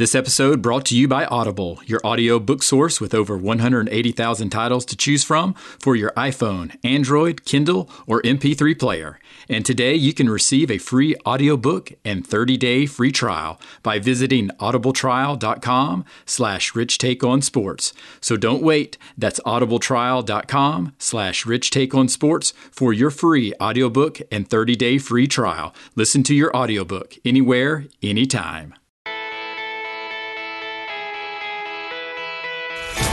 This 0.00 0.14
episode 0.14 0.62
brought 0.62 0.86
to 0.86 0.96
you 0.96 1.06
by 1.08 1.26
Audible, 1.26 1.78
your 1.84 2.00
audio 2.02 2.38
book 2.38 2.62
source 2.62 3.02
with 3.02 3.12
over 3.12 3.36
180,000 3.36 4.48
titles 4.48 4.86
to 4.86 4.96
choose 4.96 5.22
from 5.22 5.52
for 5.52 5.94
your 5.94 6.10
iPhone, 6.12 6.74
Android, 6.82 7.44
Kindle, 7.44 7.90
or 8.06 8.22
MP3 8.22 8.78
player. 8.78 9.20
And 9.46 9.62
today 9.62 9.94
you 9.94 10.14
can 10.14 10.30
receive 10.30 10.70
a 10.70 10.78
free 10.78 11.16
audiobook 11.26 11.92
and 12.02 12.26
30-day 12.26 12.86
free 12.86 13.12
trial 13.12 13.60
by 13.82 13.98
visiting 13.98 14.48
audibletrial.com 14.58 16.06
slash 16.24 16.74
rich 16.74 16.96
take 16.96 17.22
on 17.22 17.42
sports. 17.42 17.92
So 18.22 18.38
don't 18.38 18.62
wait. 18.62 18.96
That's 19.18 19.40
audibletrial.com 19.40 20.94
slash 20.96 21.44
rich 21.44 21.70
take 21.70 21.94
on 21.94 22.08
sports 22.08 22.54
for 22.72 22.94
your 22.94 23.10
free 23.10 23.52
audiobook 23.60 24.20
and 24.32 24.48
30-day 24.48 24.96
free 24.96 25.26
trial. 25.26 25.74
Listen 25.94 26.22
to 26.22 26.34
your 26.34 26.56
audiobook 26.56 27.16
anywhere, 27.22 27.84
anytime. 28.02 28.76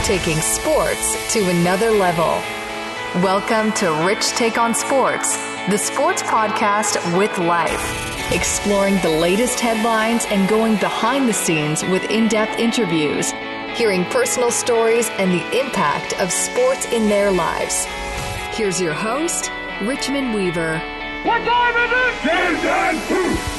Taking 0.04 0.36
sports 0.38 1.32
to 1.32 1.48
another 1.48 1.90
level. 1.90 2.42
Welcome 3.22 3.72
to 3.74 3.90
Rich 4.06 4.28
Take 4.30 4.58
on 4.58 4.74
Sports, 4.74 5.36
the 5.68 5.78
sports 5.78 6.22
podcast 6.22 6.96
with 7.16 7.36
life, 7.38 8.32
exploring 8.32 8.96
the 9.02 9.08
latest 9.08 9.60
headlines 9.60 10.26
and 10.30 10.48
going 10.48 10.76
behind 10.76 11.28
the 11.28 11.32
scenes 11.32 11.82
with 11.84 12.04
in 12.10 12.28
depth 12.28 12.58
interviews, 12.58 13.32
hearing 13.74 14.04
personal 14.06 14.50
stories 14.50 15.08
and 15.18 15.32
the 15.32 15.60
impact 15.60 16.18
of 16.20 16.32
sports 16.32 16.86
in 16.92 17.08
their 17.08 17.30
lives. 17.30 17.86
Here's 18.56 18.80
your 18.80 18.94
host, 18.94 19.50
Richmond 19.82 20.34
Weaver. 20.34 20.78
What 21.24 21.44
time 21.44 21.76
is 21.76 23.54
it? 23.54 23.57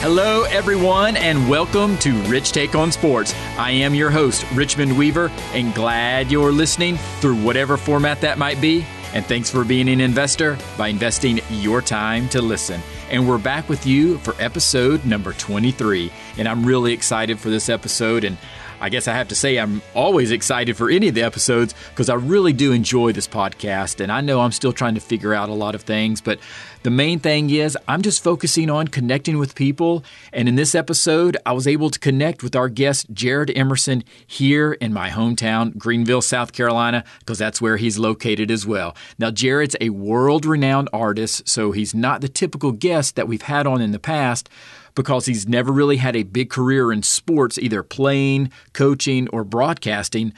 Hello, 0.00 0.44
everyone, 0.44 1.16
and 1.16 1.48
welcome 1.48 1.98
to 1.98 2.12
Rich 2.24 2.52
Take 2.52 2.74
on 2.76 2.92
Sports. 2.92 3.34
I 3.58 3.72
am 3.72 3.94
your 3.94 4.10
host, 4.10 4.46
Richmond 4.52 4.96
Weaver, 4.96 5.32
and 5.52 5.74
glad 5.74 6.30
you're 6.30 6.52
listening 6.52 6.96
through 7.20 7.36
whatever 7.36 7.76
format 7.76 8.20
that 8.20 8.38
might 8.38 8.60
be. 8.60 8.84
And 9.14 9.24
thanks 9.24 9.50
for 9.50 9.64
being 9.64 9.88
an 9.88 10.00
investor 10.00 10.58
by 10.76 10.88
investing 10.88 11.40
your 11.50 11.80
time 11.80 12.28
to 12.28 12.42
listen. 12.42 12.80
And 13.10 13.26
we're 13.28 13.38
back 13.38 13.68
with 13.68 13.86
you 13.86 14.18
for 14.18 14.34
episode 14.38 15.04
number 15.06 15.32
23. 15.32 16.12
And 16.38 16.46
I'm 16.46 16.64
really 16.64 16.92
excited 16.92 17.40
for 17.40 17.48
this 17.48 17.68
episode. 17.68 18.24
And 18.24 18.36
I 18.80 18.90
guess 18.90 19.08
I 19.08 19.14
have 19.14 19.28
to 19.28 19.34
say 19.34 19.58
I'm 19.58 19.80
always 19.94 20.30
excited 20.30 20.76
for 20.76 20.90
any 20.90 21.08
of 21.08 21.14
the 21.14 21.22
episodes 21.22 21.74
because 21.90 22.10
I 22.10 22.14
really 22.14 22.52
do 22.52 22.72
enjoy 22.72 23.12
this 23.12 23.26
podcast. 23.26 24.00
And 24.00 24.12
I 24.12 24.20
know 24.20 24.40
I'm 24.40 24.52
still 24.52 24.72
trying 24.72 24.96
to 24.96 25.00
figure 25.00 25.32
out 25.32 25.48
a 25.48 25.54
lot 25.54 25.74
of 25.74 25.82
things, 25.82 26.20
but 26.20 26.38
the 26.86 26.90
main 26.90 27.18
thing 27.18 27.50
is 27.50 27.76
I'm 27.88 28.00
just 28.00 28.22
focusing 28.22 28.70
on 28.70 28.86
connecting 28.86 29.38
with 29.38 29.56
people. 29.56 30.04
And 30.32 30.48
in 30.48 30.54
this 30.54 30.72
episode, 30.72 31.36
I 31.44 31.50
was 31.50 31.66
able 31.66 31.90
to 31.90 31.98
connect 31.98 32.44
with 32.44 32.54
our 32.54 32.68
guest, 32.68 33.12
Jared 33.12 33.50
Emerson, 33.58 34.04
here 34.24 34.74
in 34.74 34.92
my 34.92 35.10
hometown, 35.10 35.76
Greenville, 35.76 36.22
South 36.22 36.52
Carolina, 36.52 37.02
because 37.18 37.38
that's 37.38 37.60
where 37.60 37.76
he's 37.76 37.98
located 37.98 38.52
as 38.52 38.68
well. 38.68 38.94
Now, 39.18 39.32
Jared's 39.32 39.74
a 39.80 39.90
world 39.90 40.46
renowned 40.46 40.88
artist, 40.92 41.48
so 41.48 41.72
he's 41.72 41.92
not 41.92 42.20
the 42.20 42.28
typical 42.28 42.70
guest 42.70 43.16
that 43.16 43.26
we've 43.26 43.42
had 43.42 43.66
on 43.66 43.80
in 43.80 43.90
the 43.90 43.98
past 43.98 44.48
because 44.94 45.26
he's 45.26 45.48
never 45.48 45.72
really 45.72 45.96
had 45.96 46.14
a 46.14 46.22
big 46.22 46.50
career 46.50 46.92
in 46.92 47.02
sports, 47.02 47.58
either 47.58 47.82
playing, 47.82 48.52
coaching, 48.72 49.26
or 49.30 49.42
broadcasting. 49.42 50.32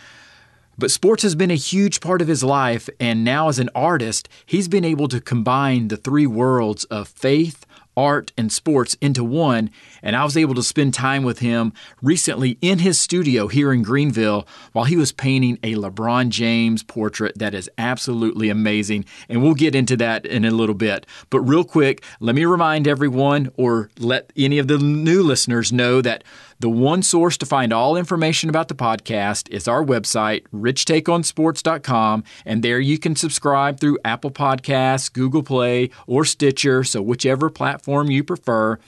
But 0.78 0.92
sports 0.92 1.24
has 1.24 1.34
been 1.34 1.50
a 1.50 1.56
huge 1.56 2.00
part 2.00 2.22
of 2.22 2.28
his 2.28 2.44
life, 2.44 2.88
and 3.00 3.24
now 3.24 3.48
as 3.48 3.58
an 3.58 3.68
artist, 3.74 4.28
he's 4.46 4.68
been 4.68 4.84
able 4.84 5.08
to 5.08 5.20
combine 5.20 5.88
the 5.88 5.96
three 5.96 6.26
worlds 6.26 6.84
of 6.84 7.08
faith, 7.08 7.66
art, 7.96 8.32
and 8.38 8.52
sports 8.52 8.96
into 9.00 9.24
one. 9.24 9.70
And 10.04 10.14
I 10.14 10.22
was 10.22 10.36
able 10.36 10.54
to 10.54 10.62
spend 10.62 10.94
time 10.94 11.24
with 11.24 11.40
him 11.40 11.72
recently 12.00 12.56
in 12.62 12.78
his 12.78 13.00
studio 13.00 13.48
here 13.48 13.72
in 13.72 13.82
Greenville 13.82 14.46
while 14.72 14.84
he 14.84 14.96
was 14.96 15.10
painting 15.10 15.58
a 15.64 15.74
LeBron 15.74 16.28
James 16.28 16.84
portrait 16.84 17.36
that 17.40 17.54
is 17.54 17.68
absolutely 17.76 18.48
amazing. 18.48 19.04
And 19.28 19.42
we'll 19.42 19.54
get 19.54 19.74
into 19.74 19.96
that 19.96 20.24
in 20.24 20.44
a 20.44 20.52
little 20.52 20.76
bit. 20.76 21.06
But 21.28 21.40
real 21.40 21.64
quick, 21.64 22.04
let 22.20 22.36
me 22.36 22.44
remind 22.44 22.86
everyone 22.86 23.50
or 23.56 23.90
let 23.98 24.32
any 24.36 24.58
of 24.58 24.68
the 24.68 24.78
new 24.78 25.24
listeners 25.24 25.72
know 25.72 26.00
that 26.02 26.22
the 26.60 26.68
one 26.68 27.02
source 27.02 27.36
to 27.38 27.46
find 27.46 27.72
all 27.72 27.96
information 27.96 28.50
about 28.50 28.68
the 28.68 28.74
podcast 28.74 29.48
is 29.50 29.68
our 29.68 29.84
website, 29.84 30.44
richtakeonsports.com, 30.52 32.24
and 32.44 32.62
there 32.64 32.80
you 32.80 32.98
can 32.98 33.14
subscribe 33.14 33.78
through 33.78 33.98
Apple 34.04 34.32
Podcasts, 34.32 35.12
Google 35.12 35.44
Play, 35.44 35.90
or 36.06 36.24
Stitcher, 36.24 36.82
so 36.82 37.00
whichever 37.00 37.48
platform 37.48 38.10
you 38.10 38.24
prefer. 38.24 38.78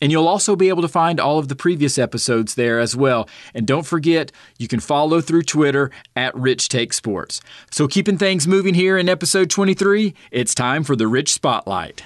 And 0.00 0.12
you'll 0.12 0.28
also 0.28 0.54
be 0.56 0.68
able 0.68 0.82
to 0.82 0.88
find 0.88 1.18
all 1.18 1.38
of 1.38 1.48
the 1.48 1.56
previous 1.56 1.98
episodes 1.98 2.54
there 2.54 2.78
as 2.78 2.94
well. 2.94 3.28
And 3.54 3.66
don't 3.66 3.86
forget, 3.86 4.30
you 4.58 4.68
can 4.68 4.78
follow 4.78 5.20
through 5.20 5.44
Twitter 5.44 5.90
at 6.14 6.34
Rich 6.34 6.68
Take 6.68 6.92
Sports. 6.92 7.40
So, 7.70 7.88
keeping 7.88 8.18
things 8.18 8.46
moving 8.46 8.74
here 8.74 8.98
in 8.98 9.08
episode 9.08 9.48
23, 9.48 10.14
it's 10.30 10.54
time 10.54 10.84
for 10.84 10.96
the 10.96 11.08
Rich 11.08 11.32
Spotlight 11.32 12.02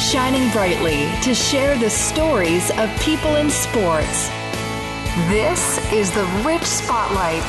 shining 0.00 0.50
brightly 0.50 1.08
to 1.22 1.34
share 1.34 1.78
the 1.78 1.90
stories 1.90 2.70
of 2.78 2.90
people 3.00 3.36
in 3.36 3.50
sports. 3.50 4.28
This 5.28 5.92
is 5.92 6.10
the 6.10 6.24
Rich 6.44 6.62
Spotlight. 6.62 7.42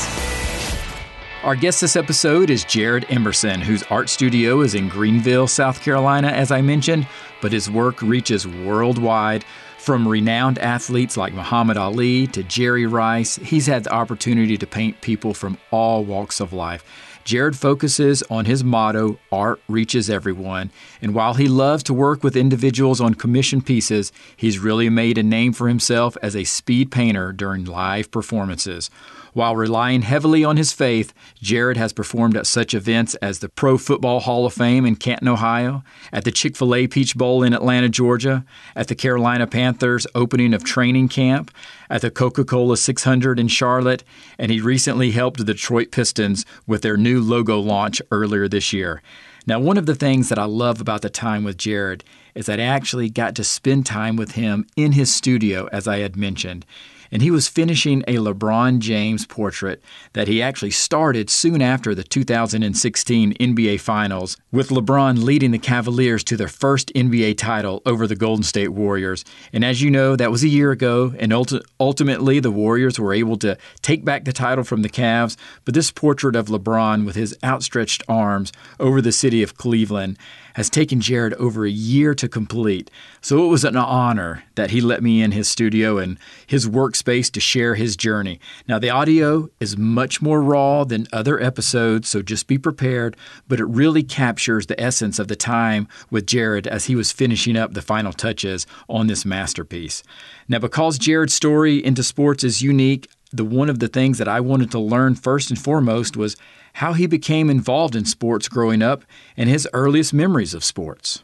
Our 1.43 1.55
guest 1.55 1.81
this 1.81 1.95
episode 1.95 2.49
is 2.49 2.63
Jared 2.63 3.05
Emerson, 3.09 3.61
whose 3.61 3.83
art 3.83 4.09
studio 4.09 4.61
is 4.61 4.75
in 4.75 4.89
Greenville, 4.89 5.47
South 5.47 5.81
Carolina, 5.81 6.27
as 6.27 6.51
I 6.51 6.61
mentioned, 6.61 7.07
but 7.41 7.51
his 7.51 7.69
work 7.69 8.01
reaches 8.01 8.47
worldwide. 8.47 9.45
From 9.77 10.07
renowned 10.07 10.59
athletes 10.59 11.16
like 11.16 11.33
Muhammad 11.33 11.77
Ali 11.77 12.27
to 12.27 12.43
Jerry 12.43 12.85
Rice, 12.85 13.37
he's 13.37 13.67
had 13.67 13.85
the 13.85 13.93
opportunity 13.93 14.57
to 14.57 14.67
paint 14.67 14.99
people 14.99 15.33
from 15.33 15.57
all 15.71 16.03
walks 16.03 16.41
of 16.41 16.51
life. 16.51 16.83
Jared 17.27 17.57
focuses 17.57 18.23
on 18.29 18.45
his 18.45 18.63
motto, 18.63 19.19
Art 19.33 19.59
Reaches 19.67 20.09
Everyone, 20.09 20.71
and 21.01 21.13
while 21.13 21.33
he 21.33 21.49
loves 21.49 21.83
to 21.83 21.93
work 21.93 22.23
with 22.23 22.38
individuals 22.38 23.01
on 23.01 23.15
commission 23.15 23.61
pieces, 23.61 24.13
he's 24.38 24.59
really 24.59 24.89
made 24.89 25.17
a 25.17 25.23
name 25.23 25.51
for 25.51 25.67
himself 25.67 26.16
as 26.21 26.37
a 26.37 26.45
speed 26.45 26.89
painter 26.89 27.33
during 27.33 27.66
live 27.66 28.09
performances. 28.11 28.89
While 29.37 29.55
relying 29.55 30.01
heavily 30.01 30.43
on 30.43 30.57
his 30.57 30.73
faith, 30.73 31.13
Jared 31.39 31.77
has 31.77 31.93
performed 31.93 32.35
at 32.35 32.47
such 32.47 32.73
events 32.73 33.13
as 33.21 33.37
the 33.37 33.49
Pro 33.49 33.77
Football 33.77 34.21
Hall 34.21 34.47
of 34.47 34.53
Fame 34.53 34.83
in 34.83 34.95
Canton, 34.95 35.27
Ohio, 35.27 35.83
at 36.11 36.23
the 36.23 36.31
Chick 36.31 36.57
fil 36.57 36.73
A 36.73 36.87
Peach 36.87 37.15
Bowl 37.15 37.43
in 37.43 37.53
Atlanta, 37.53 37.87
Georgia, 37.87 38.43
at 38.75 38.87
the 38.87 38.95
Carolina 38.95 39.45
Panthers 39.45 40.07
opening 40.15 40.55
of 40.55 40.63
training 40.63 41.09
camp, 41.09 41.51
at 41.87 42.01
the 42.01 42.09
Coca 42.09 42.43
Cola 42.43 42.77
600 42.77 43.39
in 43.39 43.47
Charlotte, 43.47 44.03
and 44.39 44.51
he 44.51 44.59
recently 44.59 45.11
helped 45.11 45.37
the 45.37 45.43
Detroit 45.43 45.91
Pistons 45.91 46.43
with 46.65 46.81
their 46.81 46.97
new 46.97 47.21
logo 47.21 47.59
launch 47.59 48.01
earlier 48.09 48.47
this 48.47 48.73
year. 48.73 49.03
Now, 49.45 49.59
one 49.59 49.77
of 49.77 49.85
the 49.85 49.93
things 49.93 50.29
that 50.29 50.39
I 50.39 50.45
love 50.45 50.81
about 50.81 51.03
the 51.03 51.11
time 51.11 51.43
with 51.43 51.59
Jared 51.59 52.03
is 52.33 52.47
that 52.47 52.59
I 52.59 52.63
actually 52.63 53.11
got 53.11 53.35
to 53.35 53.43
spend 53.43 53.85
time 53.85 54.15
with 54.15 54.31
him 54.31 54.65
in 54.75 54.93
his 54.93 55.13
studio, 55.13 55.69
as 55.71 55.87
I 55.87 55.99
had 55.99 56.15
mentioned 56.15 56.65
and 57.12 57.22
he 57.22 57.31
was 57.31 57.47
finishing 57.47 58.03
a 58.07 58.16
LeBron 58.16 58.79
James 58.79 59.25
portrait 59.25 59.81
that 60.13 60.28
he 60.28 60.41
actually 60.41 60.72
started 60.72 61.29
soon 61.29 61.62
after 61.62 61.94
the 61.94 62.03
2016 62.03 63.34
NBA 63.34 63.79
Finals, 63.79 64.38
with 64.51 64.69
LeBron 64.69 65.23
leading 65.23 65.51
the 65.51 65.59
Cavaliers 65.59 66.23
to 66.25 66.38
their 66.38 66.47
first 66.47 66.91
NBA 66.94 67.38
title 67.38 67.81
over 67.85 68.07
the 68.07 68.16
Golden 68.16 68.44
State 68.44 68.69
Warriors. 68.69 69.23
And 69.53 69.63
as 69.63 69.81
you 69.81 69.91
know, 69.91 70.16
that 70.16 70.31
was 70.31 70.44
a 70.44 70.47
year 70.47 70.72
ago, 70.72 71.13
and 71.19 71.31
ulti- 71.31 71.63
ultimately 71.79 72.40
the 72.40 72.51
Warriors 72.51 73.00
were 73.00 73.13
able 73.13 73.38
to 73.38 73.57
take 73.81 74.03
back 74.03 74.25
the 74.25 74.34
title 74.34 74.63
from 74.63 74.81
the 74.81 74.90
Cavs. 74.90 75.38
But 75.66 75.73
this 75.73 75.91
portrait 75.91 76.35
of 76.35 76.47
LeBron 76.47 77.06
with 77.06 77.16
his 77.16 77.38
outstretched 77.44 78.03
arms 78.07 78.51
over 78.79 79.01
the 79.01 79.12
city 79.12 79.44
of 79.44 79.57
Cleveland 79.57 80.17
has 80.57 80.72
taken 80.72 81.00
Jared 81.00 81.35
over 81.35 81.68
a 81.68 81.69
year 81.69 82.16
to 82.16 82.28
complete. 82.28 82.90
So 83.22 83.45
it 83.45 83.47
was 83.47 83.63
an 83.63 83.75
honor 83.75 84.44
that 84.56 84.72
he 84.72 84.81
let 84.81 85.03
me 85.03 85.22
in 85.22 85.31
his 85.31 85.47
studio 85.47 85.99
and 85.99 86.17
his 86.47 86.67
workspace 86.67 87.31
to 87.34 87.40
share 87.40 87.76
his 87.76 87.96
journey. 87.96 88.40
Now, 88.67 88.79
the 88.79 88.90
audio 88.90 89.49
is 89.59 89.78
much 89.78 90.20
more 90.20 90.41
raw 90.41 90.84
than 90.84 91.05
other 91.14 91.40
episodes, 91.40 92.09
so 92.09 92.23
just 92.23 92.47
be 92.47 92.58
prepared, 92.58 93.16
but 93.47 93.59
it 93.59 93.66
really 93.66 94.02
captures 94.02 94.66
the 94.66 94.81
essence 94.81 95.20
of 95.20 95.28
the 95.28 95.35
time 95.35 95.87
with 96.09 96.26
Jared 96.26 96.66
as 96.66 96.85
he 96.85 96.96
was 96.96 97.11
finishing 97.11 97.55
up 97.55 97.76
the 97.76 97.81
final 97.84 98.11
touches 98.11 98.66
on 98.90 99.05
this 99.05 99.26
masterpiece. 99.26 100.02
Now, 100.47 100.58
because 100.58 100.97
Jared's 100.97 101.35
story 101.35 101.85
into 101.85 102.02
sports 102.02 102.43
is 102.43 102.64
unique, 102.64 103.08
the 103.32 103.46
one 103.46 103.70
of 103.70 103.79
the 103.79 103.88
things 103.88 104.18
that 104.18 104.28
I 104.28 104.40
wanted 104.40 104.72
to 104.72 104.79
learn 104.79 105.16
first 105.16 105.50
and 105.50 105.59
foremost 105.59 106.16
was 106.18 106.38
how 106.74 106.94
he 106.94 107.08
became 107.08 107.50
involved 107.50 107.96
in 107.96 108.06
sports 108.06 108.47
growing 108.47 108.82
up 108.82 109.03
and 109.35 109.50
his 109.50 109.68
earliest 109.74 110.14
memories 110.14 110.53
of 110.53 110.64
sports. 110.64 111.22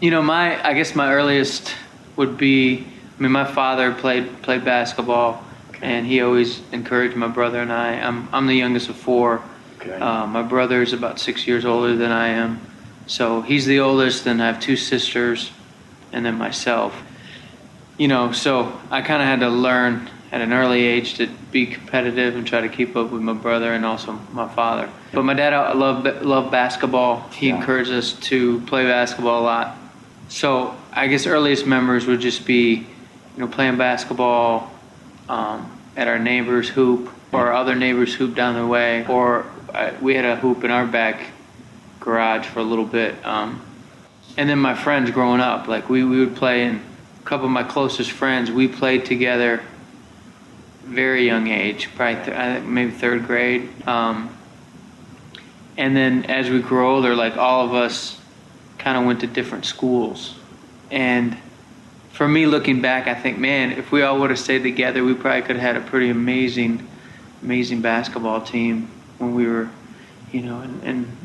You 0.00 0.10
know, 0.10 0.22
my 0.22 0.62
I 0.66 0.74
guess 0.74 0.94
my 0.94 1.12
earliest 1.12 1.74
would 2.16 2.36
be 2.36 2.86
I 3.18 3.22
mean 3.22 3.32
my 3.32 3.44
father 3.44 3.92
played 3.92 4.42
played 4.42 4.64
basketball 4.64 5.42
and 5.82 6.06
he 6.06 6.20
always 6.20 6.60
encouraged 6.72 7.16
my 7.16 7.28
brother 7.28 7.60
and 7.60 7.72
I. 7.72 7.94
I'm 7.94 8.28
I'm 8.32 8.46
the 8.46 8.54
youngest 8.54 8.88
of 8.88 8.96
four. 8.96 9.42
Okay. 9.78 9.94
Uh, 9.94 10.26
my 10.26 10.42
brother 10.42 10.82
is 10.82 10.92
about 10.92 11.20
six 11.20 11.46
years 11.46 11.64
older 11.64 11.94
than 11.94 12.10
I 12.10 12.28
am, 12.28 12.60
so 13.06 13.42
he's 13.42 13.66
the 13.66 13.80
oldest. 13.80 14.26
And 14.26 14.42
I 14.42 14.46
have 14.46 14.58
two 14.58 14.76
sisters, 14.76 15.52
and 16.12 16.24
then 16.24 16.36
myself. 16.36 16.94
you 17.98 18.08
know, 18.08 18.32
so 18.32 18.78
I 18.90 19.00
kind 19.02 19.22
of 19.22 19.28
had 19.28 19.40
to 19.40 19.48
learn 19.48 20.10
at 20.36 20.42
an 20.42 20.52
early 20.52 20.84
age 20.84 21.14
to 21.14 21.26
be 21.50 21.64
competitive 21.64 22.36
and 22.36 22.46
try 22.46 22.60
to 22.60 22.68
keep 22.68 22.94
up 22.94 23.10
with 23.10 23.22
my 23.22 23.32
brother 23.32 23.72
and 23.72 23.86
also 23.86 24.12
my 24.32 24.46
father. 24.46 24.90
But 25.12 25.22
my 25.22 25.32
dad 25.32 25.74
loved 25.76 26.22
loved 26.22 26.50
basketball. 26.50 27.26
He 27.30 27.48
yeah. 27.48 27.56
encouraged 27.56 27.90
us 27.90 28.12
to 28.28 28.60
play 28.62 28.84
basketball 28.84 29.40
a 29.40 29.44
lot. 29.44 29.78
So 30.28 30.76
I 30.92 31.06
guess 31.06 31.26
earliest 31.26 31.66
memories 31.66 32.06
would 32.06 32.20
just 32.20 32.44
be, 32.44 32.74
you 32.74 32.86
know, 33.38 33.48
playing 33.48 33.78
basketball 33.78 34.70
um, 35.26 35.72
at 35.96 36.06
our 36.06 36.18
neighbor's 36.18 36.68
hoop 36.68 37.10
or 37.32 37.52
other 37.52 37.74
neighbors' 37.74 38.14
hoop 38.14 38.34
down 38.34 38.56
the 38.56 38.66
way, 38.66 39.06
or 39.06 39.46
uh, 39.72 39.92
we 40.02 40.14
had 40.14 40.26
a 40.26 40.36
hoop 40.36 40.64
in 40.64 40.70
our 40.70 40.86
back 40.86 41.30
garage 41.98 42.44
for 42.44 42.58
a 42.60 42.62
little 42.62 42.84
bit. 42.84 43.14
Um, 43.24 43.62
and 44.36 44.50
then 44.50 44.58
my 44.58 44.74
friends 44.74 45.10
growing 45.10 45.40
up, 45.40 45.66
like 45.66 45.88
we, 45.88 46.04
we 46.04 46.20
would 46.20 46.36
play, 46.36 46.64
and 46.64 46.82
a 47.20 47.24
couple 47.24 47.46
of 47.46 47.52
my 47.52 47.62
closest 47.62 48.10
friends, 48.10 48.50
we 48.50 48.68
played 48.68 49.06
together 49.06 49.62
very 50.86 51.26
young 51.26 51.48
age, 51.48 51.90
probably 51.96 52.24
th- 52.24 52.62
maybe 52.62 52.90
third 52.90 53.26
grade. 53.26 53.68
Um, 53.86 54.34
and 55.76 55.96
then 55.96 56.24
as 56.26 56.48
we 56.48 56.60
grew 56.60 56.88
older, 56.88 57.14
like 57.14 57.36
all 57.36 57.64
of 57.64 57.74
us 57.74 58.18
kind 58.78 58.96
of 58.96 59.04
went 59.04 59.20
to 59.20 59.26
different 59.26 59.66
schools. 59.66 60.36
And 60.90 61.36
for 62.12 62.26
me, 62.26 62.46
looking 62.46 62.80
back, 62.80 63.08
I 63.08 63.14
think, 63.14 63.38
man, 63.38 63.72
if 63.72 63.92
we 63.92 64.02
all 64.02 64.20
would 64.20 64.30
have 64.30 64.38
stayed 64.38 64.62
together, 64.62 65.04
we 65.04 65.14
probably 65.14 65.42
could 65.42 65.56
have 65.56 65.74
had 65.74 65.76
a 65.76 65.84
pretty 65.84 66.08
amazing, 66.08 66.86
amazing 67.42 67.82
basketball 67.82 68.40
team 68.40 68.88
when 69.18 69.34
we 69.34 69.46
were, 69.46 69.68
you 70.32 70.42
know, 70.42 70.62
in, 70.62 70.80
in 70.82 71.16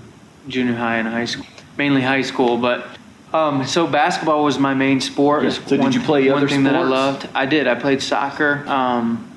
junior 0.48 0.74
high 0.74 0.98
and 0.98 1.08
high 1.08 1.26
school, 1.26 1.46
mainly 1.78 2.02
high 2.02 2.24
school. 2.24 2.58
But 2.58 2.88
um, 3.32 3.66
so 3.66 3.88
basketball 3.88 4.44
was 4.44 4.60
my 4.60 4.74
main 4.74 5.00
sport. 5.00 5.44
Yeah. 5.44 5.50
So 5.52 5.78
one, 5.78 5.92
did 5.92 5.96
you 5.96 6.06
play 6.06 6.24
other 6.24 6.34
one 6.34 6.44
other 6.44 6.50
thing 6.50 6.66
sports? 6.66 6.74
that 6.74 6.82
I 6.82 6.88
loved? 6.88 7.30
I 7.34 7.46
did. 7.46 7.68
I 7.68 7.76
played 7.76 8.02
soccer. 8.02 8.68
Um, 8.68 9.31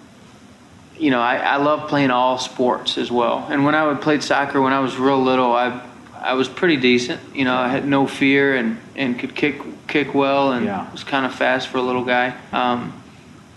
you 0.99 1.11
know, 1.11 1.20
I, 1.20 1.37
I 1.37 1.56
love 1.56 1.88
playing 1.88 2.11
all 2.11 2.38
sports 2.38 2.99
as 2.99 3.11
well. 3.11 3.46
And 3.50 3.64
when 3.64 3.75
I 3.75 3.87
would 3.87 4.00
play 4.00 4.20
soccer 4.20 4.61
when 4.61 4.73
I 4.73 4.81
was 4.81 4.96
real 4.96 5.23
little, 5.23 5.52
I 5.52 5.81
I 6.25 6.35
was 6.35 6.49
pretty 6.49 6.76
decent. 6.76 7.20
You 7.35 7.44
know, 7.44 7.55
I 7.55 7.69
had 7.69 7.87
no 7.87 8.06
fear 8.06 8.56
and, 8.56 8.79
and 8.96 9.19
could 9.19 9.35
kick 9.35 9.61
kick 9.87 10.14
well 10.14 10.52
and 10.52 10.64
yeah. 10.64 10.91
was 10.91 11.05
kind 11.05 11.26
of 11.26 11.35
fast 11.35 11.69
for 11.69 11.79
a 11.79 11.82
little 11.82 12.05
guy. 12.05 12.35
Um, 12.52 13.02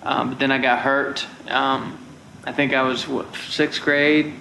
um, 0.04 0.30
but 0.30 0.40
then 0.40 0.52
I 0.52 0.58
got 0.58 0.80
hurt. 0.80 1.26
Um, 1.48 1.98
I 2.44 2.52
think 2.52 2.74
I 2.74 2.82
was 2.82 3.08
what 3.08 3.34
sixth 3.36 3.82
grade. 3.82 4.34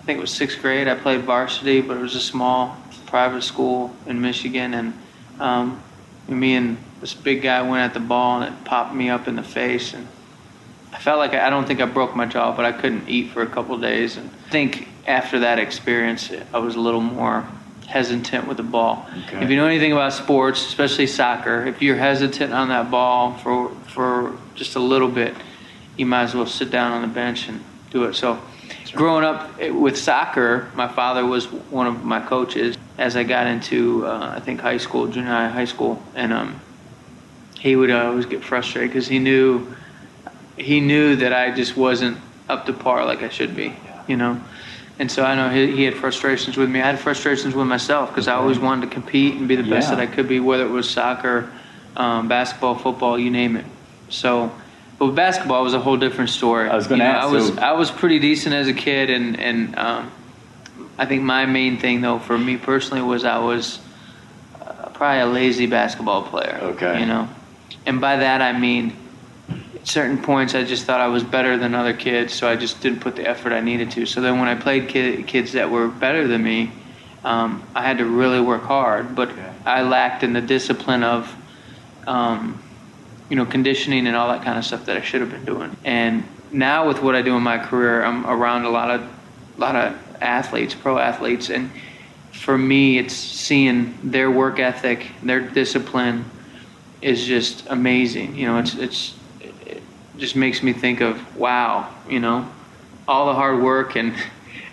I 0.00 0.04
think 0.04 0.18
it 0.18 0.20
was 0.20 0.32
sixth 0.32 0.60
grade. 0.62 0.88
I 0.88 0.94
played 0.94 1.22
varsity, 1.22 1.82
but 1.82 1.96
it 1.96 2.00
was 2.00 2.14
a 2.14 2.20
small 2.20 2.76
private 3.06 3.42
school 3.42 3.94
in 4.06 4.20
Michigan, 4.20 4.72
and 4.72 4.94
um, 5.40 5.82
me 6.28 6.54
and 6.54 6.78
this 7.00 7.14
big 7.14 7.42
guy 7.42 7.62
went 7.62 7.82
at 7.82 7.94
the 7.94 8.00
ball 8.00 8.42
and 8.42 8.54
it 8.54 8.64
popped 8.64 8.94
me 8.94 9.10
up 9.10 9.26
in 9.26 9.36
the 9.36 9.42
face 9.42 9.94
and 9.94 10.06
felt 11.00 11.18
like 11.18 11.34
I, 11.34 11.46
I 11.46 11.50
don't 11.50 11.66
think 11.66 11.80
I 11.80 11.86
broke 11.86 12.14
my 12.14 12.26
jaw, 12.26 12.54
but 12.54 12.64
I 12.64 12.72
couldn't 12.72 13.08
eat 13.08 13.30
for 13.30 13.42
a 13.42 13.46
couple 13.46 13.76
days. 13.78 14.16
And 14.16 14.28
I 14.28 14.50
think 14.50 14.88
after 15.06 15.40
that 15.40 15.58
experience, 15.58 16.30
I 16.52 16.58
was 16.58 16.76
a 16.76 16.80
little 16.80 17.00
more 17.00 17.46
hesitant 17.86 18.46
with 18.46 18.56
the 18.56 18.62
ball. 18.62 19.06
Okay. 19.26 19.42
If 19.42 19.50
you 19.50 19.56
know 19.56 19.66
anything 19.66 19.92
about 19.92 20.12
sports, 20.12 20.64
especially 20.64 21.06
soccer, 21.06 21.66
if 21.66 21.82
you're 21.82 21.96
hesitant 21.96 22.52
on 22.52 22.68
that 22.68 22.90
ball 22.90 23.34
for 23.38 23.70
for 23.86 24.36
just 24.54 24.76
a 24.76 24.80
little 24.80 25.08
bit, 25.08 25.34
you 25.96 26.06
might 26.06 26.22
as 26.22 26.34
well 26.34 26.46
sit 26.46 26.70
down 26.70 26.92
on 26.92 27.02
the 27.02 27.08
bench 27.08 27.48
and 27.48 27.62
do 27.90 28.04
it. 28.04 28.14
So, 28.14 28.34
right. 28.34 28.92
growing 28.94 29.24
up 29.24 29.58
with 29.58 29.96
soccer, 29.96 30.70
my 30.76 30.86
father 30.86 31.26
was 31.26 31.46
one 31.46 31.86
of 31.86 32.04
my 32.04 32.20
coaches. 32.20 32.76
As 32.96 33.16
I 33.16 33.24
got 33.24 33.46
into, 33.46 34.06
uh, 34.06 34.34
I 34.36 34.40
think 34.40 34.60
high 34.60 34.76
school, 34.76 35.06
junior 35.08 35.30
high, 35.30 35.48
high 35.48 35.64
school, 35.64 36.02
and 36.14 36.32
um, 36.32 36.60
he 37.58 37.74
would 37.74 37.90
always 37.90 38.26
get 38.26 38.44
frustrated 38.44 38.90
because 38.90 39.08
he 39.08 39.18
knew 39.18 39.74
he 40.60 40.80
knew 40.80 41.16
that 41.16 41.32
I 41.32 41.50
just 41.50 41.76
wasn't 41.76 42.18
up 42.48 42.66
to 42.66 42.72
par 42.72 43.04
like 43.04 43.22
I 43.22 43.28
should 43.28 43.56
be, 43.56 43.74
you 44.06 44.16
know. 44.16 44.40
And 44.98 45.10
so 45.10 45.24
I 45.24 45.34
know 45.34 45.48
he, 45.48 45.74
he 45.74 45.84
had 45.84 45.94
frustrations 45.94 46.56
with 46.56 46.68
me. 46.68 46.80
I 46.80 46.86
had 46.86 46.98
frustrations 46.98 47.54
with 47.54 47.66
myself 47.66 48.10
because 48.10 48.28
I 48.28 48.34
always 48.34 48.58
wanted 48.58 48.88
to 48.88 48.92
compete 48.92 49.36
and 49.36 49.48
be 49.48 49.56
the 49.56 49.62
best 49.62 49.88
yeah. 49.88 49.96
that 49.96 50.02
I 50.02 50.06
could 50.06 50.28
be, 50.28 50.40
whether 50.40 50.64
it 50.64 50.70
was 50.70 50.88
soccer, 50.88 51.50
um, 51.96 52.28
basketball, 52.28 52.74
football, 52.74 53.18
you 53.18 53.30
name 53.30 53.56
it. 53.56 53.64
So, 54.10 54.52
but 54.98 55.06
with 55.06 55.16
basketball, 55.16 55.60
it 55.60 55.64
was 55.64 55.74
a 55.74 55.80
whole 55.80 55.96
different 55.96 56.30
story. 56.30 56.68
I 56.68 56.76
was 56.76 56.86
going 56.86 56.98
to 56.98 57.06
ask. 57.06 57.26
I 57.26 57.32
was 57.32 57.46
so. 57.48 57.58
I 57.58 57.72
was 57.72 57.90
pretty 57.90 58.18
decent 58.18 58.54
as 58.54 58.68
a 58.68 58.74
kid, 58.74 59.08
and 59.08 59.40
and 59.40 59.78
um, 59.78 60.12
I 60.98 61.06
think 61.06 61.22
my 61.22 61.46
main 61.46 61.78
thing 61.78 62.02
though 62.02 62.18
for 62.18 62.36
me 62.36 62.58
personally 62.58 63.02
was 63.02 63.24
I 63.24 63.38
was 63.38 63.78
uh, 64.60 64.90
probably 64.90 65.20
a 65.20 65.26
lazy 65.26 65.66
basketball 65.66 66.24
player. 66.24 66.58
Okay. 66.62 67.00
You 67.00 67.06
know, 67.06 67.28
and 67.86 68.02
by 68.02 68.16
that 68.16 68.42
I 68.42 68.58
mean 68.58 68.94
certain 69.84 70.18
points 70.18 70.54
I 70.54 70.64
just 70.64 70.84
thought 70.84 71.00
I 71.00 71.08
was 71.08 71.24
better 71.24 71.56
than 71.56 71.74
other 71.74 71.92
kids, 71.92 72.34
so 72.34 72.48
I 72.48 72.56
just 72.56 72.80
didn't 72.80 73.00
put 73.00 73.16
the 73.16 73.26
effort 73.26 73.52
I 73.52 73.60
needed 73.60 73.90
to. 73.92 74.06
So 74.06 74.20
then 74.20 74.38
when 74.38 74.48
I 74.48 74.54
played 74.54 74.88
kid, 74.88 75.26
kids 75.26 75.52
that 75.52 75.70
were 75.70 75.88
better 75.88 76.26
than 76.26 76.42
me, 76.42 76.72
um, 77.24 77.62
I 77.74 77.82
had 77.82 77.98
to 77.98 78.06
really 78.06 78.40
work 78.40 78.62
hard, 78.62 79.14
but 79.14 79.30
okay. 79.30 79.52
I 79.64 79.82
lacked 79.82 80.22
in 80.22 80.32
the 80.32 80.40
discipline 80.40 81.02
of, 81.02 81.34
um, 82.06 82.62
you 83.28 83.36
know, 83.36 83.44
conditioning 83.44 84.06
and 84.06 84.16
all 84.16 84.28
that 84.28 84.42
kind 84.42 84.58
of 84.58 84.64
stuff 84.64 84.86
that 84.86 84.96
I 84.96 85.02
should 85.02 85.20
have 85.20 85.30
been 85.30 85.44
doing. 85.44 85.76
And 85.84 86.24
now 86.50 86.88
with 86.88 87.02
what 87.02 87.14
I 87.14 87.22
do 87.22 87.36
in 87.36 87.42
my 87.42 87.58
career, 87.58 88.02
I'm 88.02 88.26
around 88.26 88.64
a 88.64 88.70
lot 88.70 88.90
of, 88.90 89.02
a 89.02 89.60
lot 89.60 89.76
of 89.76 89.98
athletes, 90.20 90.74
pro 90.74 90.98
athletes, 90.98 91.50
and 91.50 91.70
for 92.32 92.56
me, 92.56 92.98
it's 92.98 93.14
seeing 93.14 93.98
their 94.02 94.30
work 94.30 94.58
ethic, 94.58 95.06
their 95.22 95.40
discipline 95.40 96.24
is 97.02 97.24
just 97.24 97.66
amazing. 97.68 98.36
You 98.36 98.46
know, 98.46 98.58
it's 98.58 98.74
it's 98.74 99.14
just 100.20 100.36
makes 100.36 100.62
me 100.62 100.72
think 100.72 101.00
of 101.00 101.36
wow, 101.36 101.92
you 102.08 102.20
know, 102.20 102.48
all 103.08 103.26
the 103.26 103.34
hard 103.34 103.60
work 103.60 103.96
and 103.96 104.14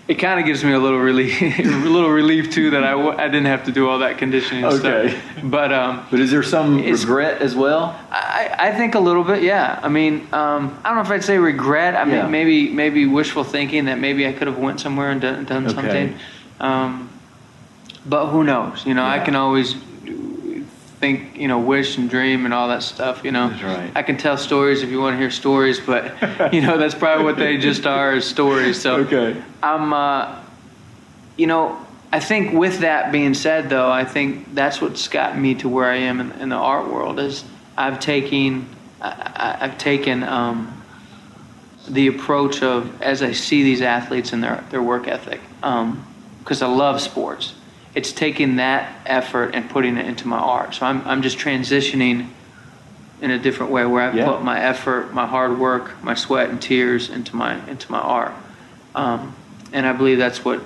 it 0.08 0.16
kind 0.16 0.40
of 0.40 0.46
gives 0.46 0.64
me 0.64 0.72
a 0.72 0.80
little 0.80 1.00
relief, 1.00 1.42
a 1.60 1.64
little 1.64 2.10
relief 2.10 2.52
too 2.52 2.70
that 2.72 2.84
I 2.84 2.92
w- 2.92 3.12
I 3.18 3.28
didn't 3.28 3.48
have 3.48 3.66
to 3.66 3.72
do 3.72 3.90
all 3.90 4.00
that 4.00 4.18
conditioning 4.18 4.64
okay. 4.66 5.10
stuff. 5.10 5.44
But 5.44 5.74
um, 5.74 6.06
but 6.10 6.20
is 6.20 6.32
there 6.32 6.44
some 6.44 6.78
regret 6.78 7.42
as 7.42 7.56
well? 7.56 8.00
I, 8.10 8.56
I 8.58 8.72
think 8.74 8.96
a 8.96 9.00
little 9.00 9.24
bit, 9.24 9.44
yeah. 9.44 9.80
I 9.84 9.90
mean, 9.90 10.28
um, 10.32 10.80
I 10.84 10.90
don't 10.90 10.96
know 10.96 11.02
if 11.02 11.10
I'd 11.10 11.24
say 11.24 11.38
regret. 11.38 11.96
I 11.96 12.06
mean, 12.06 12.32
maybe 12.32 12.70
maybe 12.70 13.06
wishful 13.06 13.44
thinking 13.44 13.86
that 13.86 14.00
maybe 14.00 14.26
I 14.26 14.34
could 14.34 14.48
have 14.48 14.58
went 14.58 14.80
somewhere 14.80 15.12
and 15.12 15.20
done, 15.20 15.46
done 15.46 15.66
okay. 15.66 15.76
something. 15.76 16.20
Um, 16.60 17.10
but 18.06 18.28
who 18.28 18.44
knows? 18.46 18.86
You 18.86 18.94
know, 18.94 19.04
yeah. 19.04 19.12
I 19.12 19.20
can 19.20 19.36
always 19.36 19.76
think, 21.00 21.38
you 21.38 21.48
know, 21.48 21.60
wish 21.60 21.98
and 21.98 22.10
dream 22.10 22.46
and 22.46 22.54
all 22.54 22.68
that 22.70 22.84
stuff. 22.84 23.24
You 23.24 23.32
know, 23.32 23.50
right. 23.50 23.92
I 23.96 24.04
can 24.04 24.18
tell 24.18 24.38
stories 24.38 24.82
if 24.82 24.90
you 24.90 25.00
want 25.00 25.14
to 25.14 25.18
hear 25.18 25.32
stories, 25.32 25.80
but 25.80 26.14
you 26.54 26.62
know, 26.62 26.78
that's 26.78 26.96
probably 26.96 27.26
what 27.26 27.38
they 27.38 27.58
just 27.58 27.86
are 27.86 28.16
is 28.16 28.26
stories. 28.26 28.82
So 28.82 28.98
okay. 29.02 29.42
I'm, 29.62 29.94
uh, 29.94 30.42
you 31.38 31.48
know, 31.48 31.80
I 32.12 32.20
think 32.20 32.54
with 32.54 32.80
that 32.80 33.12
being 33.12 33.34
said, 33.34 33.70
though, 33.70 33.92
I 33.92 34.06
think 34.06 34.54
that's 34.56 34.82
what's 34.82 35.08
gotten 35.08 35.42
me 35.42 35.56
to 35.56 35.70
where 35.70 35.90
I 35.90 35.98
am 35.98 36.20
in, 36.20 36.32
in 36.34 36.50
the 36.50 36.56
art 36.56 36.92
world 36.92 37.20
is 37.20 37.44
I've 37.78 38.00
taken, 38.00 38.68
I, 39.02 39.58
have 39.60 39.78
taken 39.78 40.24
um, 40.24 40.84
the 41.88 42.08
approach 42.08 42.64
of 42.64 43.02
as 43.02 43.22
I 43.22 43.34
see 43.34 43.64
these 43.64 43.82
athletes 43.82 44.34
and 44.34 44.44
their 44.44 44.64
their 44.72 44.82
work 44.82 45.08
ethic, 45.08 45.42
because 45.60 46.62
um, 46.62 46.72
I 46.72 46.76
love 46.76 47.02
sports 47.02 47.54
it's 47.98 48.12
taking 48.12 48.58
that 48.58 48.94
effort 49.08 49.56
and 49.56 49.68
putting 49.72 49.98
it 49.98 50.06
into 50.06 50.28
my 50.28 50.38
art. 50.38 50.76
So 50.76 50.86
I'm, 50.86 51.02
I'm 51.08 51.24
just 51.24 51.40
transitioning 51.40 52.30
in 53.24 53.32
a 53.32 53.40
different 53.40 53.72
way 53.72 53.88
where 53.88 54.12
I 54.12 54.16
yeah. 54.16 54.28
put 54.28 54.44
my 54.44 54.60
effort, 54.60 55.16
my 55.16 55.26
hard 55.26 55.58
work, 55.58 56.04
my 56.04 56.14
sweat 56.14 56.52
and 56.52 56.62
tears 56.62 57.10
into 57.10 57.36
my 57.36 57.56
into 57.68 57.92
my 57.92 57.98
art. 57.98 58.34
Um, 58.94 59.36
and 59.74 59.88
I 59.88 59.94
believe 59.94 60.20
that's 60.20 60.46
what 60.46 60.62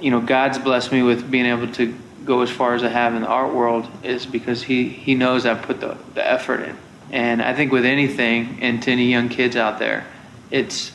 you 0.00 0.10
know 0.10 0.20
God's 0.20 0.58
blessed 0.58 0.90
me 0.90 1.02
with 1.02 1.30
being 1.30 1.46
able 1.46 1.72
to 1.74 1.96
go 2.24 2.40
as 2.40 2.50
far 2.50 2.74
as 2.74 2.82
I 2.82 2.88
have 2.88 3.14
in 3.14 3.22
the 3.22 3.28
art 3.28 3.54
world 3.54 3.86
is 4.02 4.26
because 4.26 4.64
he 4.64 4.88
he 4.88 5.14
knows 5.14 5.46
I 5.46 5.54
put 5.54 5.80
the, 5.80 5.96
the 6.14 6.28
effort 6.28 6.62
in. 6.62 6.76
And 7.12 7.40
I 7.40 7.54
think 7.54 7.70
with 7.70 7.84
anything 7.84 8.58
and 8.62 8.82
to 8.82 8.90
any 8.90 9.08
young 9.12 9.28
kids 9.28 9.54
out 9.54 9.78
there, 9.78 10.08
it's 10.50 10.90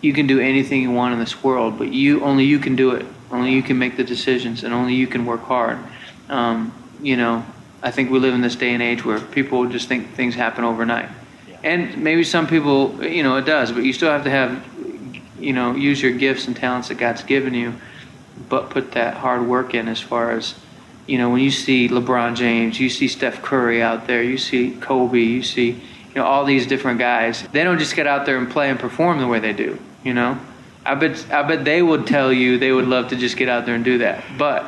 you 0.00 0.14
can 0.14 0.26
do 0.26 0.40
anything 0.40 0.80
you 0.80 0.90
want 0.90 1.12
in 1.12 1.20
this 1.20 1.44
world, 1.44 1.76
but 1.76 1.92
you 1.92 2.24
only 2.24 2.44
you 2.44 2.58
can 2.58 2.76
do 2.76 2.92
it 2.92 3.04
only 3.32 3.52
you 3.52 3.62
can 3.62 3.78
make 3.78 3.96
the 3.96 4.04
decisions, 4.04 4.62
and 4.62 4.74
only 4.74 4.94
you 4.94 5.06
can 5.06 5.24
work 5.24 5.42
hard. 5.42 5.78
Um, 6.28 6.72
you 7.02 7.16
know, 7.16 7.44
I 7.82 7.90
think 7.90 8.10
we 8.10 8.18
live 8.18 8.34
in 8.34 8.42
this 8.42 8.54
day 8.54 8.72
and 8.74 8.82
age 8.82 9.04
where 9.04 9.18
people 9.18 9.66
just 9.66 9.88
think 9.88 10.14
things 10.14 10.34
happen 10.34 10.64
overnight, 10.64 11.08
yeah. 11.48 11.58
and 11.64 11.96
maybe 11.98 12.22
some 12.22 12.46
people, 12.46 13.04
you 13.04 13.22
know, 13.22 13.36
it 13.38 13.44
does. 13.44 13.72
But 13.72 13.84
you 13.84 13.92
still 13.92 14.10
have 14.10 14.24
to 14.24 14.30
have, 14.30 14.64
you 15.40 15.52
know, 15.52 15.74
use 15.74 16.00
your 16.00 16.12
gifts 16.12 16.46
and 16.46 16.54
talents 16.54 16.88
that 16.88 16.98
God's 16.98 17.24
given 17.24 17.54
you, 17.54 17.74
but 18.48 18.70
put 18.70 18.92
that 18.92 19.14
hard 19.14 19.46
work 19.46 19.74
in. 19.74 19.88
As 19.88 20.00
far 20.00 20.30
as, 20.30 20.54
you 21.06 21.18
know, 21.18 21.30
when 21.30 21.40
you 21.40 21.50
see 21.50 21.88
LeBron 21.88 22.36
James, 22.36 22.78
you 22.78 22.88
see 22.88 23.08
Steph 23.08 23.42
Curry 23.42 23.82
out 23.82 24.06
there, 24.06 24.22
you 24.22 24.38
see 24.38 24.76
Kobe, 24.80 25.18
you 25.18 25.42
see, 25.42 25.70
you 25.70 26.14
know, 26.14 26.24
all 26.24 26.44
these 26.44 26.66
different 26.66 26.98
guys. 26.98 27.42
They 27.50 27.64
don't 27.64 27.78
just 27.78 27.96
get 27.96 28.06
out 28.06 28.26
there 28.26 28.36
and 28.36 28.50
play 28.50 28.70
and 28.70 28.78
perform 28.78 29.18
the 29.18 29.26
way 29.26 29.40
they 29.40 29.54
do. 29.54 29.78
You 30.04 30.14
know, 30.14 30.38
I 30.84 30.94
bet 30.94 31.30
I 31.30 31.42
bet 31.42 31.64
they 31.64 31.80
would 31.82 32.06
tell 32.06 32.32
you 32.32 32.58
they 32.58 32.72
would 32.72 32.86
love 32.88 33.08
to 33.08 33.16
just 33.16 33.36
get 33.36 33.48
out 33.48 33.66
there 33.66 33.74
and 33.74 33.84
do 33.84 33.98
that. 33.98 34.24
But 34.36 34.64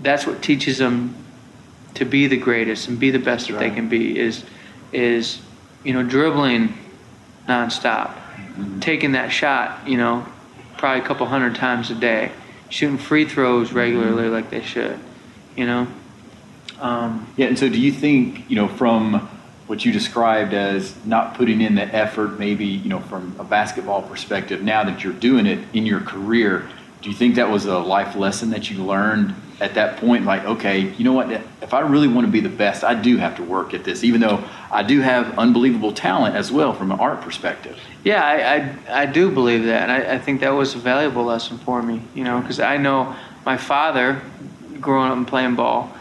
that's 0.00 0.26
what 0.26 0.42
teaches 0.42 0.78
them 0.78 1.14
to 1.94 2.04
be 2.04 2.26
the 2.26 2.36
greatest 2.36 2.88
and 2.88 2.98
be 2.98 3.10
the 3.10 3.18
best 3.18 3.48
that 3.48 3.54
right. 3.54 3.68
they 3.68 3.74
can 3.74 3.88
be 3.88 4.18
is 4.18 4.44
is 4.92 5.40
you 5.84 5.92
know 5.92 6.02
dribbling 6.02 6.74
nonstop, 7.48 8.14
mm-hmm. 8.14 8.80
taking 8.80 9.12
that 9.12 9.28
shot 9.30 9.86
you 9.88 9.96
know 9.96 10.26
probably 10.78 11.02
a 11.02 11.06
couple 11.06 11.26
hundred 11.26 11.54
times 11.54 11.90
a 11.90 11.94
day, 11.94 12.32
shooting 12.70 12.98
free 12.98 13.26
throws 13.26 13.72
regularly 13.72 14.24
mm-hmm. 14.24 14.32
like 14.32 14.50
they 14.50 14.62
should, 14.62 14.98
you 15.56 15.66
know. 15.66 15.86
Um, 16.80 17.30
yeah, 17.36 17.46
and 17.46 17.58
so 17.58 17.68
do 17.68 17.78
you 17.78 17.92
think 17.92 18.48
you 18.50 18.56
know 18.56 18.66
from 18.66 19.28
what 19.70 19.84
you 19.84 19.92
described 19.92 20.52
as 20.52 20.96
not 21.06 21.36
putting 21.36 21.60
in 21.60 21.76
the 21.76 21.84
effort, 21.94 22.40
maybe 22.40 22.66
you 22.66 22.88
know 22.88 22.98
from 22.98 23.32
a 23.38 23.44
basketball 23.44 24.02
perspective, 24.02 24.60
now 24.60 24.82
that 24.82 25.04
you're 25.04 25.12
doing 25.12 25.46
it 25.46 25.60
in 25.72 25.86
your 25.86 26.00
career, 26.00 26.68
do 27.02 27.08
you 27.08 27.14
think 27.14 27.36
that 27.36 27.48
was 27.48 27.66
a 27.66 27.78
life 27.78 28.16
lesson 28.16 28.50
that 28.50 28.68
you 28.68 28.82
learned 28.82 29.32
at 29.60 29.74
that 29.74 29.98
point? 29.98 30.24
Like, 30.24 30.44
okay, 30.44 30.80
you 30.80 31.04
know 31.04 31.12
what? 31.12 31.30
If 31.62 31.72
I 31.72 31.80
really 31.80 32.08
want 32.08 32.26
to 32.26 32.32
be 32.32 32.40
the 32.40 32.48
best, 32.48 32.82
I 32.82 33.00
do 33.00 33.16
have 33.18 33.36
to 33.36 33.44
work 33.44 33.72
at 33.72 33.84
this, 33.84 34.02
even 34.02 34.20
though 34.20 34.42
I 34.72 34.82
do 34.82 35.02
have 35.02 35.38
unbelievable 35.38 35.92
talent 35.92 36.34
as 36.34 36.50
well 36.50 36.74
from 36.74 36.90
an 36.90 36.98
art 36.98 37.20
perspective. 37.20 37.78
Yeah, 38.02 38.24
I, 38.24 38.92
I, 38.92 39.02
I 39.02 39.06
do 39.06 39.30
believe 39.30 39.66
that. 39.66 39.88
And 39.88 39.92
I, 39.92 40.14
I 40.14 40.18
think 40.18 40.40
that 40.40 40.50
was 40.50 40.74
a 40.74 40.78
valuable 40.78 41.22
lesson 41.22 41.58
for 41.58 41.80
me, 41.80 42.02
you 42.16 42.24
know, 42.24 42.40
because 42.40 42.58
I 42.58 42.76
know 42.76 43.14
my 43.46 43.56
father, 43.56 44.20
growing 44.80 45.12
up 45.12 45.16
and 45.16 45.28
playing 45.28 45.54
ball, 45.54 45.94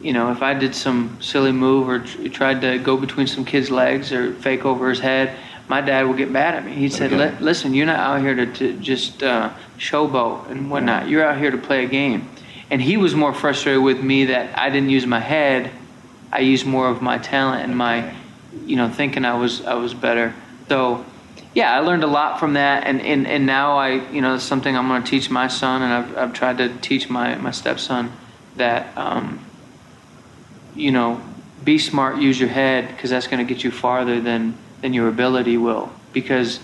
you 0.00 0.12
know, 0.12 0.32
if 0.32 0.42
I 0.42 0.54
did 0.54 0.74
some 0.74 1.18
silly 1.20 1.52
move 1.52 1.88
or 1.88 1.98
tried 2.30 2.60
to 2.62 2.78
go 2.78 2.96
between 2.96 3.26
some 3.26 3.44
kid's 3.44 3.70
legs 3.70 4.12
or 4.12 4.32
fake 4.34 4.64
over 4.64 4.88
his 4.88 5.00
head, 5.00 5.36
my 5.68 5.80
dad 5.80 6.08
would 6.08 6.16
get 6.16 6.30
mad 6.30 6.54
at 6.54 6.64
me. 6.64 6.72
He 6.72 6.88
said, 6.88 7.12
okay. 7.12 7.36
"Listen, 7.40 7.74
you're 7.74 7.86
not 7.86 8.00
out 8.00 8.20
here 8.20 8.34
to, 8.34 8.46
to 8.54 8.72
just 8.78 9.22
uh, 9.22 9.50
showboat 9.78 10.50
and 10.50 10.70
whatnot. 10.70 11.08
You're 11.08 11.24
out 11.24 11.38
here 11.38 11.50
to 11.50 11.58
play 11.58 11.84
a 11.84 11.88
game." 11.88 12.28
And 12.70 12.80
he 12.80 12.96
was 12.96 13.14
more 13.14 13.32
frustrated 13.32 13.82
with 13.82 14.02
me 14.02 14.26
that 14.26 14.58
I 14.58 14.70
didn't 14.70 14.90
use 14.90 15.06
my 15.06 15.20
head. 15.20 15.70
I 16.32 16.40
used 16.40 16.66
more 16.66 16.88
of 16.88 17.02
my 17.02 17.18
talent 17.18 17.64
and 17.64 17.76
my, 17.76 18.14
you 18.64 18.76
know, 18.76 18.88
thinking 18.88 19.24
I 19.24 19.34
was 19.34 19.64
I 19.64 19.74
was 19.74 19.92
better. 19.92 20.34
So, 20.68 21.04
yeah, 21.54 21.72
I 21.72 21.80
learned 21.80 22.04
a 22.04 22.08
lot 22.08 22.40
from 22.40 22.54
that, 22.54 22.84
and 22.86 23.00
and, 23.00 23.26
and 23.26 23.46
now 23.46 23.76
I, 23.76 24.10
you 24.10 24.22
know, 24.22 24.34
it's 24.34 24.44
something 24.44 24.76
I'm 24.76 24.88
going 24.88 25.02
to 25.02 25.10
teach 25.10 25.30
my 25.30 25.48
son, 25.48 25.82
and 25.82 25.92
I've 25.92 26.18
I've 26.18 26.32
tried 26.32 26.58
to 26.58 26.68
teach 26.78 27.10
my 27.10 27.34
my 27.36 27.50
stepson 27.50 28.12
that, 28.56 28.96
um, 28.96 29.40
you 30.74 30.92
know, 30.92 31.20
be 31.64 31.78
smart, 31.78 32.18
use 32.18 32.40
your 32.40 32.48
head, 32.48 32.88
because 32.88 33.10
that's 33.10 33.26
going 33.26 33.46
to 33.46 33.54
get 33.54 33.62
you 33.62 33.70
farther 33.70 34.20
than 34.20 34.56
than 34.80 34.92
your 34.92 35.08
ability 35.08 35.56
will. 35.56 35.92
Because, 36.12 36.60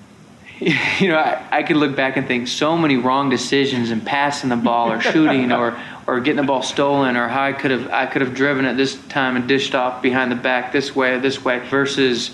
you 0.58 1.08
know, 1.08 1.16
I, 1.16 1.42
I 1.50 1.62
could 1.62 1.76
look 1.76 1.96
back 1.96 2.16
and 2.16 2.26
think 2.26 2.48
so 2.48 2.76
many 2.76 2.96
wrong 2.96 3.30
decisions 3.30 3.90
in 3.90 4.00
passing 4.00 4.50
the 4.50 4.56
ball 4.56 4.92
or 4.92 5.00
shooting 5.00 5.52
or, 5.52 5.78
or 6.06 6.20
getting 6.20 6.36
the 6.36 6.42
ball 6.46 6.62
stolen 6.62 7.16
or 7.16 7.28
how 7.28 7.44
I 7.44 7.52
could 7.52 7.70
have 7.70 7.90
I 7.90 8.06
could 8.06 8.22
have 8.22 8.34
driven 8.34 8.64
it 8.64 8.76
this 8.76 9.00
time 9.06 9.36
and 9.36 9.48
dished 9.48 9.74
off 9.74 10.02
behind 10.02 10.30
the 10.30 10.36
back 10.36 10.72
this 10.72 10.94
way 10.94 11.14
or 11.14 11.20
this 11.20 11.44
way 11.44 11.60
versus 11.68 12.32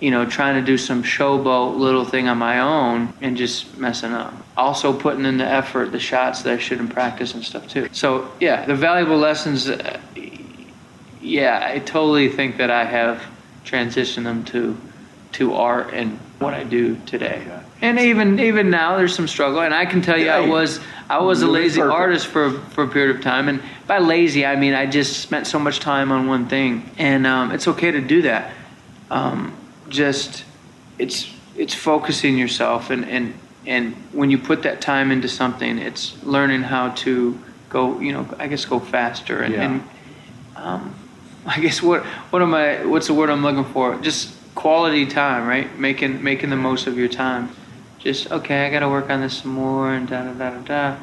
you 0.00 0.10
know 0.10 0.24
trying 0.26 0.54
to 0.54 0.66
do 0.66 0.78
some 0.78 1.02
showboat 1.02 1.76
little 1.76 2.04
thing 2.04 2.28
on 2.28 2.38
my 2.38 2.60
own 2.60 3.12
and 3.20 3.36
just 3.36 3.76
messing 3.78 4.12
up. 4.12 4.34
Also 4.56 4.92
putting 4.92 5.24
in 5.24 5.38
the 5.38 5.46
effort, 5.46 5.92
the 5.92 6.00
shots 6.00 6.42
that 6.42 6.54
I 6.54 6.58
should 6.58 6.80
in 6.80 6.88
practice 6.88 7.34
and 7.34 7.44
stuff 7.44 7.68
too. 7.68 7.88
So 7.92 8.30
yeah, 8.40 8.66
the 8.66 8.74
valuable 8.74 9.18
lessons. 9.18 9.68
Uh, 9.68 10.00
Yeah, 11.30 11.64
I 11.72 11.78
totally 11.78 12.28
think 12.28 12.56
that 12.56 12.70
I 12.70 12.84
have 12.84 13.22
transitioned 13.64 14.24
them 14.24 14.44
to 14.46 14.76
to 15.32 15.54
art 15.54 15.94
and 15.94 16.18
what 16.40 16.54
I 16.54 16.64
do 16.64 16.96
today. 17.06 17.40
Okay. 17.46 17.62
And 17.82 18.00
even 18.00 18.40
even 18.40 18.68
now, 18.68 18.96
there's 18.96 19.14
some 19.14 19.28
struggle. 19.28 19.60
And 19.60 19.72
I 19.72 19.86
can 19.86 20.02
tell 20.02 20.18
you, 20.18 20.28
I 20.28 20.40
was 20.40 20.80
I 21.08 21.20
was 21.20 21.42
a 21.42 21.46
lazy 21.46 21.80
perfect. 21.80 22.00
artist 22.00 22.26
for 22.26 22.50
for 22.50 22.82
a 22.84 22.88
period 22.88 23.14
of 23.14 23.22
time. 23.22 23.48
And 23.48 23.62
by 23.86 23.98
lazy, 23.98 24.44
I 24.44 24.56
mean 24.56 24.74
I 24.74 24.86
just 24.86 25.20
spent 25.20 25.46
so 25.46 25.60
much 25.60 25.78
time 25.78 26.10
on 26.10 26.26
one 26.26 26.48
thing. 26.48 26.90
And 26.98 27.26
um, 27.26 27.52
it's 27.52 27.68
okay 27.68 27.92
to 27.92 28.00
do 28.00 28.22
that. 28.22 28.52
Um, 29.10 29.54
just 29.88 30.44
it's 30.98 31.32
it's 31.56 31.74
focusing 31.74 32.38
yourself 32.38 32.90
and 32.90 33.04
and 33.08 33.34
and 33.66 33.94
when 34.12 34.32
you 34.32 34.38
put 34.38 34.62
that 34.64 34.80
time 34.80 35.12
into 35.12 35.28
something, 35.28 35.78
it's 35.78 36.20
learning 36.24 36.62
how 36.62 36.90
to 37.04 37.38
go. 37.68 38.00
You 38.00 38.14
know, 38.14 38.28
I 38.36 38.48
guess 38.48 38.64
go 38.64 38.80
faster 38.80 39.42
and. 39.42 39.54
Yeah. 39.54 39.64
and 39.64 39.88
um, 40.56 40.94
I 41.46 41.60
guess 41.60 41.82
what 41.82 42.04
what 42.30 42.42
am 42.42 42.54
I? 42.54 42.84
What's 42.84 43.06
the 43.06 43.14
word 43.14 43.30
I'm 43.30 43.42
looking 43.42 43.64
for? 43.72 43.98
Just 44.00 44.34
quality 44.54 45.06
time, 45.06 45.46
right? 45.46 45.78
Making 45.78 46.22
making 46.22 46.50
the 46.50 46.56
most 46.56 46.86
of 46.86 46.98
your 46.98 47.08
time. 47.08 47.50
Just 47.98 48.30
okay, 48.30 48.66
I 48.66 48.70
got 48.70 48.80
to 48.80 48.88
work 48.88 49.10
on 49.10 49.20
this 49.20 49.38
some 49.38 49.52
more 49.52 49.92
and 49.92 50.08
da 50.08 50.24
da 50.24 50.32
da 50.32 50.50
da 50.50 50.62
da. 50.62 50.96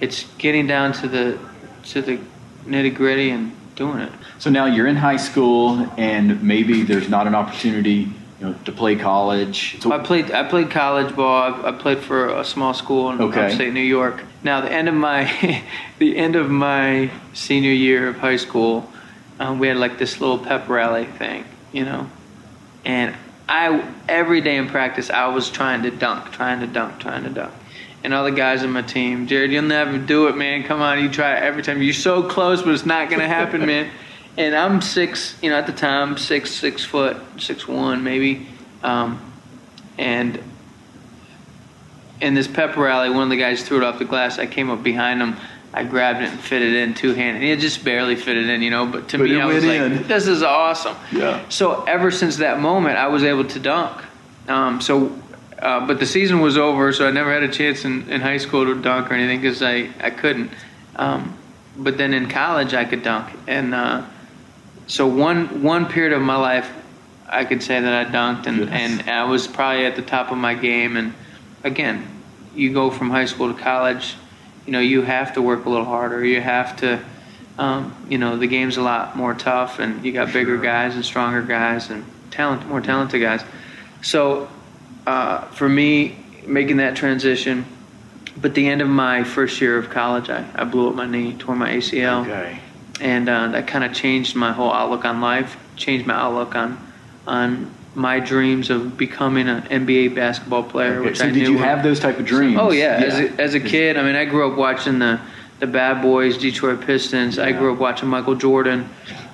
It's 0.00 0.24
getting 0.38 0.66
down 0.66 0.92
to 0.94 1.08
the 1.08 1.38
to 1.84 2.02
the 2.02 2.18
nitty 2.66 2.94
gritty 2.94 3.30
and 3.30 3.52
doing 3.74 3.98
it. 3.98 4.12
So 4.38 4.50
now 4.50 4.66
you're 4.66 4.86
in 4.86 4.96
high 4.96 5.16
school, 5.16 5.88
and 5.96 6.42
maybe 6.42 6.82
there's 6.82 7.08
not 7.08 7.26
an 7.26 7.34
opportunity. 7.34 8.08
You 8.40 8.48
know, 8.48 8.54
to 8.64 8.72
play 8.72 8.96
college. 8.96 9.80
So 9.80 9.92
I 9.92 9.98
played. 9.98 10.32
I 10.32 10.42
played 10.42 10.68
college 10.70 11.14
ball. 11.14 11.54
I, 11.54 11.68
I 11.68 11.72
played 11.72 11.98
for 11.98 12.28
a 12.28 12.44
small 12.44 12.74
school 12.74 13.10
in 13.10 13.20
okay. 13.20 13.46
upstate 13.46 13.72
New 13.72 13.80
York. 13.80 14.24
Now, 14.42 14.60
the 14.60 14.72
end 14.72 14.88
of 14.88 14.94
my, 14.94 15.62
the 16.00 16.16
end 16.16 16.34
of 16.34 16.50
my 16.50 17.12
senior 17.34 17.70
year 17.70 18.08
of 18.08 18.16
high 18.16 18.38
school, 18.38 18.91
um, 19.38 19.58
we 19.58 19.68
had 19.68 19.76
like 19.76 19.98
this 19.98 20.20
little 20.20 20.38
pep 20.38 20.68
rally 20.68 21.06
thing, 21.06 21.44
you 21.72 21.84
know, 21.84 22.08
and 22.84 23.14
I 23.48 23.86
every 24.08 24.40
day 24.40 24.56
in 24.56 24.68
practice 24.68 25.10
I 25.10 25.28
was 25.28 25.50
trying 25.50 25.82
to 25.82 25.90
dunk, 25.90 26.32
trying 26.32 26.60
to 26.60 26.66
dunk, 26.66 27.00
trying 27.00 27.24
to 27.24 27.30
dunk. 27.30 27.52
And 28.04 28.12
all 28.12 28.24
the 28.24 28.32
guys 28.32 28.64
on 28.64 28.72
my 28.72 28.82
team, 28.82 29.28
Jared, 29.28 29.52
you'll 29.52 29.62
never 29.62 29.96
do 29.96 30.26
it, 30.26 30.36
man. 30.36 30.64
Come 30.64 30.80
on, 30.80 31.00
you 31.00 31.08
try 31.08 31.36
it 31.36 31.42
every 31.42 31.62
time. 31.62 31.80
You're 31.80 31.94
so 31.94 32.22
close, 32.22 32.62
but 32.62 32.74
it's 32.74 32.86
not 32.86 33.10
gonna 33.10 33.28
happen, 33.28 33.66
man. 33.66 33.90
And 34.36 34.54
I'm 34.54 34.80
six, 34.80 35.36
you 35.42 35.50
know, 35.50 35.56
at 35.56 35.66
the 35.66 35.72
time, 35.72 36.16
six, 36.16 36.50
six 36.50 36.84
foot, 36.84 37.16
six 37.38 37.68
one 37.68 38.02
maybe, 38.02 38.46
um, 38.82 39.20
and 39.98 40.42
in 42.22 42.34
this 42.34 42.46
pep 42.46 42.76
rally, 42.76 43.10
one 43.10 43.24
of 43.24 43.30
the 43.30 43.36
guys 43.36 43.62
threw 43.62 43.78
it 43.78 43.84
off 43.84 43.98
the 43.98 44.04
glass. 44.04 44.38
I 44.38 44.46
came 44.46 44.70
up 44.70 44.82
behind 44.82 45.20
him 45.20 45.36
I 45.74 45.84
grabbed 45.84 46.20
it 46.20 46.30
and 46.30 46.38
fit 46.38 46.60
it 46.60 46.74
in 46.74 46.94
two 46.94 47.14
handed. 47.14 47.42
It 47.42 47.58
just 47.58 47.82
barely 47.82 48.14
fit 48.14 48.36
it 48.36 48.48
in, 48.48 48.60
you 48.60 48.70
know. 48.70 48.86
But 48.86 49.08
to 49.10 49.18
but 49.18 49.24
me, 49.24 49.40
I 49.40 49.46
was 49.46 49.64
like, 49.64 49.80
in. 49.80 50.06
"This 50.06 50.26
is 50.26 50.42
awesome." 50.42 50.96
Yeah. 51.10 51.48
So 51.48 51.82
ever 51.84 52.10
since 52.10 52.36
that 52.36 52.60
moment, 52.60 52.98
I 52.98 53.08
was 53.08 53.24
able 53.24 53.44
to 53.44 53.58
dunk. 53.58 54.02
Um, 54.48 54.82
so, 54.82 55.18
uh, 55.60 55.86
but 55.86 55.98
the 55.98 56.04
season 56.06 56.40
was 56.40 56.58
over, 56.58 56.92
so 56.92 57.08
I 57.08 57.10
never 57.10 57.32
had 57.32 57.42
a 57.42 57.48
chance 57.48 57.86
in, 57.86 58.08
in 58.10 58.20
high 58.20 58.36
school 58.36 58.66
to 58.66 58.80
dunk 58.80 59.10
or 59.10 59.14
anything 59.14 59.40
because 59.40 59.62
I 59.62 59.88
I 60.00 60.10
couldn't. 60.10 60.50
Um, 60.96 61.38
but 61.76 61.96
then 61.96 62.12
in 62.12 62.28
college, 62.28 62.74
I 62.74 62.84
could 62.84 63.02
dunk, 63.02 63.32
and 63.46 63.74
uh, 63.74 64.04
so 64.86 65.06
one 65.06 65.62
one 65.62 65.86
period 65.86 66.12
of 66.12 66.20
my 66.20 66.36
life, 66.36 66.70
I 67.30 67.46
could 67.46 67.62
say 67.62 67.80
that 67.80 68.06
I 68.06 68.10
dunked, 68.10 68.46
and, 68.46 68.58
yes. 68.58 68.68
and 68.70 69.08
I 69.08 69.24
was 69.24 69.46
probably 69.46 69.86
at 69.86 69.96
the 69.96 70.02
top 70.02 70.30
of 70.30 70.36
my 70.36 70.52
game. 70.52 70.98
And 70.98 71.14
again, 71.64 72.06
you 72.54 72.74
go 72.74 72.90
from 72.90 73.08
high 73.08 73.24
school 73.24 73.54
to 73.54 73.58
college 73.58 74.16
you 74.66 74.72
know 74.72 74.80
you 74.80 75.02
have 75.02 75.34
to 75.34 75.42
work 75.42 75.64
a 75.64 75.68
little 75.68 75.84
harder. 75.84 76.24
You 76.24 76.40
have 76.40 76.76
to, 76.78 77.02
um, 77.58 77.94
you 78.08 78.18
know, 78.18 78.36
the 78.36 78.46
game's 78.46 78.76
a 78.76 78.82
lot 78.82 79.16
more 79.16 79.34
tough, 79.34 79.78
and 79.78 80.04
you 80.04 80.12
got 80.12 80.32
bigger 80.32 80.58
guys 80.58 80.94
and 80.94 81.04
stronger 81.04 81.42
guys 81.42 81.90
and 81.90 82.04
talent, 82.30 82.66
more 82.66 82.80
talented 82.80 83.20
guys. 83.20 83.42
So 84.02 84.48
uh, 85.06 85.42
for 85.48 85.68
me, 85.68 86.18
making 86.46 86.78
that 86.78 86.96
transition, 86.96 87.64
but 88.36 88.54
the 88.54 88.68
end 88.68 88.80
of 88.80 88.88
my 88.88 89.24
first 89.24 89.60
year 89.60 89.78
of 89.78 89.90
college, 89.90 90.30
I, 90.30 90.44
I 90.54 90.64
blew 90.64 90.88
up 90.88 90.94
my 90.94 91.06
knee, 91.06 91.34
tore 91.34 91.54
my 91.54 91.70
ACL, 91.70 92.22
okay. 92.22 92.58
and 93.00 93.28
uh, 93.28 93.48
that 93.48 93.66
kind 93.66 93.84
of 93.84 93.92
changed 93.92 94.34
my 94.34 94.52
whole 94.52 94.72
outlook 94.72 95.04
on 95.04 95.20
life, 95.20 95.56
changed 95.76 96.06
my 96.06 96.14
outlook 96.14 96.54
on 96.54 96.78
on 97.26 97.72
my 97.94 98.20
dreams 98.20 98.70
of 98.70 98.96
becoming 98.96 99.48
an 99.48 99.62
NBA 99.62 100.14
basketball 100.14 100.62
player. 100.62 100.98
Okay. 100.98 101.10
Which 101.10 101.18
so 101.18 101.26
I 101.26 101.30
did 101.30 101.48
you 101.48 101.58
have 101.58 101.82
those 101.82 102.00
type 102.00 102.18
of 102.18 102.24
dreams? 102.24 102.58
Oh 102.60 102.70
yeah, 102.70 103.00
yeah. 103.00 103.06
As, 103.06 103.18
a, 103.18 103.40
as 103.40 103.54
a 103.54 103.60
kid, 103.60 103.96
I 103.96 104.02
mean, 104.02 104.16
I 104.16 104.24
grew 104.24 104.50
up 104.50 104.56
watching 104.56 104.98
the 104.98 105.20
the 105.60 105.66
Bad 105.66 106.02
Boys, 106.02 106.38
Detroit 106.38 106.80
Pistons. 106.80 107.36
Yeah. 107.36 107.44
I 107.44 107.52
grew 107.52 107.72
up 107.72 107.78
watching 107.78 108.08
Michael 108.08 108.34
Jordan. 108.34 108.88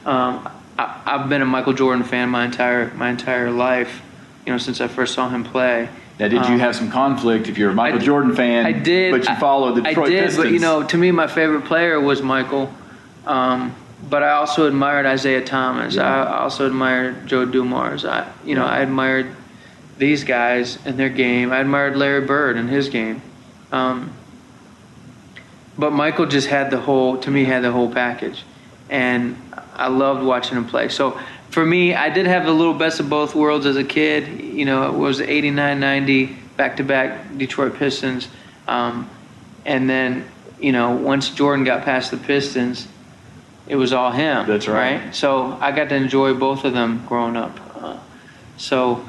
Um, 0.04 0.48
I, 0.78 1.00
have 1.06 1.28
been 1.28 1.42
a 1.42 1.46
Michael 1.46 1.72
Jordan 1.72 2.04
fan 2.04 2.28
my 2.28 2.44
entire 2.44 2.92
my 2.94 3.10
entire 3.10 3.50
life. 3.50 4.02
You 4.44 4.52
know, 4.52 4.58
since 4.58 4.80
I 4.80 4.88
first 4.88 5.14
saw 5.14 5.28
him 5.28 5.44
play. 5.44 5.88
Now, 6.18 6.26
did 6.26 6.46
you 6.46 6.54
um, 6.54 6.58
have 6.58 6.74
some 6.74 6.90
conflict 6.90 7.48
if 7.48 7.58
you're 7.58 7.70
a 7.70 7.74
Michael 7.74 8.00
I, 8.00 8.04
Jordan 8.04 8.34
fan? 8.34 8.66
I 8.66 8.72
did, 8.72 9.12
but 9.12 9.28
you 9.28 9.36
followed 9.36 9.76
the 9.76 9.82
Detroit 9.82 10.08
I 10.08 10.10
did, 10.10 10.24
Pistons. 10.24 10.44
but 10.44 10.52
you 10.52 10.58
know, 10.58 10.82
to 10.82 10.96
me, 10.96 11.12
my 11.12 11.28
favorite 11.28 11.64
player 11.64 12.00
was 12.00 12.22
Michael. 12.22 12.72
Um, 13.24 13.74
but 14.02 14.22
I 14.22 14.32
also 14.32 14.66
admired 14.66 15.06
Isiah 15.06 15.44
Thomas. 15.44 15.96
Yeah. 15.96 16.24
I 16.24 16.38
also 16.38 16.66
admired 16.66 17.26
Joe 17.26 17.44
Dumars. 17.44 18.04
I, 18.04 18.30
you 18.44 18.54
know, 18.54 18.64
I 18.64 18.80
admired 18.80 19.34
these 19.98 20.24
guys 20.24 20.78
and 20.84 20.98
their 20.98 21.08
game. 21.08 21.52
I 21.52 21.58
admired 21.58 21.96
Larry 21.96 22.24
Bird 22.24 22.56
and 22.56 22.68
his 22.68 22.88
game. 22.88 23.22
Um, 23.72 24.12
but 25.76 25.92
Michael 25.92 26.26
just 26.26 26.48
had 26.48 26.70
the 26.70 26.80
whole, 26.80 27.18
to 27.18 27.30
me, 27.30 27.44
had 27.44 27.62
the 27.62 27.70
whole 27.70 27.92
package, 27.92 28.44
and 28.88 29.36
I 29.74 29.88
loved 29.88 30.24
watching 30.24 30.56
him 30.56 30.66
play. 30.66 30.88
So 30.88 31.20
for 31.50 31.64
me, 31.64 31.94
I 31.94 32.08
did 32.10 32.26
have 32.26 32.46
the 32.46 32.52
little 32.52 32.74
best 32.74 32.98
of 32.98 33.08
both 33.08 33.34
worlds 33.34 33.66
as 33.66 33.76
a 33.76 33.84
kid. 33.84 34.40
You 34.42 34.64
know, 34.64 34.88
it 34.88 34.96
was 34.96 35.20
89, 35.20 35.78
90, 35.78 36.36
back-to-back 36.56 37.36
Detroit 37.36 37.76
Pistons, 37.76 38.28
um, 38.66 39.08
and 39.64 39.88
then 39.88 40.28
you 40.60 40.72
know, 40.72 40.90
once 40.90 41.30
Jordan 41.30 41.64
got 41.64 41.84
past 41.84 42.10
the 42.10 42.16
Pistons 42.16 42.88
it 43.68 43.76
was 43.76 43.92
all 43.92 44.10
him. 44.10 44.46
That's 44.46 44.66
right. 44.66 45.14
So 45.14 45.58
I 45.60 45.72
got 45.72 45.90
to 45.90 45.94
enjoy 45.94 46.34
both 46.34 46.64
of 46.64 46.72
them 46.72 47.04
growing 47.06 47.36
up. 47.36 47.58
Uh, 47.76 47.98
so 48.56 49.06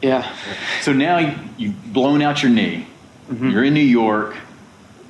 yeah. 0.00 0.34
So 0.80 0.92
now 0.92 1.36
you've 1.56 1.92
blown 1.92 2.22
out 2.22 2.42
your 2.42 2.52
knee. 2.52 2.86
Mm-hmm. 3.28 3.50
You're 3.50 3.64
in 3.64 3.74
New 3.74 3.80
York. 3.80 4.36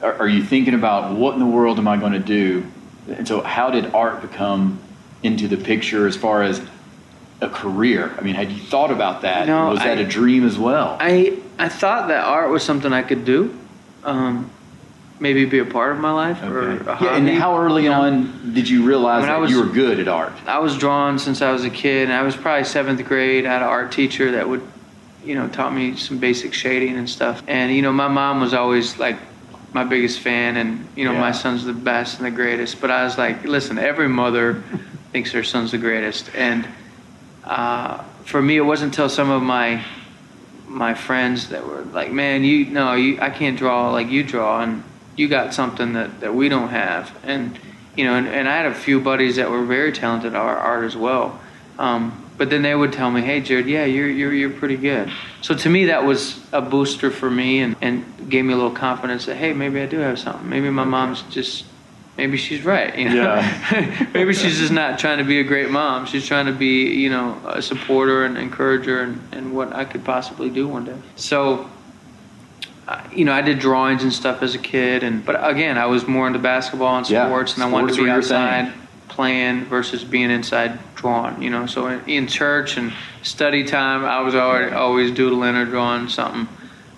Are, 0.03 0.15
are 0.15 0.29
you 0.29 0.43
thinking 0.43 0.75
about 0.75 1.17
what 1.17 1.35
in 1.35 1.41
the 1.41 1.47
world 1.47 1.79
am 1.79 1.87
I 1.87 1.97
going 1.97 2.13
to 2.13 2.19
do? 2.19 2.67
And 3.09 3.27
so, 3.27 3.41
how 3.41 3.71
did 3.71 3.95
art 3.95 4.23
become 4.23 4.79
into 5.23 5.49
the 5.49 5.57
picture 5.57 6.07
as 6.07 6.17
far 6.17 6.43
as 6.43 6.61
a 7.41 7.49
career? 7.49 8.15
I 8.19 8.23
mean, 8.23 8.35
had 8.35 8.51
you 8.51 8.61
thought 8.61 8.91
about 8.91 9.23
that? 9.23 9.47
No, 9.47 9.71
was 9.71 9.81
that 9.81 9.99
a 9.99 10.07
dream 10.07 10.45
as 10.45 10.59
well? 10.59 10.97
I 11.01 11.39
I 11.59 11.69
thought 11.69 12.09
that 12.09 12.25
art 12.25 12.51
was 12.51 12.63
something 12.63 12.93
I 12.93 13.03
could 13.03 13.25
do. 13.25 13.57
Um, 14.05 14.51
maybe 15.21 15.45
be 15.45 15.59
a 15.59 15.65
part 15.65 15.93
of 15.93 15.99
my 15.99 16.13
life 16.13 16.43
okay. 16.43 16.49
or. 16.49 16.83
Yeah, 17.03 17.17
and 17.17 17.29
how 17.29 17.59
early 17.59 17.85
you 17.85 17.91
know? 17.91 18.03
on 18.03 18.55
did 18.55 18.69
you 18.69 18.85
realize 18.85 19.25
that 19.25 19.39
was, 19.39 19.51
you 19.51 19.61
were 19.61 19.73
good 19.73 20.01
at 20.01 20.09
art? 20.09 20.33
I 20.47 20.59
was 20.59 20.77
drawn 20.79 21.19
since 21.19 21.43
I 21.43 21.53
was 21.53 21.65
a 21.65 21.71
kid, 21.71 22.05
and 22.05 22.13
I 22.13 22.23
was 22.23 22.37
probably 22.37 22.65
seventh 22.65 23.05
grade. 23.05 23.47
I 23.47 23.53
had 23.53 23.63
an 23.63 23.69
art 23.69 23.93
teacher 23.93 24.33
that 24.33 24.49
would, 24.49 24.63
you 25.25 25.35
know, 25.35 25.49
taught 25.49 25.75
me 25.75 25.97
some 25.97 26.19
basic 26.19 26.55
shading 26.55 26.97
and 26.97 27.09
stuff. 27.09 27.43
And 27.49 27.75
you 27.75 27.83
know, 27.83 27.93
my 27.93 28.09
mom 28.09 28.41
was 28.41 28.55
always 28.55 28.99
like 28.99 29.19
my 29.73 29.85
biggest 29.85 30.21
fan, 30.21 30.57
and 30.57 30.87
you 30.97 31.05
know, 31.05 31.13
yeah. 31.13 31.21
my 31.21 31.33
son's 31.33 31.65
the 31.65 31.73
best 31.73 32.19
and 32.19 32.27
the 32.27 32.31
greatest. 32.31 32.81
But 32.81 32.91
I 32.91 33.05
was 33.05 33.19
like, 33.19 33.45
listen, 33.45 33.79
every 33.79 34.09
mother 34.09 34.63
thinks 35.13 35.33
their 35.33 35.45
son's 35.45 35.73
the 35.73 35.79
greatest, 35.79 36.31
and 36.35 36.67
uh, 37.45 38.03
for 38.25 38.41
me, 38.43 38.57
it 38.57 38.63
wasn't 38.63 38.93
until 38.93 39.09
some 39.09 39.31
of 39.31 39.43
my 39.43 39.85
my 40.67 40.93
friends 40.95 41.49
that 41.49 41.67
were 41.67 41.83
like, 41.83 42.13
"Man, 42.13 42.45
you 42.45 42.67
no, 42.67 42.95
you 42.95 43.21
I 43.21 43.31
can't 43.31 43.59
draw 43.59 43.91
like 43.91 44.09
you 44.09 44.23
draw, 44.23 44.63
and 44.63 44.85
you 45.19 45.29
got 45.29 45.55
something 45.55 45.93
that 45.95 46.21
that 46.21 46.35
we 46.35 46.49
don't 46.49 46.69
have." 46.69 47.17
And 47.25 47.59
you 47.97 48.05
know, 48.05 48.15
and, 48.15 48.29
and 48.29 48.49
I 48.49 48.57
had 48.57 48.67
a 48.67 48.75
few 48.75 49.01
buddies 49.01 49.37
that 49.37 49.51
were 49.51 49.65
very 49.65 49.93
talented 49.93 50.35
at 50.35 50.41
art 50.41 50.85
as 50.85 50.97
well. 50.97 51.41
Um, 51.79 52.25
but 52.37 52.51
then 52.51 52.63
they 52.63 52.75
would 52.75 52.93
tell 52.93 53.11
me, 53.11 53.21
"Hey, 53.21 53.41
Jared, 53.41 53.67
yeah, 53.67 53.85
you're 53.85 54.09
you're 54.09 54.33
you're 54.33 54.51
pretty 54.51 54.77
good." 54.77 55.11
So 55.43 55.55
to 55.57 55.69
me, 55.69 55.87
that 55.87 56.05
was 56.05 56.41
a 56.53 56.63
booster 56.63 57.11
for 57.11 57.31
me, 57.31 57.61
and 57.61 57.77
and 57.81 58.31
gave 58.31 58.45
me 58.45 58.53
a 58.53 58.57
little 58.57 58.71
confidence 58.71 59.27
that 59.27 59.37
hey, 59.37 59.53
maybe 59.53 59.81
I 59.81 59.87
do 59.87 59.99
have 59.99 60.19
something. 60.19 60.49
Maybe 60.49 60.71
my 60.71 60.85
mom's 60.85 61.23
just 61.23 61.65
maybe 62.19 62.37
she's 62.37 62.65
right. 62.65 62.99
You 62.99 63.09
know? 63.09 63.15
Yeah. 63.15 64.07
maybe 64.15 64.35
she's 64.35 64.59
just 64.59 64.73
not 64.73 64.99
trying 64.99 65.19
to 65.19 65.25
be 65.25 65.41
a 65.41 65.45
great 65.45 65.71
mom. 65.71 66.05
She's 66.05 66.27
trying 66.27 66.47
to 66.47 66.53
be, 66.53 66.93
you 66.95 67.09
know, 67.09 67.41
a 67.47 67.63
supporter 67.63 68.25
and 68.25 68.37
encourager 68.37 69.01
and, 69.01 69.27
and 69.33 69.55
what 69.55 69.73
I 69.73 69.85
could 69.85 70.05
possibly 70.05 70.51
do 70.51 70.69
one 70.69 70.85
day. 70.85 70.97
So, 71.17 71.71
you 73.13 73.25
know, 73.25 73.33
I 73.33 73.43
did 73.43 73.59
drawings 73.59 74.03
and 74.03 74.13
stuff 74.13 74.43
as 74.43 74.55
a 74.55 74.59
kid, 74.59 75.03
and 75.03 75.25
but 75.25 75.37
again, 75.49 75.77
I 75.77 75.87
was 75.87 76.07
more 76.07 76.27
into 76.27 76.39
basketball 76.39 76.97
and 76.97 77.07
sports, 77.07 77.53
yeah. 77.53 77.65
and 77.65 77.71
I 77.71 77.73
wanted 77.73 77.95
to 77.95 78.05
be 78.05 78.11
outside 78.11 78.73
playing 79.09 79.65
versus 79.65 80.05
being 80.05 80.31
inside 80.31 80.79
drawing. 80.95 81.43
You 81.43 81.51
know, 81.51 81.67
so 81.67 81.89
in, 81.89 82.05
in, 82.07 82.27
church 82.27 82.77
and 82.77 82.93
study 83.23 83.65
time, 83.65 84.05
I 84.05 84.21
was 84.21 84.35
already 84.35 84.75
always 84.75 85.11
doodling 85.11 85.57
or 85.57 85.65
drawing 85.65 86.09
something. 86.09 86.49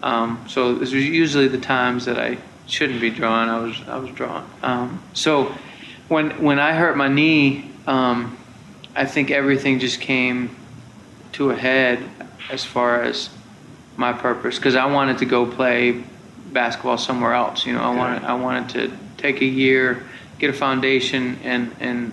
Um, 0.02 0.44
so 0.48 0.74
this 0.74 0.92
was 0.92 1.04
usually 1.04 1.48
the 1.48 1.58
times 1.58 2.04
that 2.04 2.18
I 2.18 2.38
shouldn't 2.66 3.00
be 3.00 3.10
drawing. 3.10 3.48
I 3.48 3.58
was 3.60 3.82
I 3.88 3.96
was 3.96 4.10
drawing. 4.10 4.44
Um, 4.62 5.02
so 5.12 5.54
when 6.08 6.30
when 6.42 6.58
I 6.58 6.72
hurt 6.72 6.96
my 6.96 7.08
knee, 7.08 7.70
um, 7.86 8.36
I 8.94 9.06
think 9.06 9.30
everything 9.30 9.78
just 9.78 10.00
came 10.00 10.54
to 11.32 11.50
a 11.50 11.56
head 11.56 12.02
as 12.50 12.64
far 12.64 13.02
as 13.02 13.30
my 14.00 14.14
purpose 14.14 14.56
because 14.56 14.74
I 14.74 14.86
wanted 14.86 15.18
to 15.18 15.26
go 15.26 15.46
play 15.46 16.02
basketball 16.52 16.96
somewhere 16.96 17.34
else. 17.34 17.66
You 17.66 17.74
know, 17.74 17.82
I 17.82 17.94
wanted 17.94 18.24
I 18.24 18.34
wanted 18.34 18.68
to 18.70 18.96
take 19.18 19.42
a 19.42 19.44
year, 19.44 20.02
get 20.38 20.48
a 20.50 20.54
foundation, 20.54 21.38
and 21.44 21.76
and 21.78 22.10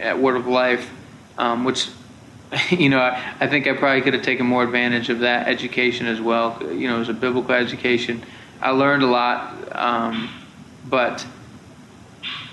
at 0.00 0.18
Word 0.18 0.36
of 0.36 0.48
Life, 0.48 0.90
um, 1.38 1.64
which 1.64 1.88
you 2.70 2.90
know, 2.90 2.98
I, 2.98 3.34
I, 3.40 3.46
think 3.46 3.66
I 3.66 3.72
probably 3.74 4.02
could 4.02 4.12
have 4.12 4.22
taken 4.22 4.44
more 4.44 4.62
advantage 4.62 5.08
of 5.08 5.20
that 5.20 5.48
education 5.48 6.06
as 6.06 6.20
well. 6.20 6.58
You 6.60 6.88
know, 6.88 6.96
it 6.96 6.98
was 6.98 7.08
a 7.08 7.14
biblical 7.14 7.54
education. 7.54 8.22
I 8.60 8.70
learned 8.70 9.02
a 9.02 9.06
lot, 9.06 9.74
um, 9.74 10.28
but 10.86 11.24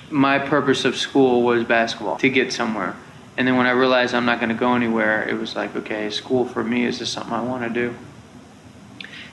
my 0.09 0.39
purpose 0.39 0.85
of 0.85 0.95
school 0.95 1.43
was 1.43 1.65
basketball 1.65 2.17
to 2.17 2.29
get 2.29 2.53
somewhere. 2.53 2.95
And 3.35 3.45
then 3.47 3.57
when 3.57 3.67
I 3.67 3.71
realized 3.71 4.13
I'm 4.13 4.25
not 4.25 4.39
going 4.39 4.49
to 4.49 4.55
go 4.55 4.73
anywhere, 4.73 5.27
it 5.27 5.33
was 5.33 5.55
like, 5.55 5.75
okay, 5.75 6.09
school 6.09 6.45
for 6.45 6.63
me 6.63 6.85
is 6.85 6.99
this 6.99 7.09
something 7.09 7.33
I 7.33 7.41
want 7.41 7.63
to 7.63 7.69
do? 7.69 7.95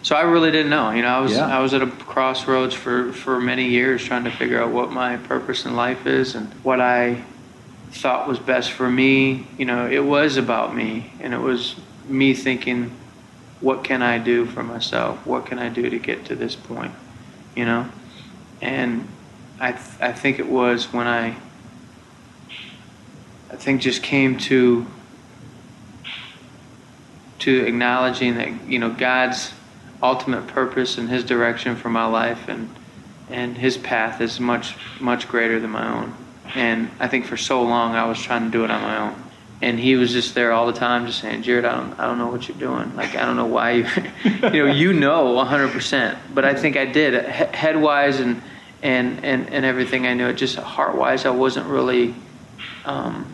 So 0.07 0.15
I 0.15 0.21
really 0.21 0.53
didn't 0.53 0.71
know. 0.71 0.93
You 0.93 1.03
know, 1.03 1.09
I 1.09 1.19
was 1.19 1.33
yeah. 1.33 1.49
I 1.49 1.59
was 1.59 1.75
at 1.75 1.83
a 1.83 1.89
crossroads 1.89 2.77
for 2.77 3.13
for 3.13 3.41
many 3.41 3.71
years 3.71 4.05
trying 4.05 4.23
to 4.23 4.31
figure 4.31 4.63
out 4.63 4.71
what 4.71 4.93
my 4.93 5.17
purpose 5.17 5.65
in 5.65 5.75
life 5.75 6.07
is 6.07 6.37
and 6.37 6.47
what 6.63 6.81
I 6.81 7.25
thought 7.91 8.29
was 8.29 8.39
best 8.39 8.71
for 8.71 8.89
me. 8.89 9.49
You 9.59 9.65
know, 9.65 9.91
it 9.91 10.05
was 10.05 10.37
about 10.37 10.77
me, 10.77 11.11
and 11.19 11.35
it 11.35 11.41
was 11.41 11.75
me 12.09 12.35
thinking 12.35 12.93
what 13.61 13.83
can 13.83 14.01
I 14.01 14.19
do 14.19 14.47
for 14.47 14.63
myself? 14.63 15.27
What 15.27 15.47
can 15.47 15.59
I 15.59 15.71
do 15.71 15.91
to 15.91 15.99
get 15.99 16.27
to 16.27 16.37
this 16.37 16.55
point? 16.55 16.93
You 17.57 17.65
know? 17.65 17.91
And 18.63 19.09
I, 19.59 19.73
th- 19.73 20.01
I 20.01 20.13
think 20.13 20.39
it 20.39 20.47
was 20.47 20.93
when 20.93 21.09
I, 21.09 21.35
I 23.51 23.57
think 23.57 23.81
just 23.81 24.05
came 24.05 24.39
to, 24.39 24.87
to 27.41 27.67
acknowledging 27.67 28.37
that, 28.37 28.69
you 28.69 28.79
know, 28.79 28.91
God's 28.91 29.53
ultimate 30.03 30.47
purpose 30.47 30.99
and 30.99 31.09
his 31.09 31.25
direction 31.25 31.77
for 31.77 31.89
my 31.89 32.07
life 32.07 32.49
and, 32.49 32.75
and 33.31 33.57
his 33.57 33.77
path 33.77 34.21
is 34.21 34.39
much, 34.39 34.75
much 35.01 35.29
greater 35.29 35.59
than 35.61 35.71
my 35.71 36.01
own. 36.01 36.15
And 36.55 36.91
I 37.01 37.09
think 37.09 37.27
for 37.27 37.37
so 37.37 37.63
long 37.63 37.95
I 37.95 38.07
was 38.07 38.21
trying 38.21 38.45
to 38.45 38.51
do 38.51 38.65
it 38.65 38.71
on 38.71 38.83
my 38.83 38.99
own 38.99 39.27
and 39.63 39.81
he 39.81 39.97
was 39.97 40.13
just 40.13 40.35
there 40.35 40.53
all 40.53 40.67
the 40.67 40.73
time, 40.73 41.07
just 41.07 41.21
saying, 41.21 41.43
"Jared, 41.43 41.65
I 41.65 41.75
don't, 41.77 41.99
I 41.99 42.07
don't 42.07 42.19
know 42.19 42.29
what 42.29 42.47
you're 42.47 42.59
doing. 42.59 42.95
Like, 42.95 43.17
I 43.17 43.25
don't 43.25 43.37
know 43.37 43.47
why 43.47 43.71
you, 43.73 43.87
you 44.53 44.67
know, 44.67 44.73
you 44.73 44.93
know, 44.93 45.33
100 45.33 45.73
percent. 45.73 46.19
But 46.35 46.45
I 46.45 46.55
think 46.55 46.77
I 46.77 46.85
did, 46.85 47.15
head 47.25 47.81
wise 47.81 48.21
and 48.21 48.43
and 48.83 49.25
and 49.25 49.49
and 49.49 49.65
everything 49.65 50.07
I 50.07 50.15
knew. 50.15 50.33
Just 50.33 50.57
heart 50.57 50.97
wise, 50.97 51.25
I 51.25 51.31
wasn't 51.31 51.67
really 51.67 52.15
um, 52.85 53.33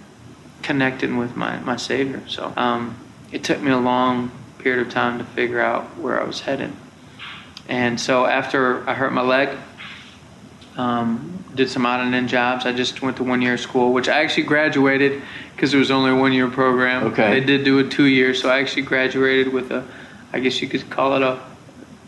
connecting 0.62 1.16
with 1.16 1.36
my 1.36 1.58
my 1.60 1.76
Savior. 1.76 2.22
So 2.28 2.52
um, 2.56 2.96
it 3.32 3.42
took 3.42 3.60
me 3.60 3.72
a 3.72 3.78
long 3.78 4.30
period 4.62 4.86
of 4.86 4.92
time 4.92 5.18
to 5.18 5.24
figure 5.24 5.60
out 5.60 5.84
where 5.98 6.20
I 6.20 6.24
was 6.24 6.40
headed. 6.40 6.72
And 7.68 8.00
so 8.00 8.26
after 8.26 8.88
I 8.88 8.94
hurt 8.94 9.12
my 9.12 9.22
leg, 9.22 9.56
um, 10.76 11.44
did 11.54 11.68
some 11.68 11.84
odd 11.84 12.00
and 12.00 12.14
end 12.14 12.28
jobs. 12.28 12.64
I 12.64 12.72
just 12.72 13.02
went 13.02 13.16
to 13.18 13.24
one 13.24 13.42
year 13.42 13.54
of 13.54 13.60
school, 13.60 13.92
which 13.92 14.08
I 14.08 14.22
actually 14.22 14.44
graduated 14.44 15.22
because 15.54 15.74
it 15.74 15.78
was 15.78 15.90
only 15.90 16.10
a 16.10 16.16
one 16.16 16.32
year 16.32 16.48
program. 16.48 17.04
Okay. 17.08 17.40
They 17.40 17.46
did 17.46 17.64
do 17.64 17.78
it 17.78 17.90
two 17.90 18.06
years, 18.06 18.40
so 18.40 18.48
I 18.48 18.60
actually 18.60 18.82
graduated 18.82 19.52
with 19.52 19.70
a, 19.70 19.86
I 20.32 20.40
guess 20.40 20.60
you 20.62 20.68
could 20.68 20.88
call 20.88 21.14
it 21.16 21.22
a 21.22 21.40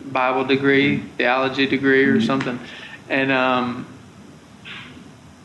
Bible 0.04 0.44
degree, 0.44 0.98
theology 1.18 1.66
degree, 1.66 2.04
or 2.04 2.16
mm-hmm. 2.16 2.26
something, 2.26 2.58
and 3.08 3.30
um, 3.32 3.86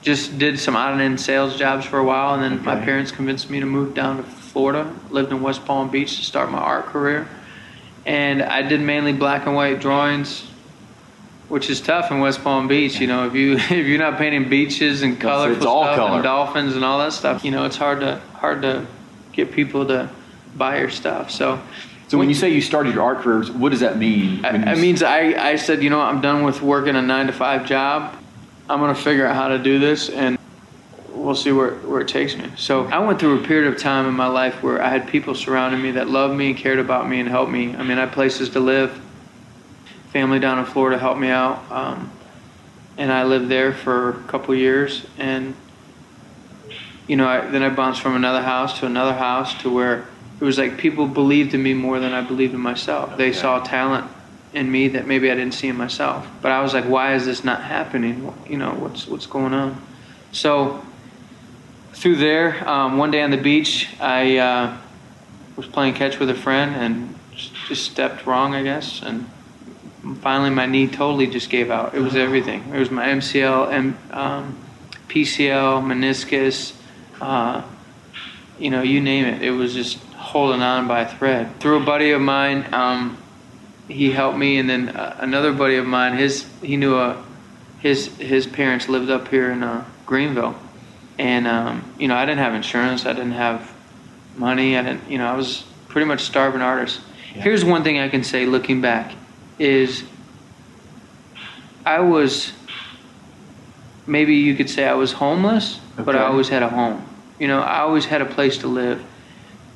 just 0.02 0.38
did 0.38 0.60
some 0.60 0.76
odd 0.76 0.94
and 0.94 1.02
end 1.02 1.20
sales 1.20 1.58
jobs 1.58 1.86
for 1.86 2.00
a 2.00 2.04
while, 2.04 2.34
and 2.34 2.44
then 2.44 2.54
okay. 2.54 2.64
my 2.64 2.76
parents 2.86 3.12
convinced 3.12 3.50
me 3.50 3.60
to 3.60 3.66
move 3.66 3.94
down 3.94 4.18
to 4.18 4.24
Florida. 4.60 4.94
Lived 5.10 5.32
in 5.32 5.42
West 5.42 5.64
Palm 5.64 5.90
Beach 5.90 6.18
to 6.18 6.26
start 6.26 6.52
my 6.52 6.58
art 6.58 6.88
career, 6.88 7.30
and 8.06 8.44
I 8.44 8.62
did 8.62 8.82
mainly 8.82 9.14
black 9.14 9.46
and 9.46 9.56
white 9.56 9.80
drawings 9.80 10.44
which 11.48 11.68
is 11.68 11.82
tough 11.82 12.12
in 12.12 12.20
West 12.20 12.44
Palm 12.44 12.68
Beach. 12.68 13.00
You 13.00 13.08
know, 13.08 13.26
if 13.26 13.34
you 13.34 13.54
if 13.58 13.72
you're 13.72 13.98
not 13.98 14.18
painting 14.18 14.50
beaches 14.50 15.02
and 15.02 15.18
colorful 15.20 15.62
stuff 15.62 15.96
color. 15.96 16.16
and 16.16 16.24
dolphins 16.24 16.76
and 16.76 16.84
all 16.84 17.00
that 17.00 17.14
stuff, 17.14 17.46
you 17.46 17.52
know, 17.52 17.64
it's 17.64 17.78
hard 17.78 18.02
to 18.02 18.20
hard 18.34 18.62
to 18.64 18.86
get 19.32 19.54
people 19.54 19.86
to 19.88 20.10
buy 20.56 20.80
your 20.80 20.90
stuff. 20.90 21.32
So. 21.32 21.62
So 22.10 22.18
when, 22.18 22.26
when 22.26 22.30
you 22.30 22.36
say 22.36 22.50
you 22.50 22.62
started 22.62 22.96
your 22.96 23.04
art 23.04 23.20
career, 23.20 23.44
what 23.54 23.70
does 23.70 23.82
that 23.82 24.00
mean? 24.00 24.44
It 24.44 24.80
means 24.80 25.04
I, 25.04 25.52
I 25.52 25.58
said, 25.58 25.84
you 25.84 25.92
know, 25.92 26.02
I'm 26.02 26.22
done 26.22 26.44
with 26.44 26.60
working 26.60 26.96
a 26.96 27.04
nine 27.04 27.28
to 27.28 27.34
five 27.34 27.68
job. 27.68 28.16
I'm 28.68 28.80
going 28.80 28.96
to 28.96 29.00
figure 29.00 29.28
out 29.28 29.36
how 29.36 29.50
to 29.50 29.60
do 29.60 29.78
this, 29.78 30.10
and 30.10 30.39
we'll 31.24 31.36
see 31.36 31.52
where, 31.52 31.76
where 31.76 32.02
it 32.02 32.08
takes 32.08 32.36
me. 32.36 32.50
So 32.56 32.86
I 32.86 33.00
went 33.00 33.20
through 33.20 33.44
a 33.44 33.48
period 33.48 33.72
of 33.72 33.80
time 33.80 34.08
in 34.08 34.14
my 34.14 34.28
life 34.28 34.64
where 34.64 34.82
I 34.82 34.90
had 34.90 35.08
people 35.08 35.36
surrounding 35.36 35.82
me 35.82 35.92
that 35.92 36.10
loved 36.10 36.36
me, 36.36 36.50
and 36.50 36.58
cared 36.58 36.80
about 36.80 37.10
me, 37.10 37.20
and 37.20 37.30
helped 37.30 37.52
me. 37.52 37.76
I 37.76 37.84
mean, 37.84 37.98
I 37.98 38.02
had 38.02 38.12
places 38.12 38.50
to 38.52 38.60
live 38.60 39.00
family 40.12 40.40
down 40.40 40.58
in 40.58 40.66
Florida 40.66 40.98
helped 40.98 41.20
me 41.20 41.30
out, 41.30 41.64
um, 41.72 42.12
and 42.98 43.12
I 43.12 43.24
lived 43.24 43.50
there 43.50 43.74
for 43.74 44.10
a 44.10 44.24
couple 44.24 44.56
years. 44.56 45.06
And 45.18 45.56
you 47.08 47.16
know, 47.16 47.28
I, 47.28 47.42
then 47.48 47.64
I 47.64 47.70
bounced 47.70 48.02
from 48.02 48.16
another 48.16 48.42
house 48.42 48.80
to 48.80 48.86
another 48.86 49.14
house 49.14 49.60
to 49.62 49.70
where 49.74 50.06
it 50.40 50.44
was 50.44 50.58
like 50.58 50.78
people 50.78 51.08
believed 51.08 51.54
in 51.54 51.64
me 51.64 51.74
more 51.74 52.00
than 52.00 52.14
I 52.14 52.22
believed 52.22 52.54
in 52.54 52.60
myself. 52.60 53.18
They 53.18 53.34
saw 53.34 53.60
talent 53.60 54.10
in 54.54 54.72
me 54.72 54.90
that 54.90 55.06
maybe 55.06 55.30
I 55.30 55.36
didn't 55.36 55.54
see 55.54 55.68
in 55.68 55.76
myself. 55.76 56.28
But 56.42 56.52
I 56.52 56.62
was 56.62 56.74
like, 56.74 56.86
why 56.86 57.14
is 57.14 57.26
this 57.26 57.44
not 57.44 57.64
happening? 57.64 58.34
You 58.48 58.58
know, 58.58 58.72
what's 58.72 59.08
what's 59.08 59.26
going 59.26 59.54
on? 59.54 59.82
So 60.32 60.84
through 62.00 62.16
there, 62.16 62.66
um, 62.68 62.98
one 62.98 63.12
day 63.12 63.22
on 63.22 63.30
the 63.30 63.38
beach, 63.38 63.90
I 64.00 64.38
uh, 64.38 64.78
was 65.58 65.68
playing 65.68 65.96
catch 65.96 66.18
with 66.18 66.30
a 66.30 66.36
friend 66.36 66.74
and 66.74 67.14
just 67.68 67.84
stepped 67.92 68.26
wrong, 68.26 68.56
I 68.56 68.64
guess, 68.64 69.02
and 69.02 69.30
finally 70.22 70.50
my 70.50 70.66
knee 70.66 70.88
totally 70.88 71.28
just 71.28 71.50
gave 71.50 71.70
out. 71.70 71.94
It 71.94 72.00
was 72.00 72.16
everything. 72.16 72.64
It 72.74 72.80
was 72.80 72.90
my 72.90 73.06
MCL 73.06 73.72
and 73.72 73.98
um, 74.12 74.58
PCL, 75.10 75.84
meniscus, 75.84 76.74
uh, 77.20 77.64
you 78.58 78.70
know, 78.70 78.82
you 78.82 79.02
name 79.02 79.26
it. 79.26 79.42
It 79.42 79.52
was 79.52 79.74
just 79.74 79.98
holding 80.16 80.62
on 80.62 80.88
by 80.88 81.02
a 81.02 81.18
thread. 81.18 81.60
Through 81.60 81.82
a 81.82 81.86
buddy 81.86 82.12
of 82.12 82.22
mine, 82.22 82.74
um, 82.74 83.18
he 83.90 84.12
helped 84.12 84.38
me, 84.38 84.58
and 84.58 84.70
then 84.70 84.90
uh, 84.90 85.18
another 85.20 85.52
buddy 85.52 85.76
of 85.76 85.86
mine, 85.86 86.18
his 86.18 86.46
he 86.62 86.78
knew 86.78 86.96
a 86.96 87.22
his 87.80 88.08
his 88.18 88.48
parents 88.48 88.88
lived 88.88 89.10
up 89.10 89.28
here 89.28 89.52
in 89.52 89.64
uh, 89.64 89.84
Greenville, 90.06 90.56
and 91.20 91.46
um, 91.46 91.94
you 92.00 92.08
know 92.08 92.16
I 92.16 92.26
didn't 92.26 92.40
have 92.40 92.56
insurance, 92.56 93.06
I 93.06 93.14
didn't 93.14 93.34
have 93.34 93.72
money, 94.38 94.78
I 94.78 94.82
didn't 94.82 95.12
you 95.12 95.20
know 95.20 95.28
I 95.28 95.36
was 95.36 95.64
pretty 95.90 96.08
much 96.08 96.22
starving 96.22 96.62
artist. 96.62 97.02
Yeah. 97.36 97.44
Here's 97.44 97.64
one 97.64 97.84
thing 97.84 98.00
I 98.00 98.10
can 98.10 98.24
say 98.24 98.48
looking 98.48 98.82
back 98.82 99.14
is 99.60 100.04
I 101.86 102.00
was 102.00 102.54
maybe 104.08 104.36
you 104.36 104.56
could 104.56 104.70
say 104.70 104.88
I 104.88 104.94
was 104.94 105.12
homeless, 105.12 105.80
okay. 105.94 106.04
but 106.04 106.16
I 106.16 106.24
always 106.24 106.50
had 106.50 106.64
a 106.64 106.70
home. 106.70 107.06
You 107.38 107.48
know, 107.48 107.60
I 107.60 107.80
always 107.80 108.06
had 108.06 108.22
a 108.22 108.26
place 108.26 108.58
to 108.60 108.68
live. 108.68 109.04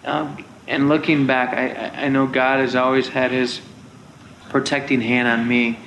Um, 0.05 0.43
and 0.67 0.89
looking 0.89 1.27
back, 1.27 1.53
I, 1.53 2.05
I 2.05 2.09
know 2.09 2.25
God 2.25 2.59
has 2.59 2.75
always 2.75 3.09
had 3.09 3.31
His 3.31 3.61
protecting 4.49 5.01
hand 5.01 5.27
on 5.27 5.47
me, 5.47 5.77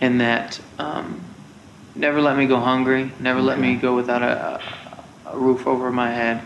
and 0.00 0.20
that 0.20 0.60
um, 0.78 1.20
never 1.94 2.20
let 2.20 2.36
me 2.36 2.46
go 2.46 2.58
hungry, 2.58 3.12
never 3.20 3.38
okay. 3.38 3.46
let 3.46 3.58
me 3.58 3.76
go 3.76 3.94
without 3.94 4.22
a, 4.22 4.60
roof 5.34 5.66
over 5.66 5.90
my 5.90 6.10
head. 6.10 6.42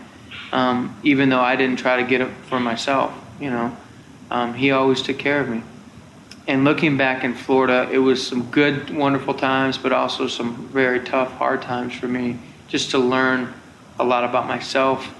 Um, 0.51 0.97
even 1.03 1.29
though 1.29 1.41
I 1.41 1.55
didn't 1.55 1.79
try 1.79 1.97
to 1.97 2.07
get 2.07 2.21
it 2.21 2.29
for 2.47 2.59
myself, 2.59 3.13
you 3.39 3.49
know, 3.49 3.75
um, 4.31 4.53
He 4.53 4.71
always 4.71 5.01
took 5.01 5.17
care 5.17 5.41
of 5.41 5.49
me 5.49 5.61
and 6.47 6.63
looking 6.63 6.95
back 6.95 7.25
in 7.25 7.33
Florida, 7.33 7.89
it 7.91 7.97
was 7.97 8.25
some 8.25 8.49
good, 8.49 8.95
wonderful 8.95 9.33
times, 9.33 9.77
but 9.77 9.91
also 9.91 10.27
some 10.27 10.55
very 10.69 11.01
tough, 11.01 11.33
hard 11.33 11.61
times 11.61 11.93
for 11.93 12.07
me 12.07 12.39
just 12.69 12.91
to 12.91 12.97
learn 12.97 13.53
a 13.99 14.03
lot 14.03 14.23
about 14.23 14.47
myself, 14.47 15.13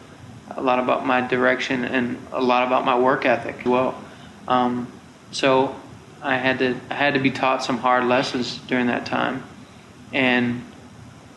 a 0.56 0.62
lot 0.62 0.80
about 0.80 1.06
my 1.06 1.20
direction, 1.20 1.84
and 1.84 2.18
a 2.32 2.42
lot 2.42 2.66
about 2.66 2.86
my 2.86 2.98
work 2.98 3.26
ethic 3.26 3.60
as 3.60 3.66
well. 3.66 4.02
Um, 4.48 4.88
so 5.32 5.76
I 6.22 6.38
had 6.38 6.60
to 6.60 6.80
I 6.90 6.94
had 6.94 7.16
to 7.16 7.20
be 7.20 7.32
taught 7.32 7.64
some 7.64 7.78
hard 7.78 8.06
lessons 8.06 8.58
during 8.60 8.88
that 8.88 9.06
time, 9.06 9.44
and 10.14 10.64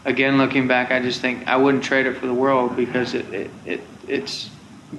again, 0.05 0.39
looking 0.39 0.67
back, 0.67 0.91
I 0.91 1.01
just 1.01 1.21
think 1.21 1.47
I 1.47 1.57
wouldn't 1.57 1.85
trade 1.85 2.07
it 2.07 2.17
for 2.17 2.27
the 2.27 2.35
world 2.35 2.77
because 2.77 3.15
it, 3.15 3.33
it, 3.33 3.51
it 3.65 3.81
it's 4.09 4.51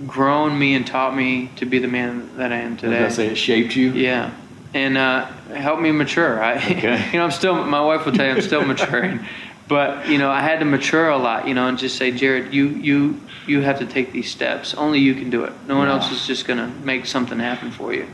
grown 0.07 0.57
me 0.57 0.75
and 0.75 0.85
taught 0.85 1.15
me 1.15 1.49
to 1.57 1.65
be 1.65 1.79
the 1.79 1.87
man 1.87 2.37
that 2.37 2.51
I 2.51 2.57
am 2.57 2.77
today. 2.77 3.03
I 3.03 3.09
say 3.09 3.27
it 3.27 3.35
shaped 3.35 3.75
you. 3.75 3.91
Yeah, 3.91 4.33
and 4.73 4.97
uh, 4.97 5.25
helped 5.53 5.81
me 5.81 5.91
mature. 5.91 6.41
I, 6.41 6.55
okay. 6.71 7.05
you 7.11 7.19
know, 7.19 7.25
I'm 7.25 7.31
still. 7.31 7.63
My 7.63 7.81
wife 7.81 8.05
will 8.05 8.13
tell 8.13 8.25
you 8.25 8.33
I'm 8.33 8.41
still 8.41 8.65
maturing, 8.65 9.25
but 9.67 10.07
you 10.07 10.17
know, 10.17 10.29
I 10.29 10.41
had 10.41 10.59
to 10.59 10.65
mature 10.65 11.09
a 11.09 11.17
lot. 11.17 11.47
You 11.47 11.53
know, 11.53 11.67
and 11.67 11.77
just 11.77 11.97
say, 11.97 12.11
Jared, 12.11 12.53
you 12.53 12.69
you 12.69 13.21
you 13.47 13.61
have 13.61 13.79
to 13.79 13.85
take 13.85 14.11
these 14.11 14.29
steps. 14.29 14.73
Only 14.73 14.99
you 14.99 15.15
can 15.15 15.29
do 15.29 15.43
it. 15.43 15.53
No 15.67 15.77
one 15.77 15.87
else 15.87 16.11
is 16.11 16.27
just 16.27 16.45
gonna 16.45 16.67
make 16.83 17.05
something 17.05 17.39
happen 17.39 17.71
for 17.71 17.93
you. 17.93 18.07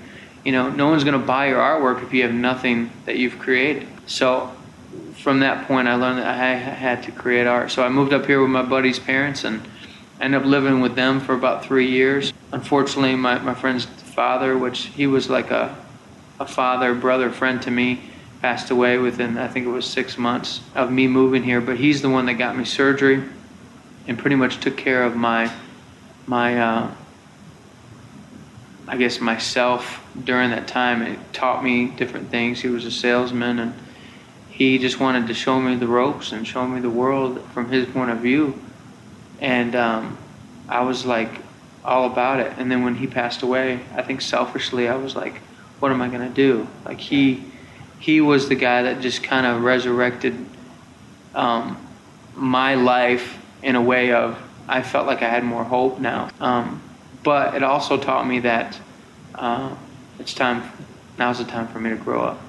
You 0.44 0.54
know, 0.54 0.70
no 0.70 0.88
one's 0.88 1.04
gonna 1.04 1.20
buy 1.20 1.50
your 1.50 1.60
artwork 1.60 2.04
if 2.04 2.14
you 2.14 2.24
have 2.24 2.34
nothing 2.34 2.92
that 3.06 3.18
you've 3.18 3.40
created. 3.40 3.88
So. 4.06 4.54
From 5.22 5.40
that 5.40 5.68
point, 5.68 5.88
I 5.88 5.96
learned 5.96 6.20
that 6.20 6.28
I 6.28 6.54
had 6.56 7.04
to 7.04 7.12
create 7.12 7.48
art. 7.48 7.72
So 7.72 7.84
I 7.84 7.90
moved 7.90 8.14
up 8.14 8.26
here 8.26 8.42
with 8.42 8.52
my 8.52 8.64
buddy's 8.64 9.00
parents 9.00 9.44
and 9.44 9.68
ended 10.22 10.42
up 10.42 10.48
living 10.48 10.80
with 10.80 10.96
them 10.96 11.20
for 11.20 11.34
about 11.34 11.66
three 11.66 11.90
years. 11.90 12.34
Unfortunately, 12.52 13.16
my, 13.16 13.40
my 13.40 13.54
friend's 13.54 13.86
father, 13.86 14.58
which 14.58 14.86
he 14.86 15.08
was 15.08 15.30
like 15.30 15.52
a 15.52 15.76
a 16.40 16.46
father, 16.46 16.94
brother, 16.94 17.32
friend 17.32 17.62
to 17.64 17.72
me, 17.72 18.02
passed 18.42 18.70
away 18.70 18.98
within 18.98 19.38
I 19.38 19.48
think 19.48 19.66
it 19.66 19.70
was 19.70 19.86
six 19.86 20.18
months 20.18 20.62
of 20.76 20.92
me 20.92 21.08
moving 21.08 21.44
here. 21.44 21.62
But 21.62 21.78
he's 21.78 22.02
the 22.02 22.10
one 22.10 22.28
that 22.28 22.36
got 22.36 22.56
me 22.56 22.66
surgery 22.66 23.24
and 24.08 24.18
pretty 24.18 24.36
much 24.36 24.60
took 24.60 24.78
care 24.78 25.04
of 25.04 25.16
my 25.16 25.52
my 26.28 26.60
uh, 26.60 26.92
I 28.88 28.98
guess 28.98 29.20
myself 29.20 30.06
during 30.24 30.52
that 30.52 30.68
time. 30.68 31.02
It 31.02 31.20
taught 31.34 31.64
me 31.64 31.88
different 31.88 32.30
things. 32.30 32.62
He 32.62 32.68
was 32.68 32.86
a 32.86 32.92
salesman 32.92 33.60
and 33.60 33.74
he 34.58 34.80
just 34.80 35.00
wanted 35.00 35.28
to 35.28 35.36
show 35.36 35.62
me 35.62 35.76
the 35.76 35.86
ropes 35.86 36.32
and 36.32 36.48
show 36.48 36.68
me 36.68 36.82
the 36.82 36.90
world 36.90 37.40
from 37.54 37.70
his 37.70 37.86
point 37.86 38.10
of 38.10 38.18
view. 38.18 38.60
And 39.40 39.76
um, 39.76 40.18
I 40.68 40.82
was 40.82 41.06
like 41.06 41.30
all 41.86 42.08
about 42.08 42.40
it. 42.40 42.52
And 42.58 42.72
then 42.72 42.84
when 42.84 42.96
he 42.96 43.06
passed 43.06 43.44
away, 43.44 43.82
I 43.96 44.02
think 44.02 44.20
selfishly 44.20 44.88
I 44.88 44.96
was 44.96 45.16
like, 45.16 45.36
what 45.78 45.92
am 45.92 46.02
I 46.02 46.08
going 46.08 46.28
to 46.28 46.34
do? 46.34 46.68
Like 46.86 47.00
he 47.00 47.44
he 48.00 48.20
was 48.20 48.50
the 48.50 48.56
guy 48.56 48.82
that 48.82 49.00
just 49.00 49.22
kind 49.22 49.46
of 49.46 49.62
resurrected 49.62 50.34
um, 51.36 51.78
my 52.36 52.74
life 52.74 53.38
in 53.62 53.76
a 53.76 53.82
way 53.82 54.12
of 54.12 54.42
I 54.68 54.82
felt 54.82 55.06
like 55.06 55.22
I 55.22 55.30
had 55.30 55.44
more 55.44 55.64
hope 55.64 56.00
now. 56.00 56.32
Um, 56.40 56.82
but 57.22 57.54
it 57.54 57.62
also 57.62 57.96
taught 57.96 58.28
me 58.28 58.40
that 58.40 58.80
uh, 59.36 59.76
it's 60.18 60.34
time. 60.34 60.64
Now's 61.20 61.38
the 61.38 61.46
time 61.46 61.68
for 61.68 61.80
me 61.80 61.92
to 61.92 61.96
grow 61.96 62.24
up. 62.24 62.47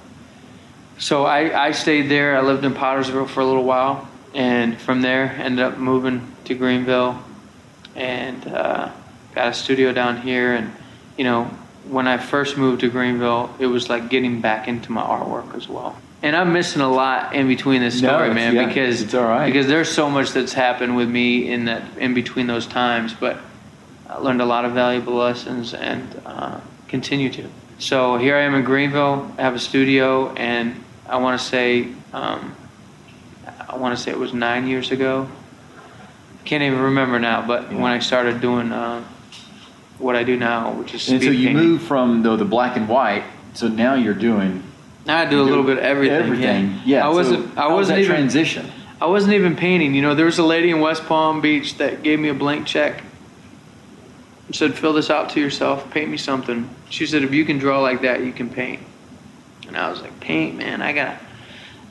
So 0.98 1.24
I, 1.24 1.66
I 1.66 1.70
stayed 1.72 2.10
there. 2.10 2.36
I 2.36 2.42
lived 2.42 2.64
in 2.64 2.74
Powdersville 2.74 3.28
for 3.28 3.40
a 3.40 3.46
little 3.46 3.64
while, 3.64 4.08
and 4.34 4.78
from 4.78 5.00
there 5.00 5.30
ended 5.38 5.64
up 5.64 5.78
moving 5.78 6.34
to 6.44 6.54
Greenville, 6.54 7.22
and 7.94 8.46
uh, 8.48 8.90
got 9.34 9.48
a 9.48 9.54
studio 9.54 9.92
down 9.92 10.20
here. 10.20 10.54
And 10.54 10.72
you 11.16 11.24
know, 11.24 11.44
when 11.88 12.08
I 12.08 12.18
first 12.18 12.56
moved 12.56 12.80
to 12.80 12.90
Greenville, 12.90 13.54
it 13.58 13.66
was 13.66 13.88
like 13.88 14.10
getting 14.10 14.40
back 14.40 14.66
into 14.66 14.92
my 14.92 15.02
artwork 15.02 15.54
as 15.54 15.68
well. 15.68 15.96
And 16.20 16.34
I'm 16.34 16.52
missing 16.52 16.82
a 16.82 16.90
lot 16.90 17.32
in 17.32 17.46
between 17.46 17.80
this 17.80 17.98
story, 17.98 18.28
no, 18.28 18.34
man, 18.34 18.54
yeah, 18.56 18.66
because 18.66 19.02
it's 19.02 19.14
all 19.14 19.22
right. 19.22 19.46
because 19.46 19.68
there's 19.68 19.88
so 19.88 20.10
much 20.10 20.32
that's 20.32 20.52
happened 20.52 20.96
with 20.96 21.08
me 21.08 21.48
in 21.48 21.66
that 21.66 21.82
in 21.98 22.12
between 22.12 22.48
those 22.48 22.66
times. 22.66 23.14
But 23.14 23.38
I 24.08 24.18
learned 24.18 24.42
a 24.42 24.44
lot 24.44 24.64
of 24.64 24.72
valuable 24.72 25.14
lessons 25.14 25.74
and 25.74 26.20
uh, 26.26 26.60
continue 26.88 27.30
to. 27.34 27.48
So 27.78 28.16
here 28.16 28.34
I 28.34 28.40
am 28.40 28.56
in 28.56 28.64
Greenville. 28.64 29.32
I 29.38 29.42
have 29.42 29.54
a 29.54 29.60
studio, 29.60 30.32
and 30.34 30.82
I 31.08 31.16
want 31.16 31.40
to 31.40 31.46
say 31.46 31.88
um, 32.12 32.56
I 33.68 33.76
want 33.76 33.96
to 33.96 34.02
say 34.02 34.10
it 34.10 34.18
was 34.18 34.32
nine 34.32 34.66
years 34.66 34.90
ago. 34.90 35.28
Can't 36.44 36.62
even 36.62 36.80
remember 36.80 37.18
now, 37.18 37.46
but 37.46 37.70
yeah. 37.70 37.78
when 37.78 37.92
I 37.92 37.98
started 37.98 38.40
doing. 38.40 38.72
Uh, 38.72 39.04
what 39.98 40.16
I 40.16 40.22
do 40.22 40.36
now, 40.36 40.72
which 40.72 40.94
is 40.94 41.08
and 41.08 41.22
so 41.22 41.30
you 41.30 41.48
painting. 41.48 41.64
move 41.64 41.82
from 41.82 42.22
though 42.22 42.36
the 42.36 42.44
black 42.44 42.76
and 42.76 42.88
white. 42.88 43.24
So 43.54 43.68
now 43.68 43.94
you're 43.94 44.14
doing. 44.14 44.62
Now 45.06 45.18
I 45.18 45.24
do 45.24 45.40
a 45.40 45.42
little 45.42 45.64
bit 45.64 45.78
of 45.78 45.84
everything. 45.84 46.16
Everything, 46.16 46.70
yeah. 46.84 46.98
yeah. 46.98 47.06
I 47.06 47.08
wasn't. 47.08 47.54
So 47.54 47.60
I 47.60 47.72
wasn't 47.72 47.98
even 48.00 48.10
transition. 48.10 48.70
I 49.00 49.06
wasn't 49.06 49.34
even 49.34 49.56
painting. 49.56 49.94
You 49.94 50.02
know, 50.02 50.14
there 50.14 50.26
was 50.26 50.38
a 50.38 50.44
lady 50.44 50.70
in 50.70 50.80
West 50.80 51.04
Palm 51.06 51.40
Beach 51.40 51.78
that 51.78 52.02
gave 52.02 52.18
me 52.18 52.28
a 52.28 52.34
blank 52.34 52.66
check. 52.66 53.02
and 54.46 54.54
Said, 54.54 54.74
fill 54.74 54.92
this 54.92 55.08
out 55.08 55.30
to 55.30 55.40
yourself. 55.40 55.88
Paint 55.92 56.10
me 56.10 56.16
something. 56.16 56.68
She 56.90 57.06
said, 57.06 57.22
if 57.22 57.32
you 57.32 57.44
can 57.44 57.58
draw 57.58 57.80
like 57.80 58.02
that, 58.02 58.24
you 58.24 58.32
can 58.32 58.50
paint. 58.50 58.82
And 59.68 59.76
I 59.76 59.90
was 59.90 60.00
like, 60.00 60.18
paint, 60.20 60.56
man. 60.56 60.82
I 60.82 60.92
got. 60.92 61.20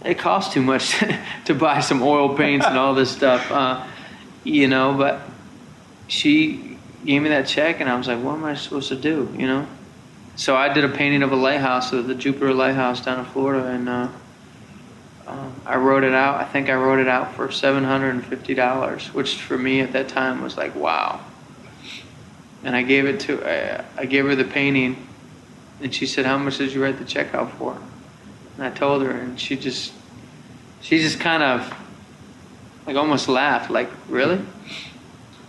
It 0.03 0.19
costs 0.19 0.53
too 0.53 0.61
much 0.61 0.97
to 1.45 1.55
buy 1.55 1.79
some 1.79 2.03
oil 2.03 2.35
paints 2.35 2.65
and 2.65 2.77
all 2.77 2.93
this 2.93 3.09
stuff. 3.09 3.49
Uh, 3.51 3.85
you 4.43 4.67
know, 4.67 4.93
but 4.93 5.21
she 6.07 6.77
gave 7.05 7.21
me 7.21 7.29
that 7.29 7.47
check, 7.47 7.79
and 7.79 7.89
I 7.89 7.97
was 7.97 8.07
like, 8.07 8.21
what 8.21 8.33
am 8.33 8.45
I 8.45 8.55
supposed 8.55 8.89
to 8.89 8.95
do? 8.95 9.33
You 9.37 9.47
know. 9.47 9.67
So 10.35 10.55
I 10.55 10.71
did 10.71 10.85
a 10.85 10.89
painting 10.89 11.23
of 11.23 11.31
a 11.31 11.35
lighthouse, 11.35 11.91
of 11.93 12.07
the 12.07 12.13
Jupiter 12.13 12.53
Lighthouse 12.53 13.03
down 13.03 13.19
in 13.19 13.25
Florida, 13.25 13.65
and 13.65 13.89
uh, 13.89 14.07
uh, 15.25 15.49
I 15.65 15.77
wrote 15.77 16.03
it 16.03 16.13
out. 16.13 16.35
I 16.35 16.45
think 16.45 16.69
I 16.69 16.75
wrote 16.75 16.99
it 16.99 17.07
out 17.07 17.33
for 17.33 17.51
seven 17.51 17.83
hundred 17.83 18.11
and 18.11 18.25
fifty 18.25 18.53
dollars, 18.53 19.13
which 19.13 19.35
for 19.35 19.57
me 19.57 19.81
at 19.81 19.93
that 19.93 20.09
time 20.09 20.41
was 20.41 20.55
like 20.55 20.75
wow. 20.75 21.19
And 22.63 22.75
I 22.75 22.83
gave 22.83 23.05
it 23.05 23.19
to 23.21 23.43
I, 23.43 23.83
I 23.97 24.05
gave 24.05 24.25
her 24.25 24.35
the 24.35 24.45
painting, 24.45 25.07
and 25.81 25.93
she 25.93 26.05
said, 26.05 26.25
"How 26.25 26.37
much 26.37 26.57
did 26.57 26.73
you 26.73 26.83
write 26.83 26.97
the 26.97 27.05
check 27.05 27.33
out 27.33 27.51
for?" 27.53 27.77
And 28.57 28.65
I 28.65 28.69
told 28.69 29.03
her, 29.03 29.11
and 29.11 29.39
she 29.39 29.55
just 29.55 29.93
she 30.81 30.99
just 30.99 31.19
kind 31.19 31.43
of 31.43 31.73
like 32.85 32.95
almost 32.95 33.27
laughed, 33.27 33.69
like 33.69 33.89
really. 34.09 34.41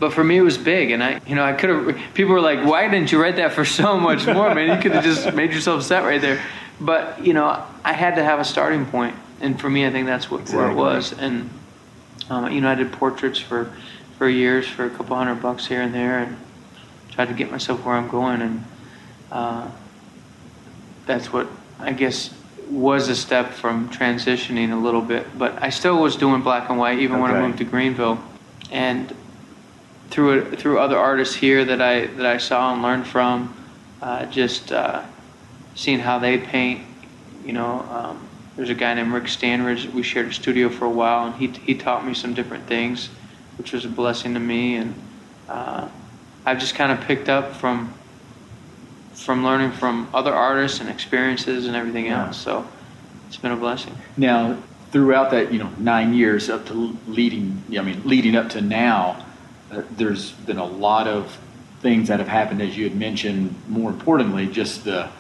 But 0.00 0.12
for 0.12 0.22
me, 0.22 0.36
it 0.36 0.42
was 0.42 0.56
big, 0.56 0.92
and 0.92 1.02
I, 1.02 1.20
you 1.26 1.34
know, 1.34 1.42
I 1.42 1.54
could 1.54 1.70
have. 1.70 1.98
People 2.14 2.34
were 2.34 2.40
like, 2.40 2.64
"Why 2.64 2.88
didn't 2.88 3.10
you 3.10 3.20
write 3.20 3.36
that 3.36 3.52
for 3.52 3.64
so 3.64 3.98
much 3.98 4.26
more, 4.26 4.54
man? 4.54 4.76
You 4.76 4.82
could 4.82 4.92
have 4.92 5.04
just 5.04 5.34
made 5.34 5.52
yourself 5.52 5.82
set 5.82 6.04
right 6.04 6.20
there." 6.20 6.40
But 6.80 7.24
you 7.24 7.32
know, 7.32 7.64
I 7.84 7.92
had 7.92 8.16
to 8.16 8.24
have 8.24 8.38
a 8.38 8.44
starting 8.44 8.86
point, 8.86 9.16
and 9.40 9.60
for 9.60 9.68
me, 9.68 9.86
I 9.86 9.90
think 9.90 10.06
that's 10.06 10.30
what 10.30 10.42
exactly. 10.42 10.62
where 10.62 10.70
it 10.70 10.76
was. 10.76 11.12
And 11.12 11.50
um, 12.30 12.52
you 12.52 12.60
know, 12.60 12.70
I 12.70 12.74
did 12.76 12.92
portraits 12.92 13.38
for 13.38 13.72
for 14.18 14.28
years 14.28 14.68
for 14.68 14.84
a 14.84 14.90
couple 14.90 15.16
hundred 15.16 15.36
bucks 15.36 15.66
here 15.66 15.82
and 15.82 15.92
there, 15.92 16.18
and 16.18 16.36
tried 17.10 17.28
to 17.28 17.34
get 17.34 17.50
myself 17.50 17.84
where 17.84 17.96
I'm 17.96 18.08
going, 18.08 18.42
and 18.42 18.64
uh, 19.32 19.68
that's 21.09 21.33
what 21.33 21.49
I 21.81 21.92
guess 21.92 22.33
was 22.71 23.09
a 23.09 23.16
step 23.16 23.51
from 23.51 23.88
transitioning 23.88 24.73
a 24.73 24.77
little 24.77 25.01
bit. 25.01 25.27
But 25.37 25.61
I 25.61 25.71
still 25.71 26.01
was 26.01 26.14
doing 26.14 26.42
black 26.42 26.68
and 26.68 26.79
white 26.79 27.01
even 27.01 27.16
okay. 27.16 27.23
when 27.23 27.35
I 27.35 27.47
moved 27.47 27.59
to 27.59 27.64
Greenville, 27.64 28.23
and 28.71 29.12
through 30.11 30.38
it, 30.38 30.61
through 30.61 30.79
other 30.79 30.97
artists 30.97 31.35
here 31.35 31.64
that 31.64 31.81
I 31.81 32.07
that 32.07 32.27
I 32.27 32.37
saw 32.37 32.73
and 32.73 32.83
learned 32.83 33.07
from, 33.07 33.55
uh, 34.03 34.27
just 34.27 34.71
uh, 34.71 35.03
seeing 35.75 35.99
how 35.99 36.18
they 36.18 36.38
paint, 36.38 36.83
you 37.44 37.55
know, 37.55 37.81
um, 37.90 38.29
there's 38.57 38.71
a 38.71 38.75
guy 38.75 38.92
named 38.94 39.12
Rick 39.12 39.25
Stanridge. 39.25 39.90
We 39.92 40.03
shared 40.03 40.27
a 40.27 40.33
studio 40.33 40.68
for 40.68 40.85
a 40.85 40.90
while, 40.90 41.27
and 41.27 41.35
he 41.37 41.49
he 41.49 41.75
taught 41.75 42.07
me 42.07 42.12
some 42.12 42.35
different 42.35 42.66
things, 42.66 43.09
which 43.57 43.73
was 43.73 43.85
a 43.87 43.88
blessing 43.88 44.35
to 44.35 44.40
me. 44.40 44.77
And 44.77 44.94
uh, 45.49 45.88
I've 46.44 46.59
just 46.59 46.75
kind 46.75 46.92
of 46.92 47.01
picked 47.01 47.31
up 47.31 47.55
from 47.57 47.94
from 49.18 49.44
learning 49.44 49.72
from 49.72 50.09
other 50.14 50.33
artists 50.33 50.81
and 50.81 50.88
experiences 50.88 51.66
and 51.66 51.74
everything 51.74 52.07
yeah. 52.07 52.26
else. 52.26 52.38
So 52.38 52.66
it's 53.26 53.37
been 53.37 53.52
a 53.52 53.57
blessing. 53.57 53.94
Now, 54.16 54.57
throughout 54.90 55.31
that 55.33 55.52
you 55.52 55.59
know 55.59 55.70
nine 55.78 56.14
years 56.14 56.48
up 56.48 56.66
to 56.66 56.96
leading, 57.07 57.62
I 57.76 57.83
mean 57.83 58.02
leading 58.04 58.37
up 58.37 58.50
to 58.50 58.61
now, 58.61 59.24
uh, 59.70 59.83
there's 59.90 60.33
been 60.33 60.59
a 60.59 60.64
lot 60.64 61.09
of 61.09 61.38
things 61.81 62.09
that 62.09 62.18
have 62.18 62.28
happened, 62.28 62.62
as 62.62 62.76
you 62.76 62.85
had 62.85 62.96
mentioned. 62.96 63.54
More 63.68 63.90
importantly, 63.90 64.46
just 64.46 64.85
the 64.85 65.11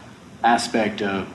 aspect 0.42 1.02
of 1.02 1.28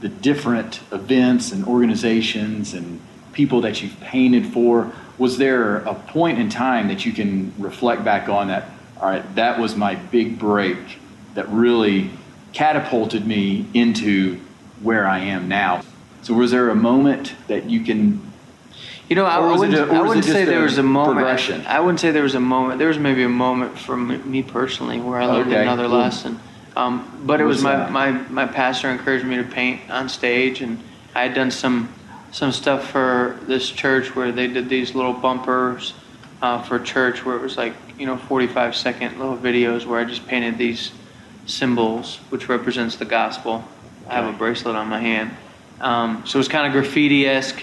the 0.00 0.08
different 0.08 0.80
events 0.92 1.52
and 1.52 1.64
organizations 1.66 2.74
and 2.74 3.00
people 3.32 3.60
that 3.62 3.82
you've 3.82 3.98
painted 4.00 4.46
for. 4.46 4.92
Was 5.16 5.38
there 5.38 5.78
a 5.78 5.94
point 5.94 6.38
in 6.38 6.48
time 6.48 6.88
that 6.88 7.04
you 7.04 7.12
can 7.12 7.52
reflect 7.58 8.04
back 8.04 8.28
on 8.28 8.48
that? 8.48 8.68
All 9.00 9.08
right, 9.08 9.34
that 9.34 9.58
was 9.58 9.74
my 9.74 9.94
big 9.94 10.38
break 10.38 10.97
that 11.34 11.48
really 11.48 12.10
catapulted 12.52 13.26
me 13.26 13.66
into 13.74 14.40
where 14.82 15.06
I 15.06 15.20
am 15.20 15.48
now. 15.48 15.82
So, 16.22 16.34
was 16.34 16.50
there 16.50 16.70
a 16.70 16.74
moment 16.74 17.34
that 17.46 17.68
you 17.68 17.84
can? 17.84 18.26
You 19.08 19.16
know, 19.16 19.24
I 19.24 19.38
wouldn't, 19.56 19.74
a, 19.74 19.94
I 19.94 20.02
wouldn't 20.02 20.26
say 20.26 20.44
there 20.44 20.62
was 20.62 20.76
a 20.76 20.82
moment. 20.82 21.26
I, 21.26 21.76
I, 21.76 21.80
wouldn't 21.80 21.98
say 21.98 22.10
there 22.10 22.24
was 22.24 22.34
a 22.34 22.40
moment. 22.40 22.78
There 22.78 22.88
was 22.88 22.98
maybe 22.98 23.22
a 23.22 23.28
moment 23.28 23.78
for 23.78 23.96
me 23.96 24.42
personally 24.42 25.00
where 25.00 25.18
I 25.18 25.24
learned 25.24 25.50
okay, 25.50 25.62
another 25.62 25.86
cool. 25.86 25.98
lesson. 25.98 26.40
Um, 26.76 27.22
but 27.24 27.40
it 27.40 27.44
was, 27.44 27.56
was 27.56 27.64
my, 27.64 27.88
my, 27.88 28.10
my 28.28 28.46
pastor 28.46 28.90
encouraged 28.90 29.24
me 29.24 29.36
to 29.36 29.44
paint 29.44 29.80
on 29.90 30.08
stage, 30.08 30.60
and 30.60 30.78
I 31.14 31.22
had 31.22 31.34
done 31.34 31.50
some 31.50 31.92
some 32.30 32.52
stuff 32.52 32.90
for 32.90 33.38
this 33.46 33.70
church 33.70 34.14
where 34.14 34.32
they 34.32 34.46
did 34.46 34.68
these 34.68 34.94
little 34.94 35.14
bumpers 35.14 35.94
uh, 36.42 36.62
for 36.62 36.78
church 36.78 37.24
where 37.24 37.36
it 37.36 37.42
was 37.42 37.56
like 37.56 37.74
you 37.98 38.06
know 38.06 38.16
45 38.16 38.76
second 38.76 39.18
little 39.18 39.36
videos 39.36 39.86
where 39.86 39.98
I 39.98 40.04
just 40.04 40.26
painted 40.26 40.58
these 40.58 40.92
symbols 41.48 42.18
which 42.28 42.48
represents 42.48 42.96
the 42.96 43.04
gospel. 43.04 43.64
I 44.08 44.14
have 44.14 44.32
a 44.32 44.36
bracelet 44.36 44.76
on 44.76 44.88
my 44.88 45.00
hand, 45.00 45.36
um, 45.80 46.22
so 46.24 46.36
it 46.36 46.40
was 46.40 46.48
kind 46.48 46.66
of 46.66 46.72
graffiti 46.72 47.26
esque. 47.26 47.62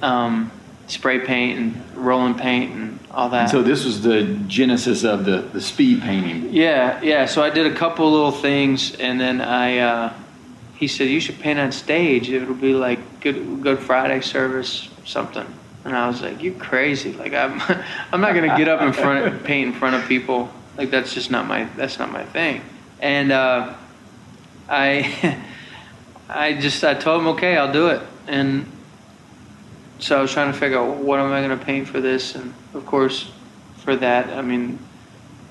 Um, 0.00 0.52
spray 0.86 1.18
paint 1.18 1.58
and 1.58 1.96
rolling 1.96 2.34
paint 2.34 2.72
and 2.72 2.98
all 3.10 3.28
that. 3.30 3.50
So 3.50 3.62
this 3.62 3.84
was 3.84 4.02
the 4.02 4.24
genesis 4.46 5.04
of 5.04 5.24
the, 5.24 5.38
the 5.38 5.60
speed 5.60 6.02
painting. 6.02 6.52
Yeah, 6.52 7.00
yeah. 7.02 7.26
So 7.26 7.42
I 7.42 7.50
did 7.50 7.66
a 7.66 7.74
couple 7.74 8.10
little 8.10 8.32
things, 8.32 8.94
and 8.96 9.20
then 9.20 9.40
I 9.40 9.78
uh, 9.78 10.12
he 10.76 10.88
said 10.88 11.08
you 11.08 11.20
should 11.20 11.38
paint 11.40 11.58
on 11.58 11.72
stage. 11.72 12.30
It'll 12.30 12.54
be 12.54 12.74
like 12.74 13.20
Good 13.20 13.62
Good 13.62 13.78
Friday 13.80 14.20
service 14.20 14.88
something. 15.04 15.46
And 15.84 15.96
I 15.96 16.08
was 16.08 16.20
like, 16.20 16.42
you're 16.42 16.54
crazy? 16.54 17.12
Like 17.12 17.32
I'm 17.32 17.60
I'm 18.12 18.20
not 18.20 18.34
gonna 18.34 18.56
get 18.56 18.68
up 18.68 18.80
in 18.82 18.92
front 18.92 19.26
of, 19.26 19.44
paint 19.44 19.74
in 19.74 19.74
front 19.74 19.96
of 19.96 20.06
people. 20.08 20.50
Like 20.76 20.90
that's 20.90 21.14
just 21.14 21.30
not 21.30 21.46
my 21.46 21.64
that's 21.76 21.98
not 21.98 22.12
my 22.12 22.24
thing. 22.24 22.62
And 23.00 23.32
uh, 23.32 23.74
I 24.68 25.42
I 26.28 26.54
just 26.54 26.82
I 26.84 26.94
told 26.94 27.22
him 27.22 27.28
okay, 27.28 27.56
I'll 27.56 27.72
do 27.72 27.88
it. 27.88 28.02
And 28.26 28.70
so 29.98 30.18
I 30.18 30.22
was 30.22 30.32
trying 30.32 30.52
to 30.52 30.58
figure 30.58 30.78
out 30.78 30.96
what 30.96 31.20
am 31.20 31.32
I 31.32 31.42
going 31.42 31.58
to 31.58 31.64
paint 31.64 31.88
for 31.88 32.00
this, 32.00 32.34
and 32.34 32.52
of 32.74 32.84
course, 32.84 33.30
for 33.78 33.96
that, 33.96 34.28
I 34.28 34.42
mean, 34.42 34.78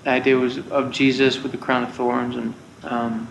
the 0.04 0.12
idea 0.12 0.38
was 0.38 0.60
of 0.70 0.92
Jesus 0.92 1.42
with 1.42 1.52
the 1.52 1.58
crown 1.58 1.84
of 1.84 1.94
thorns, 1.94 2.36
and 2.36 2.54
um, 2.84 3.28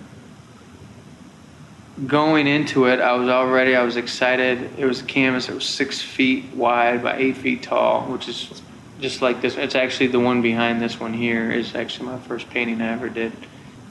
going 2.07 2.48
into 2.48 2.87
it, 2.87 3.00
I 3.00 3.12
was 3.12 3.29
already 3.29 3.77
I 3.77 3.85
was 3.85 3.96
excited. 3.96 4.70
It 4.77 4.87
was 4.87 5.03
a 5.03 5.05
canvas 5.05 5.46
that 5.46 5.55
was 5.55 5.64
six 5.64 6.00
feet 6.00 6.46
wide 6.55 7.03
by 7.03 7.16
eight 7.16 7.37
feet 7.37 7.62
tall, 7.62 8.03
which 8.07 8.29
is 8.29 8.62
just 9.00 9.22
like 9.22 9.40
this. 9.40 9.57
It's 9.57 9.77
actually 9.77 10.09
the 10.09 10.20
one 10.20 10.42
behind 10.42 10.81
this 10.81 10.98
one 10.98 11.14
here 11.14 11.53
is 11.53 11.74
actually 11.74 12.09
my 12.09 12.18
first 12.18 12.50
painting 12.50 12.81
I 12.81 12.92
ever 12.92 13.09
did, 13.09 13.33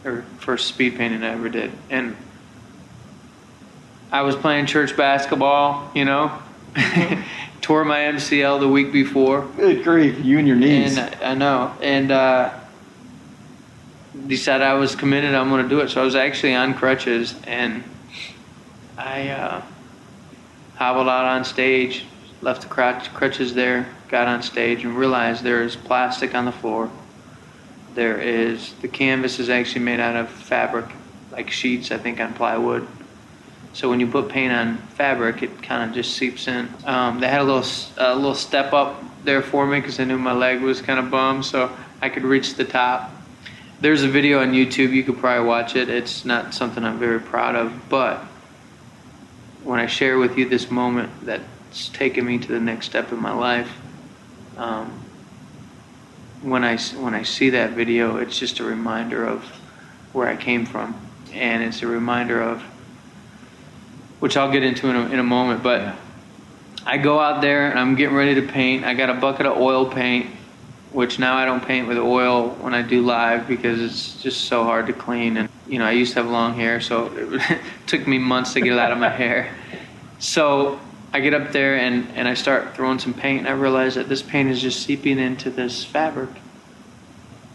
or 0.06 0.24
first 0.40 0.68
speed 0.68 0.98
painting 0.98 1.24
I 1.24 1.34
ever 1.34 1.50
did, 1.50 1.72
and 1.90 2.16
I 4.12 4.22
was 4.22 4.36
playing 4.36 4.68
church 4.68 4.96
basketball, 4.96 5.92
you 5.96 6.06
know, 6.06 6.38
Tore 7.62 7.86
my 7.86 8.00
MCL 8.00 8.60
the 8.60 8.68
week 8.68 8.92
before. 8.92 9.48
Good 9.56 9.84
grief, 9.84 10.24
you 10.24 10.38
and 10.38 10.48
your 10.48 10.58
knees. 10.58 10.98
And 10.98 11.16
I 11.24 11.34
know, 11.34 11.74
and 11.82 12.12
uh, 12.12 12.54
decided 14.28 14.66
I 14.66 14.74
was 14.74 14.96
committed. 14.96 15.34
I'm 15.34 15.50
going 15.50 15.64
to 15.64 15.70
do 15.70 15.80
it. 15.80 15.90
So 15.90 16.02
I 16.02 16.04
was 16.04 16.16
actually 16.16 16.56
on 16.56 16.74
crutches, 16.74 17.36
and 17.46 17.84
I 18.98 19.30
uh, 19.30 19.62
hobbled 20.76 21.08
out 21.08 21.26
on 21.26 21.46
stage, 21.46 22.06
left 22.42 22.64
the 22.64 22.68
crutch, 22.68 23.14
crutches 23.14 23.54
there, 23.54 23.88
got 24.10 24.28
on 24.28 24.42
stage, 24.44 24.84
and 24.84 24.98
realized 24.98 25.44
there 25.44 25.64
is 25.64 25.76
plastic 25.76 26.36
on 26.36 26.46
the 26.46 26.52
floor. 26.52 26.90
There 27.94 28.20
is 28.20 28.74
the 28.82 28.88
canvas 28.88 29.40
is 29.40 29.50
actually 29.50 29.86
made 29.86 30.00
out 30.00 30.16
of 30.16 30.30
fabric, 30.30 30.86
like 31.32 31.52
sheets, 31.52 31.92
I 31.92 31.98
think, 31.98 32.20
on 32.20 32.34
plywood 32.34 32.88
so 33.74 33.90
when 33.90 34.00
you 34.00 34.06
put 34.06 34.30
paint 34.30 34.54
on 34.54 34.78
fabric, 34.78 35.42
it 35.42 35.64
kind 35.64 35.90
of 35.90 35.96
just 35.96 36.16
seeps 36.16 36.48
in. 36.48 36.70
Um, 36.86 37.20
they 37.20 37.28
had 37.28 37.42
a 37.42 37.44
little 37.44 37.68
a 37.98 38.16
little 38.16 38.36
step 38.36 38.72
up 38.72 39.04
there 39.24 39.42
for 39.42 39.66
me 39.66 39.80
because 39.80 40.00
I 40.00 40.04
knew 40.04 40.20
my 40.20 40.34
leg 40.34 40.62
was 40.62 40.82
kind 40.82 41.00
of 41.00 41.10
bummed, 41.10 41.44
so 41.44 41.76
I 42.00 42.10
could 42.10 42.24
reach 42.24 42.54
the 42.54 42.66
top. 42.66 43.12
There's 43.82 44.04
a 44.04 44.08
video 44.08 44.42
on 44.42 44.52
YouTube. 44.52 44.94
You 44.94 45.04
could 45.04 45.18
probably 45.18 45.48
watch 45.48 45.76
it. 45.76 45.90
It's 45.90 46.24
not 46.24 46.54
something 46.54 46.84
I'm 46.86 47.00
very 47.00 47.20
proud 47.20 47.56
of, 47.56 47.90
but 47.90 48.20
when 49.64 49.80
I 49.80 49.88
share 49.88 50.20
with 50.20 50.38
you 50.38 50.48
this 50.48 50.70
moment 50.70 51.10
that's 51.26 51.90
taken 51.90 52.26
me 52.26 52.38
to 52.38 52.48
the 52.48 52.60
next 52.60 52.86
step 52.86 53.12
in 53.12 53.20
my 53.20 53.34
life, 53.34 53.72
um, 54.58 55.03
when 56.44 56.64
I 56.64 56.78
when 56.78 57.14
I 57.14 57.24
see 57.24 57.50
that 57.52 57.72
video, 57.72 58.18
it's 58.18 58.38
just 58.38 58.60
a 58.60 58.64
reminder 58.64 59.26
of 59.26 59.44
where 60.12 60.28
I 60.28 60.36
came 60.36 60.66
from, 60.66 60.96
and 61.32 61.64
it's 61.64 61.82
a 61.82 61.88
reminder 61.88 62.42
of 62.42 62.62
which 64.20 64.38
I'll 64.38 64.52
get 64.52 64.64
into 64.64 64.90
in 64.90 64.96
a, 64.96 65.06
in 65.10 65.20
a 65.20 65.24
moment. 65.24 65.64
But 65.64 65.82
yeah. 65.82 65.96
I 66.86 66.98
go 66.98 67.20
out 67.20 67.42
there 67.42 67.70
and 67.70 67.80
I'm 67.80 67.96
getting 67.96 68.16
ready 68.16 68.36
to 68.36 68.42
paint. 68.42 68.84
I 68.84 68.94
got 68.94 69.10
a 69.10 69.14
bucket 69.14 69.46
of 69.46 69.58
oil 69.58 69.90
paint, 69.90 70.28
which 70.92 71.18
now 71.18 71.38
I 71.38 71.46
don't 71.46 71.66
paint 71.66 71.88
with 71.88 71.98
oil 71.98 72.50
when 72.50 72.74
I 72.74 72.82
do 72.82 73.02
live 73.02 73.48
because 73.48 73.80
it's 73.80 74.22
just 74.22 74.46
so 74.46 74.64
hard 74.64 74.88
to 74.88 74.94
clean. 74.94 75.38
And 75.38 75.50
you 75.66 75.80
know, 75.80 75.86
I 75.86 75.92
used 75.92 76.14
to 76.14 76.22
have 76.22 76.30
long 76.30 76.56
hair, 76.56 76.82
so 76.82 77.10
it 77.18 77.62
took 77.88 78.06
me 78.06 78.18
months 78.18 78.54
to 78.54 78.62
get 78.62 78.74
it 78.74 78.80
out 78.80 78.92
of 78.92 78.98
my 78.98 79.10
hair. 79.10 79.56
So 80.20 80.80
I 81.14 81.22
get 81.22 81.34
up 81.34 81.52
there 81.52 81.78
and, 81.78 82.10
and 82.16 82.28
I 82.28 82.34
start 82.34 82.76
throwing 82.76 83.00
some 83.00 83.14
paint, 83.14 83.40
and 83.40 83.48
I 83.48 83.52
realize 83.52 83.96
that 83.96 84.10
this 84.10 84.22
paint 84.22 84.50
is 84.50 84.62
just 84.62 84.84
seeping 84.84 85.20
into 85.20 85.50
this 85.50 85.86
fabric. 85.86 86.30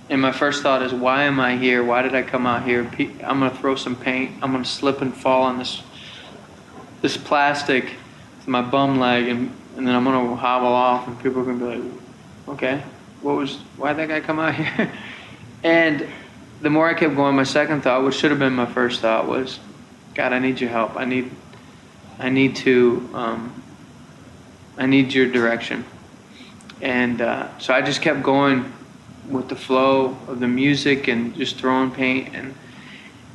And 0.09 0.23
my 0.23 0.33
first 0.33 0.63
thought 0.63 0.81
is, 0.83 0.95
why 0.95 1.25
am 1.25 1.39
I 1.39 1.59
here? 1.59 1.85
Why 1.85 2.01
did 2.01 2.15
I 2.15 2.23
come 2.23 2.47
out 2.47 2.63
here? 2.63 2.89
I'm 3.25 3.41
going 3.41 3.51
to 3.51 3.57
throw 3.59 3.75
some 3.75 3.97
paint. 3.97 4.33
I'm 4.43 4.53
going 4.53 4.65
to 4.65 4.71
slip 4.71 5.03
and 5.03 5.15
fall 5.15 5.43
on 5.43 5.59
this 5.59 5.83
this 7.01 7.17
plastic 7.17 7.93
to 8.45 8.51
my 8.51 8.63
bum 8.63 8.99
leg, 8.99 9.29
and, 9.29 9.53
and 9.77 9.87
then 9.87 9.95
I'm 9.95 10.05
gonna 10.05 10.35
hobble 10.37 10.69
off, 10.69 11.07
and 11.07 11.21
people 11.23 11.43
are 11.43 11.45
gonna 11.45 11.59
be 11.59 11.79
like, 11.79 11.93
okay, 12.49 12.83
what 13.23 13.37
was, 13.37 13.57
why 13.77 13.93
did 13.93 13.99
that 13.99 14.09
guy 14.09 14.21
come 14.21 14.39
out 14.39 14.55
here? 14.55 14.91
and 15.63 16.07
the 16.61 16.71
more 16.71 16.89
I 16.89 16.95
kept 16.95 17.15
going, 17.15 17.37
my 17.37 17.45
second 17.45 17.83
thought, 17.83 18.05
which 18.05 18.17
should 18.17 18.31
have 18.31 18.41
been 18.41 18.55
my 18.55 18.67
first 18.67 19.01
thought, 19.01 19.29
was, 19.29 19.59
God, 20.15 20.33
I 20.33 20.39
need 20.39 20.61
your 20.61 20.71
help. 20.71 20.97
I 20.97 21.05
need, 21.05 21.31
I 22.19 22.31
need 22.31 22.57
to, 22.57 23.09
um, 23.15 23.63
I 24.77 24.87
need 24.87 25.13
your 25.13 25.31
direction. 25.31 25.85
And 26.81 27.21
uh, 27.21 27.59
so 27.59 27.75
I 27.75 27.83
just 27.83 28.03
kept 28.03 28.23
going 28.23 28.73
with 29.29 29.49
the 29.49 29.57
flow 29.57 30.17
of 30.27 30.41
the 30.41 30.49
music 30.49 31.09
and 31.09 31.35
just 31.37 31.57
throwing 31.57 31.91
paint 31.91 32.35
and 32.35 32.55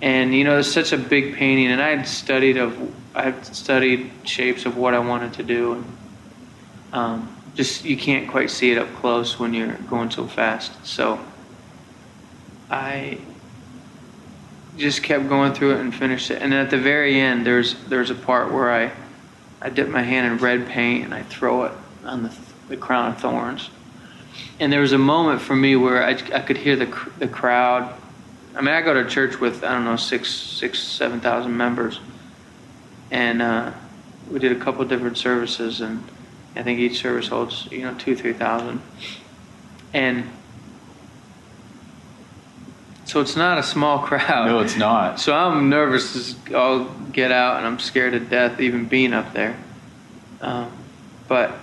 and 0.01 0.33
you 0.33 0.43
know 0.43 0.57
it's 0.57 0.71
such 0.71 0.91
a 0.91 0.97
big 0.97 1.35
painting 1.35 1.67
and 1.67 1.79
i 1.79 1.89
had 1.89 2.07
studied 2.07 2.57
of 2.57 2.75
I 3.15 3.23
had 3.23 3.45
studied 3.45 4.09
shapes 4.23 4.65
of 4.65 4.75
what 4.75 4.93
I 4.95 4.99
wanted 4.99 5.33
to 5.33 5.43
do, 5.43 5.73
and 5.73 5.97
um, 6.93 7.37
just 7.53 7.85
you 7.85 7.95
can't 7.95 8.27
quite 8.27 8.49
see 8.49 8.71
it 8.71 8.77
up 8.77 8.91
close 8.95 9.39
when 9.39 9.53
you're 9.53 9.73
going 9.87 10.09
so 10.09 10.25
fast. 10.25 10.71
So 10.85 11.19
I 12.71 13.19
just 14.77 15.03
kept 15.03 15.29
going 15.29 15.53
through 15.53 15.75
it 15.75 15.79
and 15.81 15.93
finished 15.93 16.31
it. 16.31 16.41
And 16.41 16.53
at 16.53 16.69
the 16.69 16.77
very 16.77 17.19
end, 17.19 17.45
there's 17.45 17.75
there's 17.85 18.09
a 18.09 18.15
part 18.15 18.51
where 18.51 18.71
I 18.71 18.91
I 19.61 19.69
dip 19.69 19.89
my 19.89 20.01
hand 20.01 20.31
in 20.31 20.37
red 20.39 20.67
paint 20.67 21.05
and 21.05 21.13
I 21.13 21.23
throw 21.23 21.65
it 21.65 21.73
on 22.05 22.23
the 22.23 22.33
the 22.69 22.77
crown 22.77 23.11
of 23.11 23.19
thorns. 23.19 23.69
And 24.59 24.71
there 24.71 24.81
was 24.81 24.93
a 24.93 24.97
moment 24.97 25.41
for 25.41 25.55
me 25.55 25.75
where 25.75 26.03
I, 26.03 26.11
I 26.11 26.39
could 26.39 26.57
hear 26.57 26.75
the 26.75 27.09
the 27.19 27.27
crowd. 27.27 27.93
I 28.55 28.61
mean, 28.61 28.73
I 28.73 28.81
go 28.81 28.93
to 28.93 29.09
church 29.09 29.39
with 29.39 29.63
I 29.63 29.73
don't 29.73 29.85
know 29.85 29.95
six 29.95 30.33
six 30.33 30.79
seven 30.79 31.19
thousand 31.19 31.55
members 31.55 31.99
and 33.13 33.43
uh, 33.43 33.71
we 34.29 34.39
did 34.39 34.51
a 34.51 34.59
couple 34.59 34.83
different 34.85 35.17
services, 35.17 35.81
and 35.81 36.03
I 36.55 36.63
think 36.63 36.79
each 36.79 36.99
service 36.99 37.27
holds 37.27 37.67
you 37.71 37.83
know 37.83 37.93
two 37.93 38.15
three 38.15 38.33
thousand, 38.33 38.81
and 39.93 40.29
So 43.05 43.19
it's 43.19 43.35
not 43.35 43.57
a 43.57 43.63
small 43.63 43.99
crowd. 43.99 44.47
No, 44.47 44.59
it's 44.59 44.77
not. 44.77 45.19
So 45.19 45.33
I'm 45.33 45.69
nervous 45.69 46.15
as 46.15 46.35
I'll 46.53 46.85
get 47.11 47.31
out, 47.31 47.57
and 47.57 47.67
I'm 47.67 47.79
scared 47.79 48.13
to 48.13 48.19
death 48.19 48.59
even 48.59 48.85
being 48.85 49.13
up 49.13 49.33
there. 49.33 49.57
Um, 50.41 50.71
but 51.27 51.53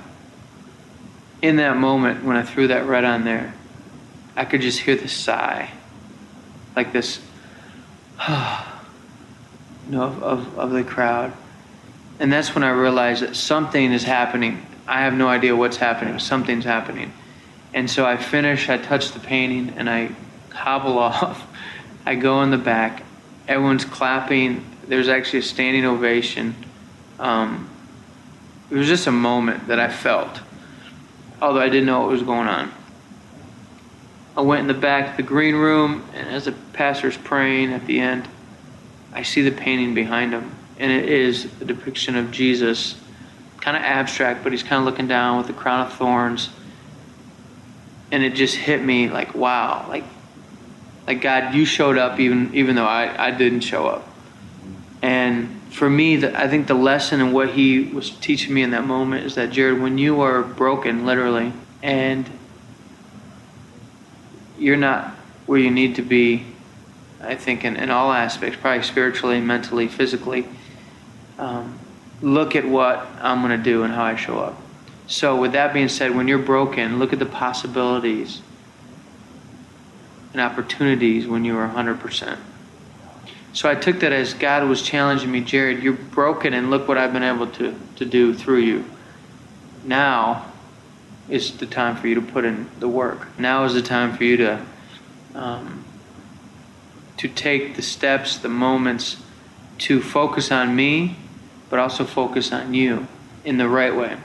in 1.43 1.57
that 1.57 1.77
moment 1.77 2.25
when 2.25 2.37
I 2.37 2.43
threw 2.43 2.69
that 2.69 2.87
red 2.87 3.05
on 3.05 3.25
there, 3.25 3.55
I 4.37 4.45
could 4.45 4.61
just 4.61 4.81
hear 4.81 4.97
the 4.97 5.09
sigh, 5.09 5.71
like 6.77 6.93
this, 6.93 7.21
you 8.29 8.35
know, 9.89 10.03
of, 10.03 10.23
of, 10.23 10.59
of 10.59 10.71
the 10.71 10.85
crowd. 10.85 11.33
And 12.19 12.33
that's 12.33 12.55
when 12.55 12.65
I 12.65 12.71
realized 12.71 13.23
that 13.23 13.35
something 13.35 13.93
is 13.93 14.03
happening. 14.03 14.67
I 14.87 15.03
have 15.03 15.15
no 15.15 15.29
idea 15.29 15.57
what's 15.57 15.79
happening. 15.79 16.19
Something's 16.19 16.65
happening. 16.65 17.13
And 17.73 17.91
so 17.91 18.05
I 18.05 18.17
finish, 18.17 18.69
I 18.69 18.77
touch 18.77 19.13
the 19.13 19.21
painting, 19.21 19.75
and 19.77 19.89
I 19.89 20.11
hobble 20.61 20.99
off. 21.11 21.47
I 22.07 22.15
go 22.15 22.43
in 22.43 22.51
the 22.51 22.59
back. 22.59 23.03
Everyone's 23.49 23.85
clapping. 23.85 24.65
There's 24.87 25.09
actually 25.09 25.41
a 25.41 25.43
standing 25.43 25.85
ovation. 25.85 26.55
Um, 27.19 27.69
it 28.71 28.75
was 28.77 28.87
just 28.87 29.07
a 29.07 29.13
moment 29.13 29.67
that 29.69 29.81
I 29.81 29.89
felt, 29.89 30.41
although 31.43 31.61
I 31.61 31.69
didn't 31.69 31.87
know 31.87 32.01
what 32.01 32.11
was 32.11 32.23
going 32.23 32.47
on. 32.47 32.73
I 34.37 34.43
went 34.43 34.63
in 34.63 34.69
the 34.69 34.75
back 34.75 35.11
of 35.11 35.17
the 35.17 35.23
green 35.23 35.57
room, 35.57 36.05
and 36.15 36.29
as 36.29 36.45
the 36.45 36.53
pastor's 36.73 37.17
praying 37.17 37.73
at 37.73 37.87
the 37.87 37.99
end, 37.99 38.29
I 39.13 39.23
see 39.23 39.43
the 39.43 39.51
painting 39.51 39.93
behind 39.95 40.33
him, 40.33 40.55
and 40.79 40.93
it 40.93 41.09
is 41.09 41.47
a 41.61 41.65
depiction 41.65 42.17
of 42.17 42.31
Jesus, 42.31 42.95
kind 43.61 43.77
of 43.77 43.83
abstract, 43.83 44.45
but 44.45 44.53
he's 44.53 44.63
kind 44.63 44.81
of 44.81 44.85
looking 44.85 45.09
down 45.09 45.39
with 45.39 45.51
a 45.51 45.53
crown 45.53 45.87
of 45.87 45.93
thorns. 45.93 46.49
And 48.13 48.23
it 48.23 48.35
just 48.35 48.57
hit 48.57 48.83
me 48.83 49.09
like, 49.09 49.35
wow, 49.35 49.85
like 49.89 50.05
like 51.11 51.23
God, 51.23 51.57
you 51.57 51.65
showed 51.65 51.99
up 51.99 52.21
even 52.21 52.55
even 52.55 52.77
though 52.77 52.87
I, 52.87 53.27
I 53.27 53.31
didn't 53.33 53.63
show 53.63 53.89
up. 53.89 54.07
And 55.03 55.61
for 55.73 55.91
me, 55.91 56.15
the, 56.15 56.39
I 56.39 56.47
think 56.47 56.69
the 56.69 56.75
lesson 56.75 57.21
and 57.21 57.33
what 57.33 57.51
He 57.51 57.83
was 57.83 58.11
teaching 58.11 58.55
me 58.55 58.63
in 58.63 58.71
that 58.71 58.87
moment 58.87 59.27
is 59.27 59.35
that 59.35 59.51
Jared, 59.51 59.81
when 59.81 59.99
you 59.99 60.21
are 60.21 60.41
broken, 60.41 61.05
literally, 61.05 61.53
and 61.83 62.31
you're 64.57 64.77
not 64.77 65.09
where 65.47 65.59
you 65.59 65.73
need 65.73 65.97
to 65.97 66.03
be, 66.03 66.47
I 67.21 67.35
think 67.35 67.65
in, 67.65 67.77
in 67.77 67.91
all 67.91 68.13
aspects, 68.13 68.57
probably 68.61 68.85
spiritually, 68.85 69.41
mentally, 69.41 69.89
physically. 69.89 70.47
Um, 71.41 71.77
look 72.23 72.55
at 72.55 72.65
what 72.65 73.05
I'm 73.21 73.43
going 73.43 73.59
to 73.59 73.65
do 73.65 73.83
and 73.83 73.93
how 73.93 74.05
I 74.05 74.15
show 74.15 74.39
up. 74.39 74.63
So, 75.09 75.41
with 75.41 75.53
that 75.53 75.75
being 75.75 75.89
said, 75.89 76.15
when 76.15 76.29
you're 76.29 76.39
broken, 76.39 77.01
look 77.01 77.13
at 77.13 77.19
the 77.19 77.27
possibilities 77.27 78.43
and 80.33 80.41
opportunities 80.41 81.27
when 81.27 81.45
you 81.45 81.55
were 81.55 81.67
100%. 81.67 82.39
So 83.53 83.69
I 83.69 83.75
took 83.75 84.01
that 84.01 84.13
as 84.13 84.33
God 84.35 84.69
was 84.69 84.81
challenging 84.81 85.31
me, 85.31 85.41
Jared, 85.41 85.83
you're 85.83 85.93
broken, 85.93 86.55
and 86.55 86.71
look 86.71 86.87
what 86.87 86.97
I've 86.97 87.13
been 87.13 87.25
able 87.25 87.49
to, 87.49 87.75
to 87.97 88.05
do 88.05 88.33
through 88.33 88.61
you. 88.61 88.85
Now 89.85 90.47
is 91.29 91.57
the 91.59 91.67
time 91.67 91.97
for 91.97 92.07
you 92.07 92.15
to 92.17 92.23
put 92.23 92.45
in 92.45 92.69
the 92.79 92.89
work. 92.89 93.39
Now 93.39 93.65
is 93.65 93.75
the 93.75 93.83
time 93.83 94.17
for 94.17 94.25
you 94.25 94.37
to 94.39 94.67
um, 95.35 95.85
to 97.17 97.29
take 97.29 97.77
the 97.77 97.83
steps, 97.83 98.39
the 98.39 98.49
moments 98.49 99.19
to 99.79 100.01
focus 100.01 100.51
on 100.51 100.75
me, 100.75 101.17
but 101.69 101.79
also 101.79 102.05
focus 102.05 102.51
on 102.51 102.73
you 102.73 103.07
in 103.45 103.59
the 103.59 103.69
right 103.69 103.95
way. 103.95 104.17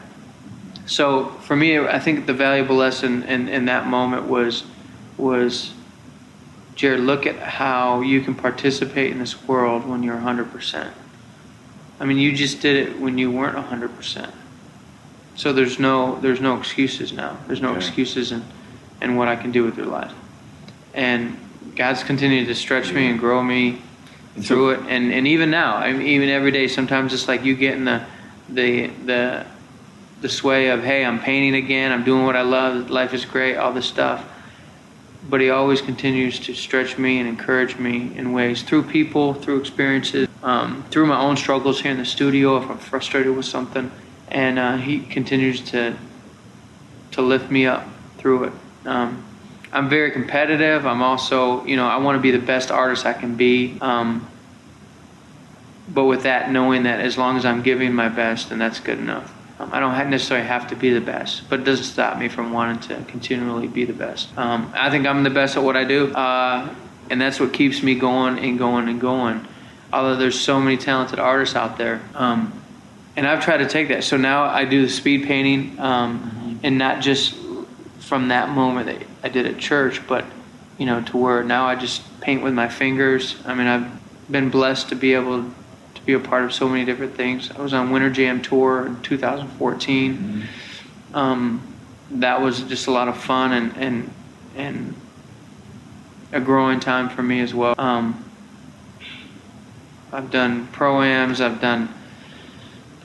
So 0.86 1.30
for 1.42 1.56
me, 1.56 1.78
I 1.78 2.00
think 2.00 2.26
the 2.26 2.34
valuable 2.34 2.76
lesson 2.76 3.24
in, 3.24 3.50
in 3.50 3.66
that 3.66 3.88
moment 3.88 4.24
was 4.28 4.64
was 5.18 5.75
Jared, 6.76 7.00
look 7.00 7.26
at 7.26 7.38
how 7.38 8.02
you 8.02 8.22
can 8.22 8.36
participate 8.36 9.12
in 9.12 9.20
this 9.20 9.48
world 9.48 9.88
when 9.88 10.04
you're 10.04 10.18
100%. 10.18 10.92
I 12.00 12.06
mean, 12.06 12.18
you 12.18 12.34
just 12.34 12.62
did 12.62 12.88
it 12.88 13.00
when 13.00 13.18
you 13.18 13.32
weren't 13.32 13.56
100%. 13.56 14.30
So 15.36 15.52
there's 15.52 15.80
no 15.80 16.20
there's 16.20 16.40
no 16.40 16.58
excuses 16.58 17.12
now. 17.12 17.38
There's 17.48 17.62
no 17.62 17.76
excuses 17.76 18.32
in, 18.32 18.44
in 19.02 19.16
what 19.16 19.28
I 19.28 19.36
can 19.36 19.52
do 19.52 19.64
with 19.64 19.78
your 19.78 19.86
life. 19.86 20.14
And 20.94 21.38
God's 21.76 22.04
continued 22.04 22.48
to 22.48 22.56
stretch 22.56 22.92
me 22.94 23.10
and 23.10 23.20
grow 23.20 23.44
me 23.44 23.82
through 24.40 24.72
it. 24.72 24.80
And, 24.88 25.12
and 25.12 25.28
even 25.28 25.52
now, 25.52 25.76
I 25.76 25.92
mean, 25.92 26.08
even 26.08 26.30
every 26.30 26.52
day, 26.52 26.70
sometimes 26.70 27.14
it's 27.14 27.28
like 27.28 27.44
you 27.44 27.56
get 27.56 27.76
in 27.76 27.86
the 27.86 28.06
the 28.48 28.88
the 28.88 29.46
the 30.22 30.30
sway 30.30 30.70
of, 30.70 30.84
hey, 30.84 31.04
I'm 31.04 31.20
painting 31.20 31.56
again. 31.56 31.92
I'm 31.92 32.06
doing 32.06 32.26
what 32.26 32.38
I 32.38 32.42
love. 32.42 32.90
Life 32.90 33.14
is 33.14 33.26
great. 33.26 33.58
All 33.58 33.74
this 33.74 33.86
stuff 33.86 34.26
but 35.30 35.42
he 35.42 35.50
always 35.50 35.82
continues 35.82 36.40
to 36.40 36.54
stretch 36.54 36.98
me 36.98 37.20
and 37.20 37.28
encourage 37.28 37.78
me 37.78 38.16
in 38.16 38.32
ways 38.32 38.62
through 38.62 38.84
people, 38.84 39.34
through 39.34 39.60
experiences, 39.60 40.28
um, 40.44 40.84
through 40.92 41.08
my 41.08 41.20
own 41.20 41.36
struggles 41.36 41.82
here 41.82 41.92
in 41.92 41.98
the 41.98 42.06
studio 42.06 42.58
if 42.58 42.70
I'm 42.70 42.78
frustrated 42.78 43.36
with 43.36 43.46
something, 43.46 43.92
and 44.28 44.60
uh, 44.60 44.78
he 44.78 45.00
continues 45.00 45.62
to 45.72 45.96
to 47.12 47.22
lift 47.22 47.50
me 47.50 47.66
up 47.66 47.88
through 48.18 48.46
it. 48.46 48.54
Um, 48.86 49.24
I'm 49.72 49.90
very 49.90 50.12
competitive. 50.12 50.86
I'm 50.86 51.02
also, 51.02 51.66
you 51.66 51.76
know, 51.76 51.86
I 51.86 51.98
want 51.98 52.18
to 52.18 52.22
be 52.22 52.32
the 52.32 52.40
best 52.46 52.72
artist 52.72 53.06
I 53.06 53.14
can 53.14 53.36
be. 53.36 53.78
Um, 53.82 54.26
but 55.90 56.06
with 56.06 56.24
that, 56.24 56.50
knowing 56.50 56.84
that 56.84 57.02
as 57.02 57.18
long 57.18 57.38
as 57.38 57.46
I'm 57.46 57.62
giving 57.62 57.94
my 57.94 58.10
best, 58.10 58.50
then 58.50 58.60
that's 58.60 58.80
good 58.80 58.98
enough. 58.98 59.35
Um, 59.58 59.70
I 59.72 59.80
don't 59.80 60.10
necessarily 60.10 60.46
have 60.46 60.68
to 60.68 60.76
be 60.76 60.92
the 60.92 61.02
best, 61.02 61.50
but 61.50 61.62
it 61.62 61.64
doesn't 61.64 61.86
stop 61.86 62.18
me 62.18 62.28
from 62.28 62.52
wanting 62.52 62.80
to 62.90 63.04
continually 63.06 63.68
be 63.68 63.86
the 63.86 63.94
best. 63.94 64.38
Um, 64.38 64.72
I 64.76 64.90
think 64.90 65.08
I'm 65.08 65.24
the 65.24 65.30
best 65.30 65.56
at 65.56 65.64
what 65.64 65.78
I 65.78 65.86
do, 65.86 66.14
uh, 66.14 66.74
and 67.10 67.22
that's 67.22 67.40
what 67.40 67.54
keeps 67.54 67.82
me 67.82 67.96
going 67.96 68.38
and 68.40 68.60
going 68.60 68.90
and 68.90 69.00
going. 69.00 69.48
Although 69.94 70.18
there's 70.18 70.40
so 70.40 70.60
many 70.60 70.76
talented 70.76 71.20
artists 71.20 71.56
out 71.56 71.78
there, 71.78 72.02
um, 72.16 72.52
and 73.16 73.26
I've 73.26 73.44
tried 73.44 73.58
to 73.58 73.68
take 73.68 73.88
that. 73.90 74.04
So 74.04 74.18
now 74.18 74.44
I 74.44 74.66
do 74.66 74.82
the 74.82 74.92
speed 74.92 75.26
painting, 75.26 75.80
um, 75.80 76.20
mm-hmm. 76.20 76.58
and 76.64 76.78
not 76.78 77.02
just 77.02 77.36
from 78.00 78.28
that 78.28 78.50
moment 78.50 78.88
that 78.88 79.08
I 79.24 79.30
did 79.30 79.46
at 79.46 79.58
church, 79.58 80.06
but 80.06 80.26
you 80.78 80.86
know, 80.86 81.02
to 81.02 81.18
where 81.18 81.44
now 81.44 81.66
I 81.66 81.76
just 81.76 82.04
paint 82.20 82.44
with 82.44 82.54
my 82.54 82.68
fingers. 82.68 83.38
I 83.46 83.54
mean, 83.54 83.68
I've 83.68 83.90
been 84.30 84.50
blessed 84.50 84.90
to 84.90 84.96
be 84.96 85.14
able 85.14 85.46
be 86.06 86.14
a 86.14 86.20
part 86.20 86.44
of 86.44 86.54
so 86.54 86.70
many 86.70 86.86
different 86.86 87.16
things. 87.16 87.52
I 87.52 87.62
was 87.62 87.74
on 87.74 87.92
Winter 87.92 88.10
Jam 88.10 88.42
tour 88.42 88.86
in 88.86 89.02
2014. 89.02 90.14
Mm-hmm. 90.14 91.16
Um, 91.16 91.76
that 92.12 92.42
was 92.42 92.62
just 92.62 92.88
a 92.88 92.92
lot 92.92 93.08
of 93.08 93.18
fun 93.18 93.52
and 93.52 93.78
and 93.78 94.12
and 94.56 94.96
a 96.32 96.40
growing 96.40 96.80
time 96.80 97.10
for 97.10 97.24
me 97.24 97.40
as 97.40 97.54
well. 97.54 97.76
Um, 97.78 98.24
I've 100.12 100.32
done 100.32 100.68
proams. 100.68 101.40
I've 101.42 101.60
done, 101.60 101.94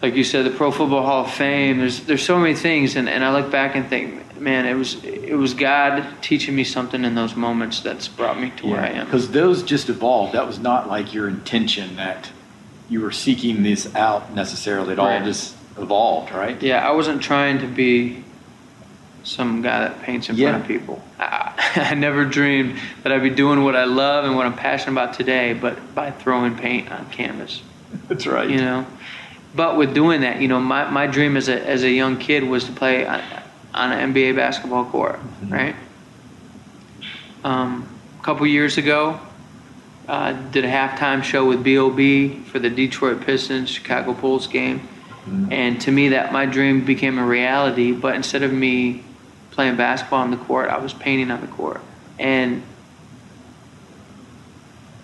like 0.03 0.15
you 0.15 0.25
said, 0.25 0.45
the 0.45 0.51
Pro 0.51 0.71
Football 0.71 1.05
Hall 1.05 1.25
of 1.25 1.33
Fame. 1.33 1.79
There's 1.79 2.01
there's 2.01 2.25
so 2.25 2.39
many 2.39 2.55
things, 2.55 2.97
and, 2.97 3.09
and 3.09 3.25
I 3.25 3.33
look 3.33 3.51
back 3.51 3.75
and 3.75 3.89
think, 3.89 4.39
man, 4.41 4.67
it 4.67 4.75
was 4.75 5.03
it 5.05 5.35
was 5.35 5.55
God 5.55 6.07
teaching 6.23 6.55
me 6.55 6.65
something 6.65 7.05
in 7.05 7.15
those 7.15 7.35
moments 7.35 7.81
that's 7.81 8.09
brought 8.09 8.39
me 8.41 8.53
to 8.59 8.67
yeah, 8.67 8.73
where 8.73 8.81
I 8.81 8.89
am. 8.91 9.07
Because 9.07 9.31
those 9.31 9.63
just 9.63 9.89
evolved. 9.89 10.35
That 10.35 10.47
was 10.47 10.59
not 10.59 10.89
like 10.89 11.15
your 11.15 11.29
intention. 11.29 11.97
That 11.97 12.31
you 12.91 13.01
were 13.01 13.13
seeking 13.13 13.63
this 13.63 13.95
out 13.95 14.35
necessarily. 14.35 14.93
It 14.93 14.99
right. 14.99 15.21
all 15.21 15.25
just 15.25 15.57
evolved, 15.79 16.33
right? 16.33 16.61
Yeah, 16.63 16.87
I 16.87 16.91
wasn't 16.91 17.23
trying 17.23 17.61
to 17.61 17.67
be 17.67 18.25
some 19.23 19.63
guy 19.63 19.81
that 19.81 20.03
paints 20.03 20.29
in 20.29 20.37
yeah. 20.37 20.51
front 20.51 20.65
of 20.65 20.69
people. 20.69 21.03
I, 21.19 21.53
I, 21.91 21.95
never 21.95 22.25
dreamed 22.25 22.79
that 23.03 23.13
I'd 23.13 23.23
be 23.23 23.31
doing 23.31 23.63
what 23.63 23.77
I 23.77 23.85
love 23.85 24.25
and 24.25 24.35
what 24.35 24.47
I'm 24.47 24.57
passionate 24.57 24.93
about 24.93 25.15
today, 25.15 25.53
but 25.53 25.95
by 25.95 26.11
throwing 26.11 26.57
paint 26.57 26.91
on 26.91 27.09
canvas. 27.11 27.63
That's 28.09 28.27
right. 28.27 28.49
You 28.49 28.59
know, 28.59 28.87
but 29.55 29.77
with 29.77 29.95
doing 29.95 30.23
that, 30.23 30.41
you 30.41 30.49
know, 30.49 30.61
my, 30.61 30.91
my 30.91 31.07
dream 31.07 31.37
as 31.37 31.49
a 31.49 31.67
as 31.67 31.83
a 31.83 31.91
young 31.91 32.19
kid 32.19 32.45
was 32.45 32.65
to 32.65 32.73
play 32.73 33.07
on, 33.07 33.23
on 33.75 33.93
an 33.93 34.13
NBA 34.13 34.37
basketball 34.37 34.85
court, 34.85 35.17
mm-hmm. 35.17 35.53
right? 35.53 35.77
Um, 37.43 37.89
a 38.19 38.23
couple 38.23 38.47
years 38.47 38.79
ago, 38.79 39.19
uh, 40.11 40.33
did 40.51 40.65
a 40.65 40.69
halftime 40.69 41.23
show 41.23 41.47
with 41.47 41.63
B.O.B. 41.63 42.41
for 42.47 42.59
the 42.59 42.69
Detroit 42.69 43.21
Pistons 43.21 43.71
Chicago 43.71 44.13
Bulls 44.13 44.49
game. 44.49 44.81
Mm-hmm. 44.81 45.53
And 45.53 45.81
to 45.83 45.93
me, 45.93 46.09
that 46.09 46.33
my 46.33 46.47
dream 46.47 46.85
became 46.85 47.17
a 47.17 47.25
reality. 47.25 47.93
But 47.93 48.17
instead 48.17 48.43
of 48.43 48.53
me 48.53 49.05
playing 49.53 49.77
basketball 49.77 50.23
on 50.23 50.33
the 50.33 50.37
court, 50.37 50.69
I 50.69 50.79
was 50.79 50.93
painting 50.93 51.31
on 51.31 51.41
the 51.41 51.47
court. 51.47 51.81
And 52.19 52.65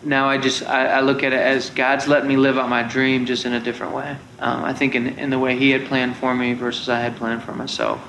now 0.03 0.29
I 0.29 0.39
just 0.39 0.65
I, 0.65 0.87
I, 0.87 1.01
look 1.03 1.23
at 1.23 1.33
it 1.33 1.41
as 1.41 1.71
God's 1.71 2.09
let 2.09 2.27
me 2.27 2.37
live 2.37 2.59
out 2.59 2.69
my 2.69 2.83
dream 2.83 3.27
just 3.27 3.45
in 3.45 3.53
a 3.53 3.61
different 3.61 3.95
way. 3.95 4.17
Um, 4.41 4.65
I 4.65 4.73
think 4.73 4.97
in, 4.97 5.07
in 5.21 5.31
the 5.31 5.39
way 5.39 5.57
He 5.57 5.71
had 5.71 5.87
planned 5.87 6.17
for 6.17 6.35
me 6.35 6.55
versus 6.55 6.89
I 6.89 6.99
had 6.99 7.15
planned 7.15 7.45
for 7.45 7.53
myself. 7.53 8.05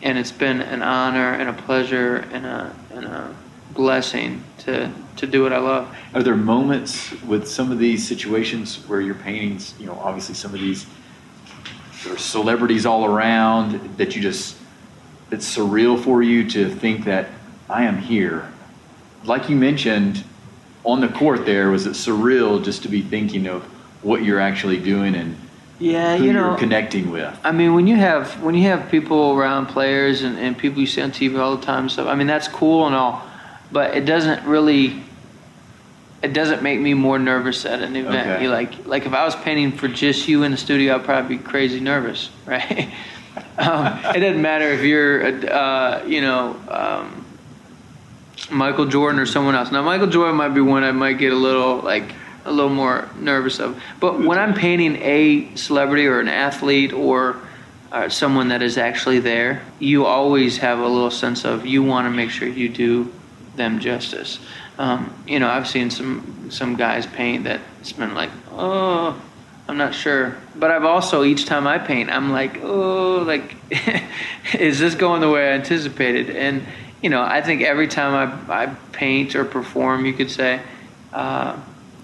And 0.00 0.16
it's 0.16 0.30
been 0.30 0.60
an 0.60 0.80
honor 0.80 1.32
and 1.32 1.48
a 1.48 1.52
pleasure 1.52 2.18
and 2.32 2.46
a, 2.46 2.76
and 2.92 3.04
a 3.04 3.34
blessing 3.78 4.42
to 4.58 4.92
to 5.16 5.26
do 5.26 5.42
what 5.42 5.54
I 5.54 5.58
love. 5.58 5.96
Are 6.12 6.22
there 6.22 6.36
moments 6.36 7.10
with 7.22 7.48
some 7.48 7.72
of 7.72 7.78
these 7.78 8.06
situations 8.06 8.76
where 8.86 9.00
your 9.00 9.14
paintings, 9.14 9.74
you 9.80 9.86
know, 9.86 9.94
obviously 9.94 10.34
some 10.34 10.52
of 10.52 10.60
these 10.60 10.84
there 12.04 12.12
are 12.12 12.18
celebrities 12.18 12.84
all 12.84 13.06
around 13.06 13.96
that 13.96 14.14
you 14.14 14.20
just 14.20 14.56
it's 15.30 15.56
surreal 15.56 15.98
for 15.98 16.22
you 16.22 16.48
to 16.50 16.68
think 16.68 17.04
that 17.06 17.28
I 17.70 17.84
am 17.84 17.98
here 17.98 18.48
like 19.24 19.48
you 19.48 19.56
mentioned, 19.56 20.24
on 20.84 21.00
the 21.00 21.08
court 21.08 21.44
there 21.44 21.70
was 21.70 21.86
it 21.86 21.92
surreal 21.92 22.62
just 22.62 22.82
to 22.82 22.88
be 22.88 23.02
thinking 23.02 23.46
of 23.46 23.62
what 24.02 24.24
you're 24.24 24.40
actually 24.40 24.78
doing 24.78 25.14
and 25.14 25.36
yeah, 25.80 26.16
who 26.16 26.24
you 26.24 26.32
know, 26.32 26.50
you're 26.50 26.58
connecting 26.58 27.10
with. 27.10 27.38
I 27.44 27.52
mean, 27.52 27.74
when 27.74 27.86
you 27.86 27.96
have 27.96 28.42
when 28.42 28.54
you 28.54 28.64
have 28.64 28.90
people 28.90 29.32
around 29.32 29.66
players 29.66 30.22
and, 30.22 30.38
and 30.38 30.56
people 30.56 30.80
you 30.80 30.86
see 30.86 31.02
on 31.02 31.12
TV 31.12 31.38
all 31.38 31.56
the 31.56 31.64
time, 31.64 31.84
and 31.84 31.92
stuff. 31.92 32.08
I 32.08 32.14
mean, 32.14 32.26
that's 32.26 32.48
cool 32.48 32.86
and 32.86 32.94
all, 32.94 33.22
but 33.72 33.96
it 33.96 34.04
doesn't 34.04 34.44
really. 34.46 35.02
It 36.20 36.32
doesn't 36.32 36.64
make 36.64 36.80
me 36.80 36.94
more 36.94 37.16
nervous 37.16 37.64
at 37.64 37.80
an 37.80 37.94
event. 37.94 38.28
Okay. 38.28 38.42
You 38.42 38.50
like 38.50 38.86
like 38.86 39.06
if 39.06 39.12
I 39.12 39.24
was 39.24 39.36
painting 39.36 39.72
for 39.72 39.86
just 39.86 40.26
you 40.26 40.42
in 40.42 40.50
the 40.50 40.56
studio, 40.56 40.96
I'd 40.96 41.04
probably 41.04 41.36
be 41.36 41.42
crazy 41.42 41.78
nervous, 41.78 42.30
right? 42.46 42.92
um, 43.56 43.98
it 44.16 44.20
doesn't 44.20 44.42
matter 44.42 44.68
if 44.70 44.82
you're, 44.82 45.52
uh, 45.52 46.04
you 46.06 46.20
know. 46.20 46.56
Um, 46.68 47.24
Michael 48.50 48.86
Jordan 48.86 49.20
or 49.20 49.26
someone 49.26 49.54
else. 49.54 49.70
Now, 49.70 49.82
Michael 49.82 50.06
Jordan 50.06 50.36
might 50.36 50.50
be 50.50 50.60
one 50.60 50.84
I 50.84 50.92
might 50.92 51.18
get 51.18 51.32
a 51.32 51.36
little 51.36 51.78
like 51.78 52.14
a 52.44 52.52
little 52.52 52.70
more 52.70 53.08
nervous 53.18 53.60
of. 53.60 53.80
But 54.00 54.20
when 54.20 54.38
I'm 54.38 54.54
painting 54.54 54.96
a 54.96 55.54
celebrity 55.56 56.06
or 56.06 56.20
an 56.20 56.28
athlete 56.28 56.92
or 56.92 57.36
uh, 57.92 58.08
someone 58.08 58.48
that 58.48 58.62
is 58.62 58.78
actually 58.78 59.20
there, 59.20 59.62
you 59.78 60.06
always 60.06 60.58
have 60.58 60.78
a 60.78 60.86
little 60.86 61.10
sense 61.10 61.44
of 61.44 61.66
you 61.66 61.82
want 61.82 62.06
to 62.06 62.10
make 62.10 62.30
sure 62.30 62.48
you 62.48 62.68
do 62.68 63.12
them 63.58 63.78
justice. 63.78 64.38
Um, 64.78 65.12
you 65.26 65.38
know, 65.38 65.48
I've 65.48 65.68
seen 65.68 65.90
some 65.90 66.50
some 66.50 66.76
guys 66.76 67.04
paint 67.06 67.44
that 67.44 67.60
it's 67.80 67.92
been 67.92 68.14
like, 68.14 68.30
oh, 68.52 69.20
I'm 69.68 69.76
not 69.76 69.94
sure. 69.94 70.36
But 70.56 70.70
I've 70.70 70.84
also 70.84 71.24
each 71.24 71.44
time 71.44 71.66
I 71.66 71.78
paint, 71.78 72.10
I'm 72.10 72.30
like, 72.30 72.58
oh, 72.62 73.18
like, 73.18 73.56
is 74.58 74.78
this 74.78 74.94
going 74.94 75.20
the 75.20 75.28
way 75.28 75.50
I 75.50 75.52
anticipated? 75.52 76.30
And 76.30 76.62
you 77.02 77.10
know, 77.10 77.22
I 77.22 77.42
think 77.42 77.62
every 77.62 77.86
time 77.86 78.48
I, 78.48 78.62
I 78.62 78.66
paint 78.92 79.36
or 79.36 79.44
perform, 79.44 80.06
you 80.06 80.12
could 80.12 80.30
say, 80.30 80.60
uh, 81.12 81.56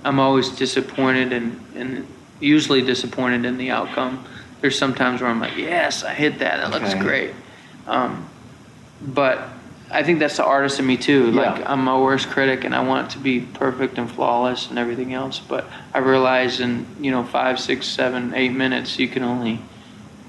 I'm 0.04 0.20
always 0.20 0.50
disappointed 0.50 1.32
and, 1.32 1.60
and 1.74 2.06
usually 2.38 2.82
disappointed 2.82 3.44
in 3.44 3.56
the 3.56 3.70
outcome. 3.70 4.24
There's 4.60 4.78
sometimes 4.78 5.20
where 5.20 5.30
I'm 5.30 5.40
like, 5.40 5.56
yes, 5.56 6.04
I 6.04 6.14
hit 6.14 6.38
that. 6.38 6.58
That 6.58 6.70
looks 6.70 6.94
great. 6.94 7.32
Um, 7.86 8.28
but 9.00 9.48
I 9.94 10.02
think 10.02 10.18
that's 10.18 10.36
the 10.36 10.44
artist 10.44 10.80
in 10.80 10.86
me 10.86 10.96
too. 10.96 11.30
Like 11.30 11.58
Yeah. 11.58 11.72
I'm 11.72 11.84
my 11.84 11.96
worst 11.96 12.28
critic, 12.28 12.64
and 12.64 12.74
I 12.74 12.80
want 12.82 13.06
it 13.06 13.10
to 13.12 13.18
be 13.18 13.40
perfect 13.40 13.96
and 13.96 14.10
flawless 14.10 14.68
and 14.68 14.78
everything 14.78 15.14
else. 15.14 15.38
But 15.38 15.64
I 15.94 15.98
realize 15.98 16.60
in 16.60 16.84
you 17.00 17.10
know 17.12 17.22
five, 17.24 17.60
six, 17.60 17.86
seven, 17.86 18.34
eight 18.34 18.52
minutes, 18.52 18.98
you 18.98 19.08
can 19.08 19.22
only 19.22 19.60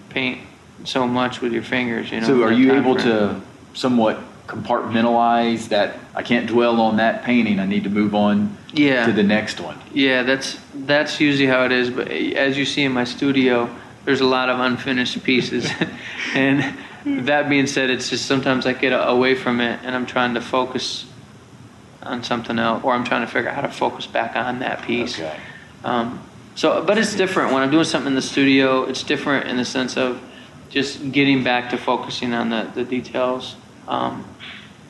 paint 0.09 0.39
so 0.83 1.07
much 1.07 1.41
with 1.41 1.51
your 1.51 1.63
fingers. 1.63 2.11
You 2.11 2.21
know. 2.21 2.27
So, 2.27 2.43
are 2.43 2.51
you 2.51 2.73
able 2.73 2.93
frame. 2.93 3.07
to 3.07 3.41
somewhat 3.73 4.19
compartmentalize 4.47 5.69
that? 5.69 5.97
I 6.13 6.21
can't 6.21 6.47
dwell 6.47 6.79
on 6.79 6.97
that 6.97 7.23
painting. 7.23 7.59
I 7.59 7.65
need 7.65 7.83
to 7.85 7.89
move 7.89 8.13
on 8.15 8.55
Yeah. 8.73 9.05
to 9.07 9.11
the 9.11 9.23
next 9.23 9.59
one. 9.59 9.77
Yeah, 9.93 10.23
that's 10.23 10.59
that's 10.73 11.19
usually 11.19 11.47
how 11.47 11.65
it 11.65 11.71
is. 11.71 11.89
But 11.89 12.09
as 12.11 12.55
you 12.57 12.65
see 12.65 12.83
in 12.83 12.91
my 12.91 13.03
studio, 13.05 13.69
there's 14.05 14.21
a 14.21 14.25
lot 14.27 14.49
of 14.49 14.59
unfinished 14.59 15.23
pieces, 15.23 15.67
and 16.35 16.63
that 17.05 17.49
being 17.49 17.67
said, 17.67 17.89
it's 17.89 18.09
just 18.09 18.25
sometimes 18.25 18.65
I 18.65 18.73
get 18.73 18.89
away 18.89 19.35
from 19.35 19.61
it 19.61 19.79
and 19.83 19.95
I'm 19.95 20.05
trying 20.05 20.33
to 20.33 20.41
focus 20.41 21.05
on 22.03 22.23
something 22.23 22.59
else, 22.59 22.83
or 22.83 22.93
I'm 22.93 23.03
trying 23.03 23.21
to 23.25 23.31
figure 23.31 23.49
out 23.49 23.55
how 23.55 23.61
to 23.61 23.69
focus 23.69 24.05
back 24.07 24.35
on 24.35 24.59
that 24.59 24.83
piece. 24.83 25.15
Okay. 25.19 25.35
Um, 25.83 26.21
so, 26.55 26.83
but 26.83 26.97
it's 26.97 27.15
different 27.15 27.51
when 27.51 27.61
I'm 27.63 27.71
doing 27.71 27.83
something 27.83 28.07
in 28.09 28.15
the 28.15 28.21
studio. 28.21 28.83
It's 28.83 29.03
different 29.03 29.47
in 29.47 29.57
the 29.57 29.65
sense 29.65 29.97
of 29.97 30.21
just 30.69 31.11
getting 31.11 31.43
back 31.43 31.69
to 31.71 31.77
focusing 31.77 32.33
on 32.33 32.49
the, 32.49 32.69
the 32.73 32.83
details 32.83 33.55
um, 33.87 34.25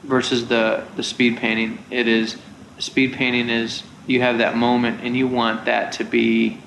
versus 0.03 0.47
the 0.47 0.86
the 0.95 1.03
speed 1.03 1.38
painting. 1.38 1.84
It 1.89 2.07
is 2.07 2.38
speed 2.80 3.13
painting 3.13 3.49
is 3.49 3.84
you 4.07 4.22
have 4.22 4.38
that 4.38 4.55
moment 4.55 5.01
and 5.01 5.18
you 5.18 5.28
want 5.28 5.66
that 5.66 5.93
to 5.93 6.03
be 6.03 6.61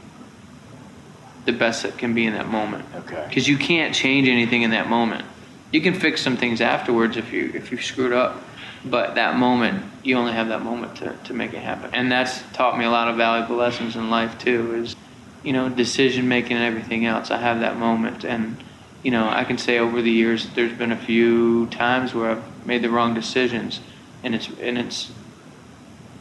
the 1.45 1.53
best 1.53 1.83
that 1.85 1.97
can 1.97 2.13
be 2.15 2.27
in 2.27 2.35
that 2.35 2.49
moment 2.49 2.85
Okay. 2.95 3.25
because 3.29 3.47
you 3.49 3.57
can't 3.57 3.95
change 3.95 4.29
anything 4.29 4.63
in 4.63 4.71
that 4.73 4.89
moment. 4.89 5.25
You 5.71 5.81
can 5.81 5.95
fix 5.95 6.23
some 6.23 6.37
things 6.37 6.61
afterwards 6.61 7.17
if 7.17 7.33
you 7.33 7.51
if 7.55 7.71
you 7.71 7.79
screwed 7.79 8.13
up, 8.13 8.43
but 8.85 9.17
that 9.17 9.37
moment 9.37 9.85
you 10.03 10.17
only 10.17 10.33
have 10.33 10.49
that 10.49 10.63
moment 10.63 10.97
to, 10.97 11.15
to 11.25 11.35
make 11.35 11.53
it 11.53 11.59
happen. 11.59 11.91
And 11.93 12.11
that's 12.11 12.43
taught 12.55 12.79
me 12.79 12.85
a 12.85 12.91
lot 12.91 13.09
of 13.09 13.17
valuable 13.17 13.57
lessons 13.57 13.97
in 13.97 14.09
life 14.09 14.39
too. 14.39 14.75
Is 14.75 14.97
you 15.43 15.53
know 15.53 15.69
decision 15.69 16.29
making 16.29 16.57
and 16.57 16.65
everything 16.65 17.05
else. 17.05 17.31
I 17.31 17.39
have 17.39 17.61
that 17.61 17.77
moment, 17.77 18.25
and 18.25 18.57
you 19.03 19.11
know 19.11 19.29
I 19.29 19.45
can 19.45 19.59
say 19.59 19.79
over 19.79 20.01
the 20.01 20.11
years 20.11 20.49
there's 20.55 20.77
been 20.77 20.93
a 20.93 20.97
few 20.97 21.67
times 21.67 22.15
where 22.15 22.31
I've 22.31 22.67
made 22.67 22.83
the 22.83 22.91
wrong 22.91 23.13
decisions, 23.15 23.81
and 24.23 24.35
it's 24.35 24.49
and 24.61 24.79
it's 24.79 25.13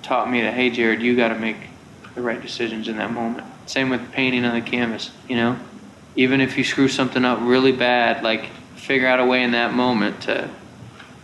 taught 0.04 0.30
me 0.30 0.42
that 0.42 0.54
hey 0.54 0.70
Jared, 0.70 1.02
you 1.02 1.16
got 1.16 1.30
to 1.30 1.40
make 1.40 1.58
the 2.16 2.22
right 2.22 2.42
decisions 2.42 2.88
in 2.88 2.98
that 2.98 3.12
moment. 3.12 3.48
Same 3.66 3.90
with 3.90 4.12
painting 4.12 4.44
on 4.44 4.56
the 4.56 4.62
canvas. 4.62 5.12
You 5.30 5.38
know, 5.38 5.60
even 6.16 6.42
if 6.42 6.58
you 6.58 6.64
screw 6.64 6.88
something 6.88 7.24
up 7.24 7.40
really 7.42 7.72
bad, 7.72 8.24
like 8.24 8.50
figure 8.88 9.08
out 9.08 9.20
a 9.20 9.26
way 9.26 9.44
in 9.44 9.52
that 9.52 9.74
moment 9.74 10.22
to 10.22 10.50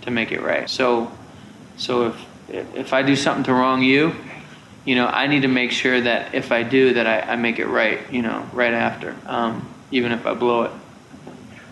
to 0.01 0.11
make 0.11 0.33
it 0.33 0.41
right. 0.41 0.69
So 0.69 1.09
so 1.77 2.07
if 2.07 2.25
if 2.75 2.93
I 2.93 3.01
do 3.01 3.15
something 3.15 3.45
to 3.45 3.53
wrong 3.53 3.81
you, 3.81 4.13
you 4.85 4.95
know, 4.95 5.07
I 5.07 5.27
need 5.27 5.43
to 5.43 5.47
make 5.47 5.71
sure 5.71 5.99
that 6.01 6.35
if 6.35 6.51
I 6.51 6.63
do, 6.63 6.93
that 6.95 7.07
I, 7.07 7.33
I 7.33 7.35
make 7.37 7.57
it 7.57 7.67
right. 7.67 7.99
You 8.11 8.21
know, 8.21 8.45
right 8.53 8.73
after, 8.73 9.15
um, 9.25 9.73
even 9.91 10.11
if 10.11 10.25
I 10.27 10.33
blow 10.33 10.63
it. 10.63 10.71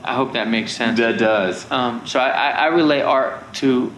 I 0.03 0.15
hope 0.15 0.33
that 0.33 0.47
makes 0.47 0.71
sense. 0.75 0.97
That 0.97 1.19
does. 1.19 1.69
Um, 1.69 2.07
so 2.07 2.19
I, 2.19 2.29
I, 2.29 2.49
I 2.49 2.65
relate 2.67 3.03
art 3.03 3.53
to 3.55 3.93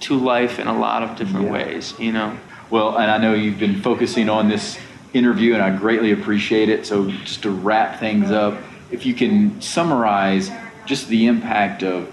to 0.00 0.18
life 0.18 0.58
in 0.60 0.68
a 0.68 0.78
lot 0.78 1.02
of 1.02 1.16
different 1.16 1.46
Yeah. 1.46 1.52
ways. 1.52 1.94
You 1.98 2.12
know. 2.12 2.36
Well, 2.68 2.98
and 2.98 3.10
I 3.10 3.18
know 3.18 3.32
you've 3.32 3.58
been 3.58 3.80
focusing 3.80 4.28
on 4.28 4.48
this 4.48 4.78
interview, 5.14 5.54
and 5.54 5.62
I 5.62 5.74
greatly 5.74 6.12
appreciate 6.12 6.68
it. 6.68 6.84
So, 6.86 7.10
just 7.10 7.42
to 7.42 7.50
wrap 7.50 7.98
things 7.98 8.30
up, 8.30 8.58
if 8.90 9.06
you 9.06 9.14
can 9.14 9.60
summarize 9.62 10.50
just 10.86 11.08
the 11.08 11.26
impact 11.26 11.82
of 11.82 12.12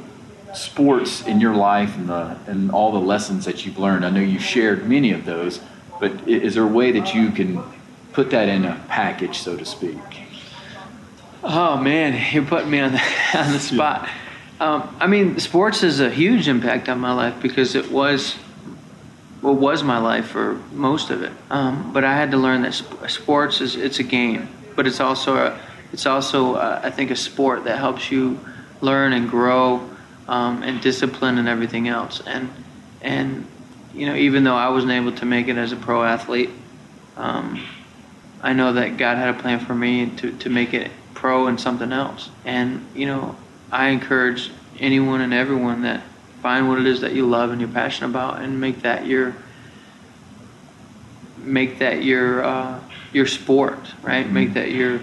sports 0.53 1.25
in 1.25 1.39
your 1.39 1.55
life 1.55 1.95
and 1.95 2.09
the 2.09 2.37
and 2.47 2.71
all 2.71 2.91
the 2.91 2.99
lessons 2.99 3.45
that 3.45 3.65
you've 3.65 3.79
learned. 3.79 4.05
I 4.05 4.09
know 4.09 4.19
you've 4.19 4.43
shared 4.43 4.87
many 4.87 5.11
of 5.11 5.25
those, 5.25 5.59
but 5.99 6.27
is 6.27 6.55
there 6.55 6.63
a 6.63 6.67
way 6.67 6.91
that 6.91 7.13
you 7.13 7.31
can 7.31 7.63
put 8.11 8.29
that 8.31 8.49
in 8.49 8.65
a 8.65 8.83
package, 8.87 9.39
so 9.39 9.57
to 9.57 9.65
speak? 9.65 9.97
Oh 11.43 11.77
man, 11.77 12.19
you 12.33 12.43
put 12.43 12.67
me 12.67 12.79
on 12.79 12.93
the 12.93 13.01
on 13.33 13.51
the 13.51 13.59
spot. 13.59 14.09
Um, 14.59 14.95
I 14.99 15.07
mean, 15.07 15.39
sports 15.39 15.81
has 15.81 15.99
a 15.99 16.09
huge 16.09 16.47
impact 16.47 16.87
on 16.87 16.99
my 16.99 17.13
life 17.13 17.41
because 17.41 17.75
it 17.75 17.91
was 17.91 18.35
what 19.41 19.55
was 19.55 19.83
my 19.83 19.97
life 19.97 20.27
for 20.27 20.55
most 20.71 21.09
of 21.09 21.21
it. 21.21 21.31
Um, 21.49 21.91
but 21.91 22.05
I 22.05 22.15
had 22.15 22.31
to 22.31 22.37
learn 22.37 22.61
that 22.61 22.73
sports 23.07 23.59
is 23.59 23.75
it's 23.75 23.99
a 23.99 24.03
game, 24.03 24.47
but 24.75 24.87
it's 24.87 25.01
also 25.01 25.35
a, 25.35 25.59
it's 25.91 26.05
also 26.05 26.53
uh, 26.55 26.79
I 26.81 26.91
think 26.91 27.11
a 27.11 27.15
sport 27.15 27.65
that 27.65 27.77
helps 27.77 28.09
you 28.09 28.39
learn 28.83 29.13
and 29.13 29.29
grow 29.29 29.89
um, 30.27 30.61
and 30.63 30.81
discipline 30.81 31.37
and 31.37 31.47
everything 31.47 31.87
else. 31.87 32.21
And 32.25 32.49
and 33.01 33.47
you 33.93 34.05
know 34.05 34.15
even 34.15 34.43
though 34.43 34.55
I 34.55 34.69
wasn't 34.69 34.91
able 34.91 35.13
to 35.13 35.25
make 35.25 35.47
it 35.47 35.57
as 35.57 35.71
a 35.71 35.75
pro 35.75 36.03
athlete, 36.03 36.51
um, 37.17 37.63
I 38.43 38.51
know 38.51 38.73
that 38.73 38.97
God 38.97 39.17
had 39.17 39.29
a 39.29 39.39
plan 39.39 39.59
for 39.59 39.73
me 39.73 40.09
to, 40.17 40.37
to 40.39 40.49
make 40.49 40.73
it 40.73 40.91
pro 41.13 41.47
and 41.47 41.59
something 41.59 41.93
else. 41.93 42.29
And, 42.43 42.85
you 42.93 43.05
know, 43.05 43.37
I 43.71 43.87
encourage 43.87 44.51
anyone 44.79 45.21
and 45.21 45.33
everyone 45.33 45.83
that 45.83 46.03
find 46.41 46.67
what 46.67 46.77
it 46.77 46.85
is 46.85 46.99
that 47.01 47.13
you 47.13 47.25
love 47.25 47.51
and 47.51 47.61
you're 47.61 47.69
passionate 47.69 48.09
about 48.09 48.41
and 48.41 48.59
make 48.59 48.81
that 48.81 49.07
your 49.07 49.33
make 51.37 51.79
that 51.79 52.03
your 52.03 52.43
uh, 52.43 52.79
your 53.13 53.25
sport, 53.25 53.79
right? 54.01 54.29
Make 54.29 54.53
that 54.55 54.71
your 54.71 54.99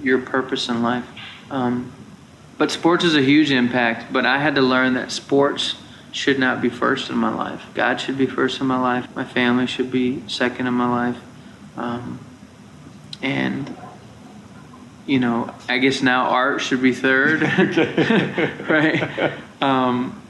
your 0.00 0.20
purpose 0.20 0.68
in 0.68 0.82
life. 0.82 1.06
Um, 1.50 1.92
but 2.62 2.70
sports 2.70 3.02
is 3.02 3.16
a 3.16 3.20
huge 3.20 3.50
impact. 3.50 4.12
But 4.12 4.24
I 4.24 4.38
had 4.38 4.54
to 4.54 4.62
learn 4.62 4.94
that 4.94 5.10
sports 5.10 5.74
should 6.12 6.38
not 6.38 6.62
be 6.62 6.68
first 6.68 7.10
in 7.10 7.16
my 7.16 7.34
life. 7.34 7.60
God 7.74 8.00
should 8.00 8.16
be 8.16 8.26
first 8.26 8.60
in 8.60 8.68
my 8.68 8.78
life. 8.78 9.08
My 9.16 9.24
family 9.24 9.66
should 9.66 9.90
be 9.90 10.22
second 10.28 10.68
in 10.68 10.74
my 10.74 10.88
life. 10.88 11.20
Um, 11.76 12.20
and 13.20 13.76
you 15.06 15.18
know, 15.18 15.52
I 15.68 15.78
guess 15.78 16.02
now 16.02 16.28
art 16.28 16.60
should 16.60 16.80
be 16.80 16.92
third, 16.92 17.42
right? 18.70 19.32
Um, 19.60 20.21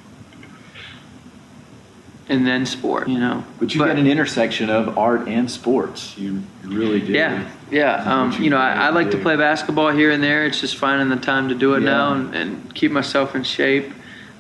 and 2.29 2.47
then 2.47 2.65
sport, 2.67 3.09
you 3.09 3.19
know. 3.19 3.45
But 3.59 3.75
you've 3.75 3.85
got 3.85 3.97
an 3.97 4.07
intersection 4.07 4.71
of 4.71 4.97
art 4.97 5.29
and 5.29 5.51
sports. 5.51 6.17
You 6.17 6.43
you 6.63 6.71
really 6.71 7.01
do. 7.01 7.13
Yeah, 7.13 7.49
yeah. 7.71 7.97
Um, 8.05 8.31
what 8.31 8.41
you 8.41 8.51
know, 8.51 8.59
I, 8.59 8.73
I 8.87 8.89
like 8.91 9.11
to 9.11 9.19
play 9.19 9.37
basketball 9.37 9.91
here 9.91 10.11
and 10.11 10.23
there. 10.23 10.47
It's 10.47 10.61
just 10.61 10.77
finding 10.77 11.09
the 11.09 11.23
time 11.23 11.49
to 11.49 11.55
do 11.55 11.75
it 11.75 11.83
Yeah. 11.83 11.91
now 11.91 12.13
and, 12.15 12.35
and 12.35 12.75
keep 12.75 12.93
myself 12.93 13.35
in 13.35 13.43
shape. 13.45 13.93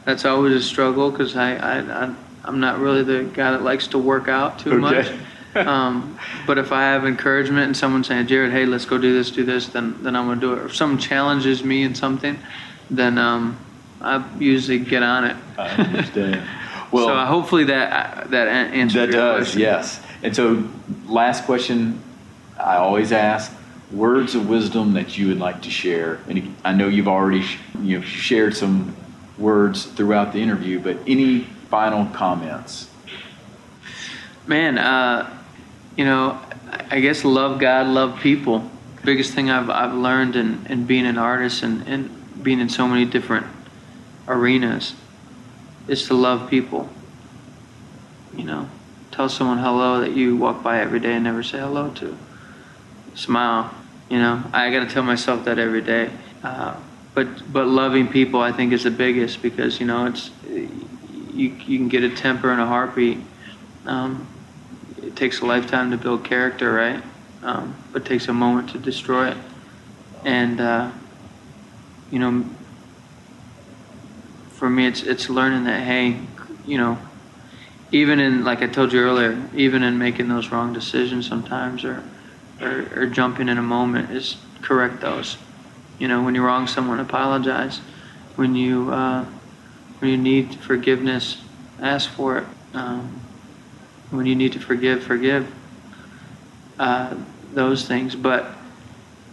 That's 0.04 0.24
always 0.24 0.54
a 0.54 0.62
struggle 0.62 1.10
because 1.10 1.36
I, 1.36 1.56
I, 1.56 2.04
I 2.04 2.14
I'm 2.44 2.60
not 2.60 2.78
really 2.78 3.02
the 3.04 3.24
guy 3.24 3.52
that 3.52 3.62
likes 3.62 3.86
to 3.88 3.98
work 3.98 4.28
out 4.28 4.58
too 4.58 4.78
much. 4.78 5.10
Um, 5.54 6.18
but 6.46 6.56
if 6.56 6.72
I 6.72 6.80
have 6.84 7.04
encouragement 7.04 7.66
and 7.66 7.76
someone 7.76 8.02
saying, 8.04 8.26
Jared, 8.26 8.52
hey, 8.52 8.64
let's 8.64 8.86
go 8.86 8.96
do 8.96 9.12
this, 9.12 9.30
do 9.30 9.44
this, 9.44 9.68
then 9.68 10.02
then 10.02 10.16
I'm 10.16 10.26
gonna 10.26 10.40
do 10.40 10.54
it. 10.54 10.58
Or 10.60 10.64
if 10.64 10.74
someone 10.74 10.98
challenges 10.98 11.62
me 11.62 11.82
in 11.82 11.94
something, 11.94 12.38
then 12.88 13.18
um, 13.18 13.58
I 14.00 14.24
usually 14.38 14.78
get 14.78 15.02
on 15.02 15.24
it. 15.24 15.36
I 15.58 15.68
understand. 15.68 16.48
Well, 16.92 17.06
so 17.06 17.16
hopefully 17.24 17.64
that 17.64 18.30
that 18.30 18.48
answers 18.48 19.06
that 19.08 19.12
does. 19.12 19.44
Question. 19.44 19.60
Yes. 19.60 20.00
And 20.22 20.36
so, 20.36 20.68
last 21.06 21.44
question 21.44 22.02
I 22.58 22.76
always 22.76 23.12
ask: 23.12 23.52
words 23.90 24.34
of 24.34 24.48
wisdom 24.48 24.92
that 24.94 25.16
you 25.18 25.28
would 25.28 25.38
like 25.38 25.62
to 25.62 25.70
share. 25.70 26.20
And 26.28 26.54
I 26.64 26.72
know 26.72 26.88
you've 26.88 27.08
already 27.08 27.44
you 27.80 27.98
know 27.98 28.04
shared 28.04 28.54
some 28.54 28.94
words 29.38 29.86
throughout 29.86 30.32
the 30.32 30.40
interview, 30.40 30.78
but 30.78 30.98
any 31.06 31.40
final 31.70 32.06
comments? 32.06 32.88
Man, 34.46 34.76
uh, 34.76 35.34
you 35.96 36.04
know, 36.04 36.40
I 36.90 37.00
guess 37.00 37.24
love 37.24 37.58
God, 37.58 37.86
love 37.86 38.20
people. 38.20 38.70
biggest 39.04 39.32
thing 39.32 39.50
I've 39.50 39.70
I've 39.70 39.94
learned 39.94 40.36
in, 40.36 40.66
in 40.68 40.84
being 40.84 41.06
an 41.06 41.18
artist 41.18 41.62
and, 41.62 41.86
and 41.88 42.42
being 42.42 42.60
in 42.60 42.68
so 42.68 42.86
many 42.86 43.04
different 43.04 43.46
arenas 44.28 44.94
is 45.88 46.06
to 46.06 46.14
love 46.14 46.48
people. 46.48 46.88
You 48.36 48.44
know, 48.44 48.68
tell 49.10 49.28
someone 49.28 49.58
hello 49.58 50.00
that 50.00 50.12
you 50.12 50.36
walk 50.36 50.62
by 50.62 50.80
every 50.80 51.00
day 51.00 51.14
and 51.14 51.24
never 51.24 51.42
say 51.42 51.58
hello 51.58 51.90
to. 51.94 52.16
Smile. 53.14 53.74
You 54.08 54.18
know, 54.18 54.42
I 54.52 54.70
got 54.70 54.80
to 54.80 54.92
tell 54.92 55.02
myself 55.02 55.44
that 55.44 55.58
every 55.58 55.82
day. 55.82 56.10
Uh, 56.42 56.76
but 57.14 57.52
but 57.52 57.66
loving 57.66 58.08
people, 58.08 58.40
I 58.40 58.52
think, 58.52 58.72
is 58.72 58.84
the 58.84 58.90
biggest 58.90 59.42
because 59.42 59.80
you 59.80 59.86
know 59.86 60.06
it's 60.06 60.30
you 60.48 61.48
you 61.48 61.78
can 61.78 61.88
get 61.88 62.02
a 62.04 62.10
temper 62.10 62.50
and 62.50 62.60
a 62.60 62.66
heartbeat. 62.66 63.18
Um, 63.86 64.26
it 65.02 65.16
takes 65.16 65.40
a 65.40 65.46
lifetime 65.46 65.90
to 65.90 65.96
build 65.96 66.24
character, 66.24 66.72
right? 66.72 67.02
Um, 67.42 67.74
but 67.92 68.02
it 68.02 68.08
takes 68.08 68.28
a 68.28 68.32
moment 68.32 68.70
to 68.70 68.78
destroy 68.78 69.28
it. 69.28 69.36
And 70.24 70.60
uh, 70.60 70.90
you 72.10 72.18
know, 72.18 72.44
for 74.62 74.70
me, 74.70 74.86
it's 74.86 75.02
it's 75.02 75.28
learning 75.28 75.64
that 75.64 75.82
hey, 75.82 76.20
you 76.64 76.78
know, 76.78 76.96
even 77.90 78.20
in 78.20 78.44
like 78.44 78.62
I 78.62 78.68
told 78.68 78.92
you 78.92 79.00
earlier, 79.00 79.36
even 79.56 79.82
in 79.82 79.98
making 79.98 80.28
those 80.28 80.52
wrong 80.52 80.72
decisions 80.72 81.26
sometimes, 81.26 81.84
or 81.84 82.00
or, 82.60 82.86
or 82.94 83.06
jumping 83.06 83.48
in 83.48 83.58
a 83.58 83.62
moment, 83.62 84.12
is 84.12 84.36
correct 84.60 85.00
those. 85.00 85.36
You 85.98 86.06
know, 86.06 86.22
when 86.22 86.36
you 86.36 86.44
wrong 86.44 86.68
someone, 86.68 87.00
apologize. 87.00 87.78
When 88.36 88.54
you 88.54 88.92
uh, 88.92 89.24
when 89.98 90.12
you 90.12 90.16
need 90.16 90.54
forgiveness, 90.54 91.42
ask 91.80 92.08
for 92.08 92.38
it. 92.38 92.46
Um, 92.72 93.20
when 94.10 94.26
you 94.26 94.36
need 94.36 94.52
to 94.52 94.60
forgive, 94.60 95.02
forgive. 95.02 95.52
Uh, 96.78 97.16
those 97.52 97.88
things, 97.88 98.14
but 98.14 98.46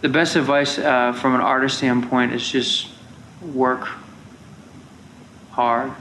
the 0.00 0.08
best 0.08 0.34
advice 0.34 0.76
uh, 0.76 1.12
from 1.12 1.36
an 1.36 1.40
artist 1.40 1.78
standpoint 1.78 2.32
is 2.32 2.50
just 2.50 2.88
work 3.54 3.88
hard. 5.60 5.92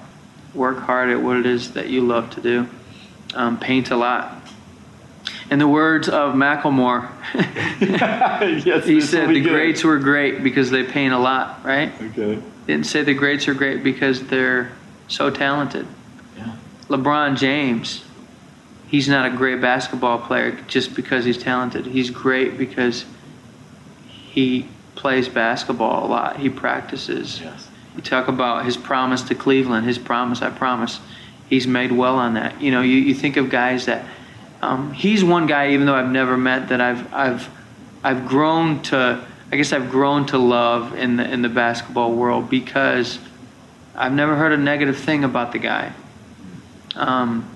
Work 0.53 0.80
hard 0.80 1.10
at 1.10 1.22
what 1.22 1.36
it 1.36 1.45
is 1.45 1.74
that 1.74 1.89
you 1.89 1.99
love 1.99 2.30
to 2.32 2.41
do. 2.41 2.68
Um, 3.34 3.60
paint 3.60 3.91
a 3.91 3.97
lot. 3.97 4.41
In 5.51 5.60
the 5.60 5.68
words 5.68 6.07
of 6.07 6.34
Macklemore, 6.34 7.10
yes, 8.66 8.86
he 8.86 9.01
said 9.01 9.30
the 9.30 9.41
good. 9.41 9.49
greats 9.49 9.84
were 9.84 9.99
great 9.99 10.43
because 10.43 10.72
they 10.72 10.84
paint 10.84 11.14
a 11.14 11.18
lot, 11.18 11.66
right? 11.66 11.91
Okay. 12.01 12.41
Didn't 12.68 12.86
say 12.86 13.03
the 13.03 13.14
greats 13.14 13.49
are 13.49 13.53
great 13.53 13.84
because 13.84 14.26
they're 14.28 14.72
so 15.10 15.30
talented. 15.30 15.86
Yeah. 16.38 16.55
LeBron 16.88 17.38
James, 17.38 18.05
he's 18.88 19.10
not 19.10 19.26
a 19.32 19.36
great 19.36 19.60
basketball 19.60 20.20
player 20.20 20.51
just 20.68 20.95
because 20.95 21.26
he's 21.26 21.38
talented. 21.38 21.86
He's 21.86 22.10
great 22.10 22.57
because 22.57 23.05
he 24.07 24.70
plays 24.95 25.28
basketball 25.28 26.05
a 26.05 26.07
lot. 26.07 26.38
He 26.38 26.49
practices. 26.49 27.41
Yes. 27.41 27.68
You 27.95 28.01
talk 28.01 28.27
about 28.27 28.65
his 28.65 28.77
promise 28.77 29.23
to 29.23 29.35
Cleveland, 29.35 29.85
his 29.85 29.97
promise, 29.97 30.41
I 30.41 30.49
promise. 30.49 30.99
He's 31.49 31.67
made 31.67 31.91
well 31.91 32.15
on 32.15 32.35
that. 32.35 32.61
You 32.61 32.71
know, 32.71 32.81
you, 32.81 32.97
you 32.97 33.15
think 33.15 33.37
of 33.37 33.49
guys 33.49 33.87
that 33.87 34.05
um, 34.61 34.93
he's 34.93 35.23
one 35.23 35.47
guy, 35.47 35.71
even 35.71 35.85
though 35.85 35.95
I've 35.95 36.11
never 36.11 36.37
met, 36.37 36.69
that 36.69 36.81
I've 36.81 37.13
I've 37.13 37.49
I've 38.03 38.27
grown 38.27 38.81
to. 38.83 39.25
I 39.51 39.55
guess 39.57 39.73
I've 39.73 39.89
grown 39.89 40.27
to 40.27 40.37
love 40.37 40.93
in 40.95 41.17
the 41.17 41.29
in 41.29 41.41
the 41.41 41.49
basketball 41.49 42.13
world 42.13 42.49
because 42.49 43.17
I've 43.95 44.13
never 44.13 44.35
heard 44.35 44.51
a 44.51 44.57
negative 44.57 44.97
thing 44.97 45.23
about 45.23 45.51
the 45.51 45.59
guy. 45.59 45.93
Um, 46.95 47.49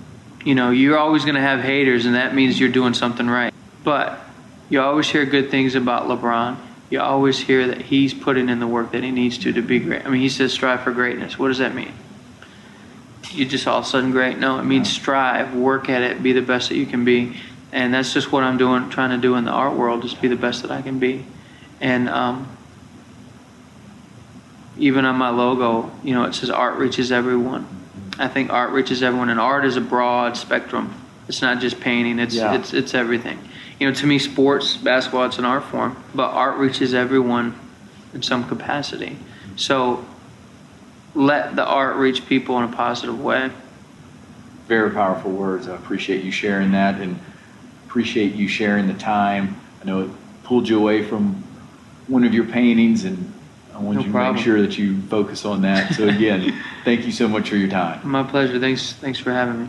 you 0.44 0.54
know, 0.54 0.70
you're 0.70 0.98
always 0.98 1.24
going 1.24 1.36
to 1.36 1.40
have 1.40 1.60
haters, 1.60 2.04
and 2.06 2.16
that 2.16 2.34
means 2.34 2.58
you're 2.58 2.68
doing 2.68 2.94
something 2.94 3.26
right. 3.28 3.52
But 3.82 4.18
you 4.68 4.80
always 4.80 5.08
hear 5.08 5.24
good 5.24 5.50
things 5.50 5.74
about 5.74 6.08
LeBron. 6.08 6.56
You 6.90 7.00
always 7.00 7.38
hear 7.38 7.66
that 7.68 7.82
he's 7.82 8.14
putting 8.14 8.48
in 8.48 8.60
the 8.60 8.66
work 8.66 8.92
that 8.92 9.02
he 9.02 9.10
needs 9.10 9.38
to 9.38 9.52
to 9.52 9.62
be 9.62 9.80
great. 9.80 10.04
I 10.06 10.10
mean, 10.10 10.20
he 10.20 10.28
says 10.28 10.52
strive 10.52 10.82
for 10.82 10.92
greatness. 10.92 11.38
What 11.38 11.48
does 11.48 11.58
that 11.58 11.74
mean? 11.74 11.92
you 13.34 13.44
just 13.44 13.66
all 13.66 13.78
of 13.78 13.84
a 13.84 13.88
sudden 13.88 14.10
great. 14.10 14.38
No, 14.38 14.58
it 14.58 14.64
means 14.64 14.90
strive, 14.90 15.54
work 15.54 15.88
at 15.88 16.02
it, 16.02 16.22
be 16.22 16.32
the 16.32 16.42
best 16.42 16.68
that 16.68 16.76
you 16.76 16.86
can 16.86 17.04
be, 17.04 17.36
and 17.72 17.92
that's 17.92 18.12
just 18.12 18.32
what 18.32 18.44
I'm 18.44 18.56
doing, 18.56 18.88
trying 18.90 19.10
to 19.10 19.18
do 19.18 19.34
in 19.34 19.44
the 19.44 19.50
art 19.50 19.76
world, 19.76 20.02
just 20.02 20.20
be 20.22 20.28
the 20.28 20.36
best 20.36 20.62
that 20.62 20.70
I 20.70 20.82
can 20.82 20.98
be, 20.98 21.26
and 21.80 22.08
um, 22.08 22.56
even 24.78 25.04
on 25.04 25.16
my 25.16 25.30
logo, 25.30 25.90
you 26.02 26.14
know, 26.14 26.24
it 26.24 26.34
says 26.34 26.50
art 26.50 26.78
reaches 26.78 27.12
everyone. 27.12 27.66
I 28.18 28.28
think 28.28 28.50
art 28.50 28.70
reaches 28.70 29.02
everyone, 29.02 29.28
and 29.30 29.40
art 29.40 29.64
is 29.64 29.76
a 29.76 29.80
broad 29.80 30.36
spectrum. 30.36 30.94
It's 31.28 31.42
not 31.42 31.60
just 31.60 31.80
painting; 31.80 32.18
it's 32.18 32.34
yeah. 32.34 32.54
it's 32.54 32.72
it's 32.72 32.94
everything. 32.94 33.38
You 33.80 33.88
know, 33.88 33.94
to 33.94 34.06
me, 34.06 34.18
sports, 34.18 34.76
basketball, 34.76 35.24
it's 35.24 35.38
an 35.38 35.44
art 35.44 35.64
form, 35.64 35.96
but 36.14 36.30
art 36.30 36.58
reaches 36.58 36.94
everyone 36.94 37.58
in 38.12 38.22
some 38.22 38.48
capacity. 38.48 39.16
So 39.56 40.04
let 41.14 41.56
the 41.56 41.64
art 41.64 41.96
reach 41.96 42.26
people 42.26 42.58
in 42.58 42.64
a 42.64 42.74
positive 42.74 43.20
way. 43.20 43.50
Very 44.68 44.90
powerful 44.90 45.30
words. 45.30 45.68
I 45.68 45.74
appreciate 45.74 46.24
you 46.24 46.30
sharing 46.30 46.72
that 46.72 47.00
and 47.00 47.18
appreciate 47.86 48.34
you 48.34 48.48
sharing 48.48 48.86
the 48.86 48.94
time. 48.94 49.56
I 49.82 49.84
know 49.84 50.02
it 50.02 50.10
pulled 50.44 50.68
you 50.68 50.78
away 50.78 51.04
from 51.04 51.42
one 52.06 52.24
of 52.24 52.32
your 52.34 52.44
paintings 52.44 53.04
and 53.04 53.32
I 53.74 53.78
want 53.78 53.98
no 53.98 54.04
you 54.04 54.12
problem. 54.12 54.34
to 54.34 54.38
make 54.38 54.44
sure 54.44 54.60
that 54.62 54.78
you 54.78 55.00
focus 55.02 55.44
on 55.44 55.62
that. 55.62 55.94
So 55.94 56.08
again, 56.08 56.60
thank 56.84 57.06
you 57.06 57.12
so 57.12 57.26
much 57.28 57.50
for 57.50 57.56
your 57.56 57.68
time. 57.68 58.00
My 58.08 58.22
pleasure. 58.22 58.58
Thanks 58.60 58.92
thanks 58.94 59.18
for 59.18 59.32
having 59.32 59.64
me. 59.64 59.68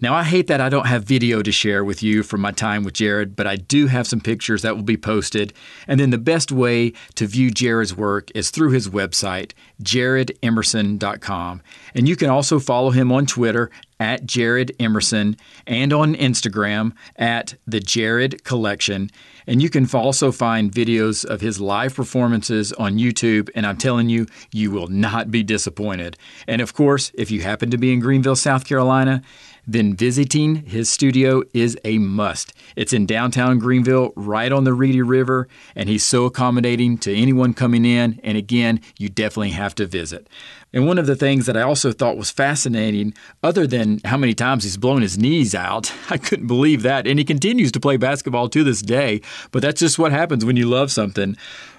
Now, 0.00 0.14
I 0.14 0.22
hate 0.22 0.46
that 0.46 0.60
I 0.60 0.68
don't 0.68 0.86
have 0.86 1.02
video 1.02 1.42
to 1.42 1.50
share 1.50 1.82
with 1.82 2.04
you 2.04 2.22
from 2.22 2.40
my 2.40 2.52
time 2.52 2.84
with 2.84 2.94
Jared, 2.94 3.34
but 3.34 3.48
I 3.48 3.56
do 3.56 3.88
have 3.88 4.06
some 4.06 4.20
pictures 4.20 4.62
that 4.62 4.76
will 4.76 4.84
be 4.84 4.96
posted. 4.96 5.52
And 5.88 5.98
then 5.98 6.10
the 6.10 6.18
best 6.18 6.52
way 6.52 6.92
to 7.16 7.26
view 7.26 7.50
Jared's 7.50 7.96
work 7.96 8.30
is 8.32 8.50
through 8.50 8.70
his 8.70 8.88
website, 8.88 9.54
jaredemerson.com. 9.82 11.62
And 11.96 12.08
you 12.08 12.14
can 12.14 12.30
also 12.30 12.60
follow 12.60 12.90
him 12.90 13.10
on 13.10 13.26
Twitter 13.26 13.72
at 13.98 14.24
Jared 14.24 14.74
Emerson 14.78 15.36
and 15.66 15.92
on 15.92 16.14
Instagram 16.14 16.92
at 17.16 17.56
The 17.66 17.80
Jared 17.80 18.44
Collection. 18.44 19.10
And 19.48 19.60
you 19.60 19.68
can 19.68 19.88
also 19.92 20.30
find 20.30 20.70
videos 20.70 21.24
of 21.24 21.40
his 21.40 21.60
live 21.60 21.96
performances 21.96 22.72
on 22.74 22.98
YouTube, 22.98 23.50
and 23.54 23.66
I'm 23.66 23.78
telling 23.78 24.08
you, 24.08 24.26
you 24.52 24.70
will 24.70 24.88
not 24.88 25.30
be 25.32 25.42
disappointed. 25.42 26.16
And 26.46 26.60
of 26.60 26.74
course, 26.74 27.10
if 27.14 27.30
you 27.30 27.40
happen 27.40 27.70
to 27.70 27.78
be 27.78 27.92
in 27.92 27.98
Greenville, 27.98 28.36
South 28.36 28.64
Carolina, 28.64 29.22
then 29.68 29.94
visiting 29.94 30.56
his 30.66 30.88
studio 30.88 31.42
is 31.52 31.76
a 31.84 31.98
must. 31.98 32.54
It's 32.74 32.94
in 32.94 33.04
downtown 33.04 33.58
Greenville, 33.58 34.14
right 34.16 34.50
on 34.50 34.64
the 34.64 34.72
Reedy 34.72 35.02
River, 35.02 35.46
and 35.76 35.90
he's 35.90 36.04
so 36.04 36.24
accommodating 36.24 36.96
to 36.98 37.14
anyone 37.14 37.52
coming 37.52 37.84
in. 37.84 38.18
And 38.24 38.38
again, 38.38 38.80
you 38.98 39.10
definitely 39.10 39.50
have 39.50 39.74
to 39.74 39.86
visit. 39.86 40.26
And 40.72 40.86
one 40.86 40.98
of 40.98 41.06
the 41.06 41.16
things 41.16 41.46
that 41.46 41.56
I 41.56 41.62
also 41.62 41.92
thought 41.92 42.16
was 42.16 42.30
fascinating, 42.30 43.12
other 43.42 43.66
than 43.66 44.00
how 44.04 44.16
many 44.16 44.34
times 44.34 44.64
he's 44.64 44.78
blown 44.78 45.02
his 45.02 45.18
knees 45.18 45.54
out, 45.54 45.92
I 46.10 46.16
couldn't 46.16 46.46
believe 46.46 46.82
that. 46.82 47.06
And 47.06 47.18
he 47.18 47.24
continues 47.24 47.70
to 47.72 47.80
play 47.80 47.98
basketball 47.98 48.48
to 48.48 48.64
this 48.64 48.80
day, 48.80 49.20
but 49.52 49.60
that's 49.60 49.80
just 49.80 49.98
what 49.98 50.12
happens 50.12 50.44
when 50.44 50.56
you 50.56 50.66
love 50.66 50.90
something. 50.90 51.36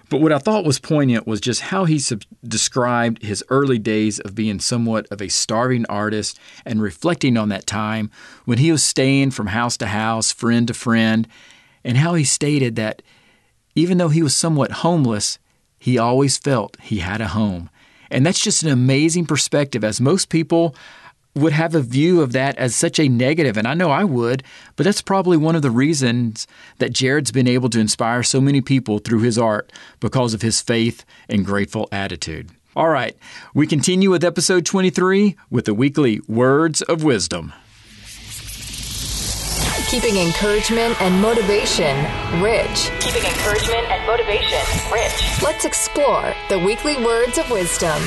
But 0.10 0.22
what 0.22 0.34
I 0.34 0.39
thought 0.39 0.66
was 0.66 0.80
poignant 0.80 1.28
was 1.28 1.39
just 1.39 1.62
how 1.62 1.86
he 1.86 1.99
sub- 1.99 2.24
described 2.43 3.22
his 3.22 3.43
early 3.49 3.78
days 3.78 4.20
of 4.20 4.34
being 4.34 4.60
somewhat 4.60 5.07
of 5.12 5.22
a 5.22 5.30
starving 5.30 5.86
artist 5.86 6.39
and 6.66 6.82
reflecting 6.82 7.38
on 7.38 7.49
that 7.49 7.68
time 7.68 8.10
when 8.45 8.57
he 8.57 8.72
was 8.72 8.84
staying 8.84 9.32
from 9.32 9.47
house 9.47 9.78
to 9.78 9.88
house, 9.88 10.32
friend 10.32 10.68
to 10.68 10.74
friend, 10.74 11.28
and 11.84 11.97
how 11.97 12.16
he 12.16 12.24
stated 12.24 12.76
that 12.76 13.01
even 13.76 13.99
though 13.99 14.10
he 14.10 14.24
was 14.24 14.36
somewhat 14.36 14.72
homeless, 14.72 15.38
he 15.78 15.97
always 15.97 16.38
felt 16.38 16.76
he 16.82 16.99
had 16.99 17.22
a 17.22 17.30
home. 17.30 17.70
And 18.12 18.26
that's 18.26 18.41
just 18.41 18.64
an 18.64 18.70
amazing 18.70 19.28
perspective, 19.28 19.84
as 19.84 20.01
most 20.01 20.30
people 20.30 20.76
would 21.36 21.54
have 21.54 21.76
a 21.76 21.82
view 21.82 22.22
of 22.22 22.32
that 22.34 22.58
as 22.58 22.76
such 22.76 23.00
a 23.00 23.08
negative, 23.08 23.58
and 23.58 23.68
I 23.68 23.74
know 23.74 23.92
I 23.92 24.04
would, 24.04 24.44
but 24.76 24.84
that's 24.84 25.02
probably 25.02 25.38
one 25.38 25.56
of 25.56 25.62
the 25.62 25.72
reasons 25.72 26.48
that 26.80 26.94
Jared's 26.94 27.32
been 27.32 27.48
able 27.48 27.70
to 27.70 27.80
inspire 27.80 28.24
so 28.24 28.42
many 28.42 28.62
people 28.62 29.00
through 29.00 29.22
his 29.22 29.38
art 29.38 29.72
because 30.00 30.34
of 30.34 30.42
his 30.42 30.62
faith 30.62 31.06
and 31.28 31.46
grateful 31.46 31.88
attitude. 31.92 32.50
All 32.76 32.90
right, 32.90 33.18
we 33.54 33.68
continue 33.68 34.10
with 34.10 34.24
episode 34.24 34.66
23 34.66 35.36
with 35.50 35.66
the 35.66 35.74
weekly 35.74 36.22
Words 36.28 36.82
of 36.84 37.04
Wisdom. 37.04 37.54
Keeping 39.90 40.18
encouragement 40.18 41.02
and 41.02 41.20
motivation 41.20 41.98
rich. 42.44 42.92
Keeping 43.00 43.24
encouragement 43.24 43.90
and 43.90 44.06
motivation 44.06 44.60
rich. 44.94 45.42
Let's 45.42 45.66
explore 45.66 46.36
the 46.48 46.60
weekly 46.60 47.04
Words 47.04 47.40
of 47.40 47.50
Wisdom. 47.50 48.00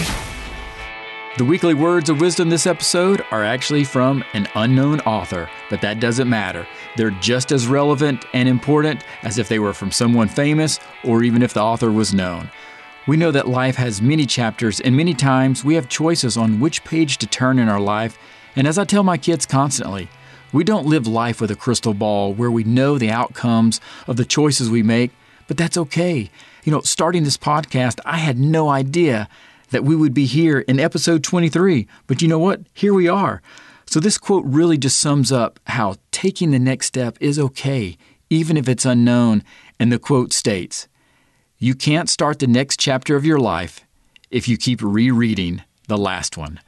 The 1.39 1.47
weekly 1.47 1.73
words 1.73 2.11
of 2.11 2.21
wisdom 2.21 2.51
this 2.51 2.67
episode 2.67 3.25
are 3.31 3.43
actually 3.43 3.85
from 3.85 4.23
an 4.35 4.47
unknown 4.55 5.01
author, 5.01 5.49
but 5.71 5.81
that 5.81 5.99
doesn't 5.99 6.29
matter. 6.29 6.67
They're 6.95 7.11
just 7.11 7.53
as 7.53 7.67
relevant 7.67 8.27
and 8.35 8.47
important 8.47 9.03
as 9.23 9.39
if 9.39 9.49
they 9.49 9.59
were 9.59 9.73
from 9.73 9.93
someone 9.93 10.29
famous 10.29 10.79
or 11.03 11.23
even 11.23 11.43
if 11.43 11.55
the 11.55 11.63
author 11.63 11.91
was 11.91 12.13
known. 12.13 12.51
We 13.07 13.17
know 13.17 13.31
that 13.31 13.49
life 13.49 13.77
has 13.77 14.03
many 14.03 14.27
chapters, 14.27 14.79
and 14.79 14.95
many 14.95 15.15
times 15.15 15.65
we 15.65 15.75
have 15.77 15.89
choices 15.89 16.37
on 16.37 16.61
which 16.61 16.85
page 16.85 17.17
to 17.17 17.27
turn 17.27 17.59
in 17.59 17.67
our 17.71 17.81
life. 17.81 18.19
And 18.55 18.67
as 18.67 18.77
I 18.77 18.85
tell 18.85 19.03
my 19.03 19.17
kids 19.17 19.47
constantly, 19.47 20.11
we 20.53 20.65
don't 20.65 20.87
live 20.87 21.07
life 21.07 21.41
with 21.41 21.51
a 21.51 21.57
crystal 21.57 21.95
ball 21.95 22.35
where 22.35 22.51
we 22.51 22.63
know 22.63 22.99
the 22.99 23.11
outcomes 23.11 23.81
of 24.07 24.19
the 24.19 24.27
choices 24.27 24.69
we 24.69 24.83
make, 24.83 25.13
but 25.49 25.57
that's 25.57 25.79
okay. 25.79 26.31
You 26.63 26.73
know, 26.73 26.83
starting 26.83 27.25
this 27.25 27.39
podcast, 27.39 28.01
I 28.05 28.19
had 28.19 28.39
no 28.39 28.69
idea 28.69 29.31
that 29.73 29.85
we 29.85 29.97
would 29.97 30.15
be 30.15 30.27
here 30.27 30.61
in 30.61 30.79
episode 30.79 31.25
23. 31.25 31.89
But 32.07 32.23
you 32.23 32.29
know 32.29 32.39
what? 32.39 32.61
Here 32.73 32.95
we 32.95 33.09
are. 33.09 33.43
So, 33.87 34.01
this 34.01 34.17
quote 34.17 34.45
really 34.47 34.79
just 34.79 34.99
sums 34.99 35.33
up 35.33 35.61
how 35.67 35.97
taking 36.13 36.51
the 36.51 36.59
next 36.59 36.87
step 36.87 37.19
is 37.21 37.39
okay, 37.39 37.99
even 38.31 38.57
if 38.57 38.69
it's 38.69 38.87
unknown. 38.87 39.43
And 39.79 39.93
the 39.93 39.99
quote 39.99 40.33
states 40.33 40.89
You 41.59 41.75
can't 41.75 42.09
start 42.09 42.39
the 42.39 42.47
next 42.47 42.79
chapter 42.79 43.17
of 43.17 43.27
your 43.27 43.41
life 43.41 43.85
if 44.31 44.49
you 44.49 44.57
keep 44.57 44.81
rereading 44.81 45.63
the 45.89 45.99
last 45.99 46.37
one. 46.37 46.61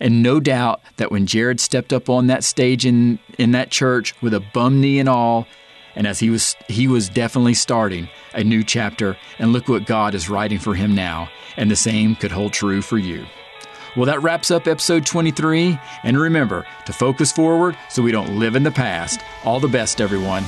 And 0.00 0.22
no 0.22 0.40
doubt 0.40 0.80
that 0.96 1.12
when 1.12 1.26
Jared 1.26 1.60
stepped 1.60 1.92
up 1.92 2.08
on 2.08 2.26
that 2.26 2.42
stage 2.42 2.84
in, 2.84 3.20
in 3.38 3.52
that 3.52 3.70
church 3.70 4.20
with 4.20 4.34
a 4.34 4.40
bum 4.52 4.80
knee 4.80 4.98
and 4.98 5.08
all, 5.08 5.46
and 5.94 6.06
as 6.06 6.18
he 6.18 6.30
was 6.30 6.56
he 6.68 6.88
was 6.88 7.08
definitely 7.08 7.54
starting 7.54 8.08
a 8.34 8.44
new 8.44 8.62
chapter 8.64 9.16
and 9.38 9.52
look 9.52 9.68
what 9.68 9.86
God 9.86 10.14
is 10.14 10.28
writing 10.28 10.58
for 10.58 10.74
him 10.74 10.94
now 10.94 11.28
and 11.56 11.70
the 11.70 11.76
same 11.76 12.16
could 12.16 12.32
hold 12.32 12.52
true 12.52 12.82
for 12.82 12.98
you. 12.98 13.26
Well, 13.96 14.06
that 14.06 14.22
wraps 14.22 14.50
up 14.50 14.66
episode 14.66 15.04
23. 15.04 15.78
And 16.02 16.18
remember 16.18 16.66
to 16.86 16.92
focus 16.92 17.30
forward 17.30 17.76
so 17.90 18.02
we 18.02 18.12
don't 18.12 18.38
live 18.38 18.56
in 18.56 18.62
the 18.62 18.70
past. 18.70 19.20
All 19.44 19.60
the 19.60 19.68
best, 19.68 20.00
everyone. 20.00 20.44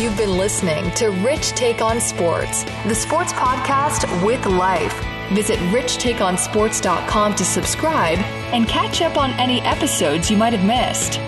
You've 0.00 0.16
been 0.16 0.36
listening 0.36 0.90
to 0.94 1.10
Rich 1.10 1.50
Take 1.50 1.80
on 1.80 2.00
Sports, 2.00 2.64
the 2.86 2.94
sports 2.94 3.32
podcast 3.32 4.26
with 4.26 4.44
life. 4.46 4.94
Visit 5.32 5.58
richtakeonsports.com 5.70 7.34
to 7.36 7.44
subscribe 7.44 8.18
and 8.52 8.66
catch 8.68 9.00
up 9.00 9.16
on 9.16 9.30
any 9.32 9.60
episodes 9.60 10.30
you 10.30 10.36
might 10.36 10.52
have 10.52 10.64
missed. 10.64 11.20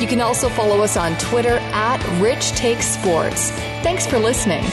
You 0.00 0.06
can 0.06 0.20
also 0.20 0.48
follow 0.48 0.82
us 0.82 0.96
on 0.96 1.16
Twitter 1.18 1.58
at 1.72 1.98
Rich 2.20 2.52
Take 2.52 2.82
Sports. 2.82 3.50
Thanks 3.82 4.06
for 4.06 4.18
listening. 4.18 4.64